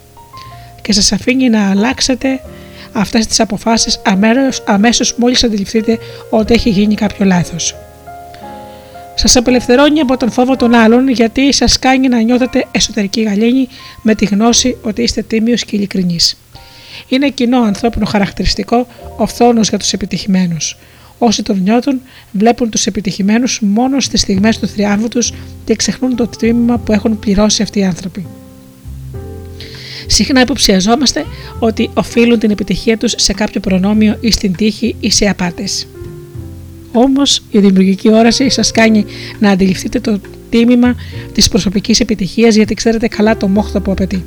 και 0.82 0.92
σας 0.92 1.12
αφήνει 1.12 1.48
να 1.48 1.70
αλλάξετε 1.70 2.40
αυτές 2.94 3.26
τις 3.26 3.40
αποφάσεις 3.40 4.00
αμέσως, 4.04 4.62
αμέσως 4.66 5.14
μόλις 5.16 5.44
αντιληφθείτε 5.44 5.98
ότι 6.30 6.54
έχει 6.54 6.70
γίνει 6.70 6.94
κάποιο 6.94 7.24
λάθος. 7.24 7.74
Σας 9.14 9.36
απελευθερώνει 9.36 10.00
από 10.00 10.16
τον 10.16 10.30
φόβο 10.30 10.56
των 10.56 10.74
άλλων 10.74 11.08
γιατί 11.08 11.52
σας 11.52 11.78
κάνει 11.78 12.08
να 12.08 12.20
νιώθετε 12.20 12.66
εσωτερική 12.70 13.22
γαλήνη 13.22 13.68
με 14.02 14.14
τη 14.14 14.24
γνώση 14.24 14.76
ότι 14.82 15.02
είστε 15.02 15.22
τίμιος 15.22 15.64
και 15.64 15.76
ειλικρινής. 15.76 16.36
Είναι 17.08 17.28
κοινό 17.28 17.62
ανθρώπινο 17.62 18.04
χαρακτηριστικό 18.04 18.86
ο 19.16 19.26
φθόνος 19.26 19.68
για 19.68 19.78
τους 19.78 19.92
επιτυχημένους. 19.92 20.76
Όσοι 21.18 21.42
τον 21.42 21.60
νιώθουν 21.62 22.00
βλέπουν 22.32 22.70
τους 22.70 22.86
επιτυχημένους 22.86 23.60
μόνο 23.62 24.00
στις 24.00 24.20
στιγμές 24.20 24.58
του 24.58 24.66
θριάμβου 24.66 25.08
τους 25.08 25.32
και 25.64 25.74
ξεχνούν 25.74 26.16
το 26.16 26.26
τίμημα 26.26 26.78
που 26.78 26.92
έχουν 26.92 27.18
πληρώσει 27.18 27.62
αυτοί 27.62 27.78
οι 27.78 27.84
άνθρωποι. 27.84 28.26
Συχνά 30.06 30.40
υποψιαζόμαστε 30.40 31.24
ότι 31.58 31.90
οφείλουν 31.94 32.38
την 32.38 32.50
επιτυχία 32.50 32.98
τους 32.98 33.14
σε 33.16 33.32
κάποιο 33.32 33.60
προνόμιο 33.60 34.16
ή 34.20 34.30
στην 34.30 34.56
τύχη 34.56 34.96
ή 35.00 35.10
σε 35.10 35.28
απάτες. 35.28 35.86
Όμως 36.92 37.42
η 37.50 37.58
δημιουργική 37.58 38.12
όραση 38.12 38.50
σας 38.50 38.70
κάνει 38.70 39.04
να 39.38 39.50
αντιληφθείτε 39.50 40.00
το 40.00 40.20
τίμημα 40.50 40.94
της 41.32 41.48
προσωπικής 41.48 42.00
επιτυχίας 42.00 42.54
γιατί 42.54 42.74
ξέρετε 42.74 43.08
καλά 43.08 43.36
το 43.36 43.48
μόχθο 43.48 43.80
που 43.80 43.90
απαιτεί. 43.90 44.24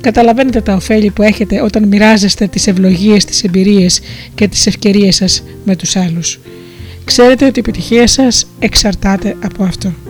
Καταλαβαίνετε 0.00 0.60
τα 0.60 0.74
ωφέλη 0.74 1.10
που 1.10 1.22
έχετε 1.22 1.62
όταν 1.62 1.88
μοιράζεστε 1.88 2.46
τις 2.46 2.66
ευλογίες, 2.66 3.24
τις 3.24 3.44
εμπειρίες 3.44 4.00
και 4.34 4.48
τις 4.48 4.66
ευκαιρίες 4.66 5.16
σας 5.16 5.42
με 5.64 5.76
τους 5.76 5.96
άλλους. 5.96 6.40
Ξέρετε 7.04 7.46
ότι 7.46 7.58
η 7.58 7.62
επιτυχία 7.66 8.06
σας 8.06 8.46
εξαρτάται 8.58 9.36
από 9.42 9.64
αυτό. 9.64 10.07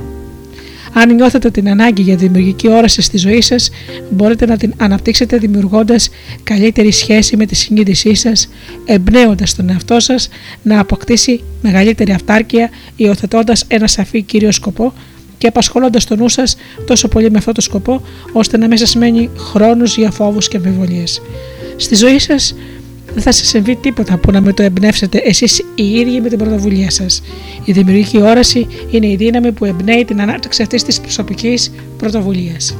Αν 0.92 1.14
νιώθετε 1.14 1.50
την 1.50 1.68
ανάγκη 1.68 2.02
για 2.02 2.16
δημιουργική 2.16 2.68
όραση 2.68 3.02
στη 3.02 3.18
ζωή 3.18 3.40
σας, 3.40 3.70
μπορείτε 4.10 4.46
να 4.46 4.56
την 4.56 4.72
αναπτύξετε 4.76 5.36
δημιουργώντας 5.36 6.10
καλύτερη 6.42 6.92
σχέση 6.92 7.36
με 7.36 7.46
τη 7.46 7.54
συνείδησή 7.54 8.14
σας, 8.14 8.48
εμπνέοντας 8.84 9.54
τον 9.54 9.68
εαυτό 9.70 10.00
σας 10.00 10.28
να 10.62 10.80
αποκτήσει 10.80 11.42
μεγαλύτερη 11.62 12.12
αυτάρκεια, 12.12 12.70
υιοθετώντας 12.96 13.64
ένα 13.68 13.86
σαφή 13.86 14.22
κύριο 14.22 14.52
σκοπό 14.52 14.92
και 15.38 15.46
απασχολώντας 15.46 16.04
το 16.04 16.16
νου 16.16 16.28
σας 16.28 16.56
τόσο 16.86 17.08
πολύ 17.08 17.30
με 17.30 17.38
αυτό 17.38 17.52
το 17.52 17.60
σκοπό, 17.60 18.02
ώστε 18.32 18.56
να 18.56 18.66
μην 18.66 18.76
σας 18.76 18.94
μένει 18.94 19.30
χρόνος 19.36 19.96
για 19.96 20.10
φόβους 20.10 20.48
και 20.48 20.56
αμφιβολίες. 20.56 21.22
Στη 21.76 21.94
ζωή 21.94 22.18
σας 22.18 22.54
δεν 23.18 23.32
θα 23.32 23.38
σας 23.38 23.48
συμβεί 23.48 23.76
τίποτα 23.76 24.16
που 24.16 24.30
να 24.30 24.40
με 24.40 24.52
το 24.52 24.62
εμπνεύσετε 24.62 25.18
εσείς 25.24 25.58
οι 25.74 25.90
ίδιοι 25.90 26.20
με 26.20 26.28
την 26.28 26.38
πρωτοβουλία 26.38 26.90
σας. 26.90 27.22
Η 27.64 27.72
δημιουργική 27.72 28.22
όραση 28.22 28.66
είναι 28.90 29.06
η 29.06 29.16
δύναμη 29.16 29.52
που 29.52 29.64
εμπνέει 29.64 30.04
την 30.04 30.20
ανάπτυξη 30.20 30.62
αυτής 30.62 30.84
της 30.84 31.00
προσωπικής 31.00 31.70
πρωτοβουλίας. 31.96 32.76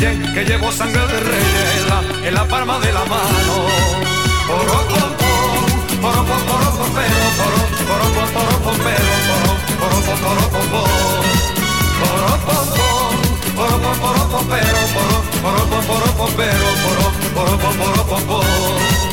Que 0.00 0.44
llevo 0.46 0.72
sangre 0.72 1.06
de 1.08 1.20
reyes 1.20 1.84
en 2.24 2.32
la, 2.34 2.48
palma 2.48 2.78
de 2.78 2.90
la 2.90 3.04
mano. 3.04 3.66
Poro, 4.46 4.80
poro, 4.88 6.24
poro, 6.24 6.40
poro, 6.48 6.70
pompero, 6.78 7.26
poro, 7.36 7.60
poro, 7.86 8.06
poro, 8.32 8.54
pompero, 8.64 9.12
poro, 9.28 9.52
poro, 9.78 9.98
poro, 10.00 10.44
poro, 10.48 10.80
poro, 12.00 12.32
poro, 12.40 12.72
poro, 13.54 13.76
poro, 13.76 14.00
poro, 14.00 14.30
poro, 14.30 14.56
poro, 15.42 16.08
poro, 16.08 16.32
poro, 17.34 17.58
poro, 17.58 18.00
poro, 18.08 18.26
poro, 18.26 19.09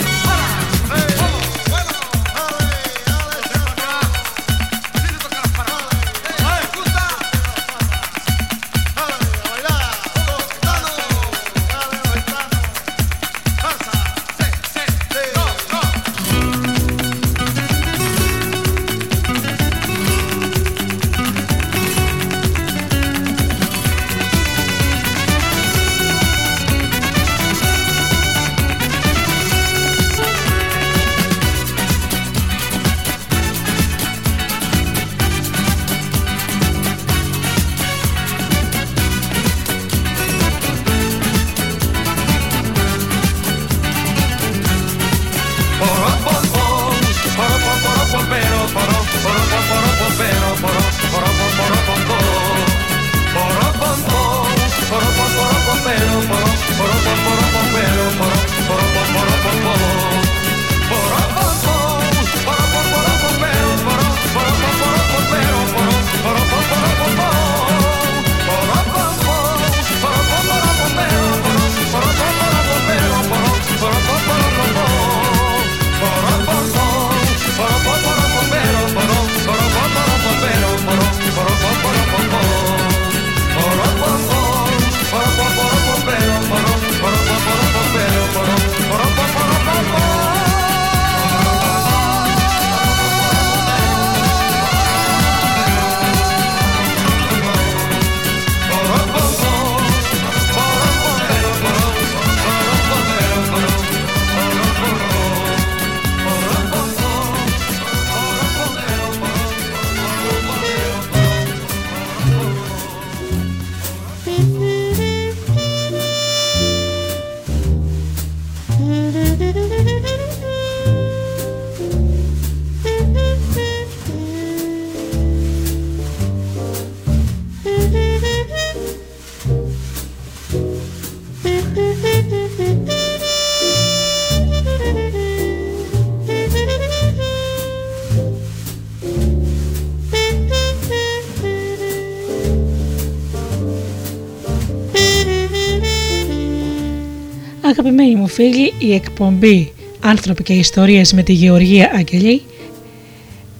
Αγαπημένοι 148.00 148.22
μου 148.22 148.28
φίλοι, 148.28 148.74
η 148.78 148.94
εκπομπή 148.94 149.74
«Άνθρωποι 150.00 150.44
και 150.44 150.54
ιστορίες» 150.54 151.14
με 151.14 151.24
τη 151.24 151.34
Γεωργία 151.34 151.92
Αγγελή 151.96 152.42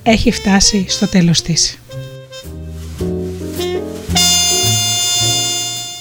έχει 0.04 0.32
φτάσει 0.32 0.86
στο 0.88 1.08
τέλος 1.08 1.42
της. 1.42 1.80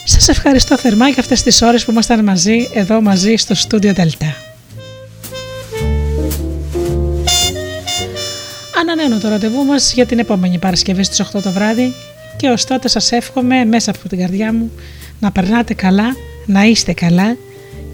Σας 0.05 0.29
ευχαριστώ 0.29 0.79
θερμά 0.79 1.09
για 1.09 1.21
αυτές 1.21 1.43
τις 1.43 1.63
ώρες 1.63 1.85
που 1.85 1.91
ήμασταν 1.91 2.25
μαζί, 2.25 2.69
εδώ 2.75 3.01
μαζί 3.01 3.37
στο 3.37 3.55
στούντιο 3.55 3.93
Δελτά. 3.93 4.37
Ανανέω 8.81 9.19
το 9.19 9.29
ραντεβού 9.29 9.65
μας 9.65 9.93
για 9.93 10.07
την 10.07 10.19
επόμενη 10.19 10.59
Παρασκευή 10.59 11.03
στις 11.03 11.21
8 11.21 11.43
το 11.43 11.51
βράδυ 11.51 11.93
και 12.37 12.49
ως 12.49 12.65
τότε 12.65 12.89
σας 12.89 13.13
εύχομαι 13.13 13.65
μέσα 13.65 13.91
από 13.91 14.09
την 14.09 14.19
καρδιά 14.19 14.53
μου 14.53 14.71
να 15.21 15.31
περνάτε 15.31 15.75
καλά, 15.75 16.17
να 16.47 16.65
είστε 16.65 16.93
καλά 16.93 17.37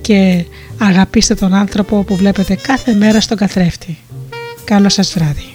και 0.03 0.45
αγαπήστε 0.79 1.35
τον 1.35 1.55
άνθρωπο 1.55 2.05
που 2.05 2.17
βλέπετε 2.17 2.55
κάθε 2.55 2.95
μέρα 2.95 3.21
στον 3.21 3.37
καθρέφτη. 3.37 3.99
Καλό 4.65 4.89
σας 4.89 5.13
βράδυ. 5.13 5.55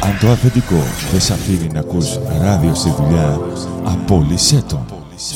Αν 0.00 0.18
το 0.20 0.30
αφεντικό 0.30 0.82
δεν 1.10 1.20
σ' 1.20 1.30
αφήνει 1.30 1.68
να 1.72 1.80
ακούς 1.80 2.18
ράδιο 2.40 2.74
στη 2.74 2.90
δουλειά, 2.90 3.40
απόλυσέ 3.84 4.62
το. 4.68 4.86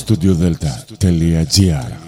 Studiodelta.gr 0.07 2.06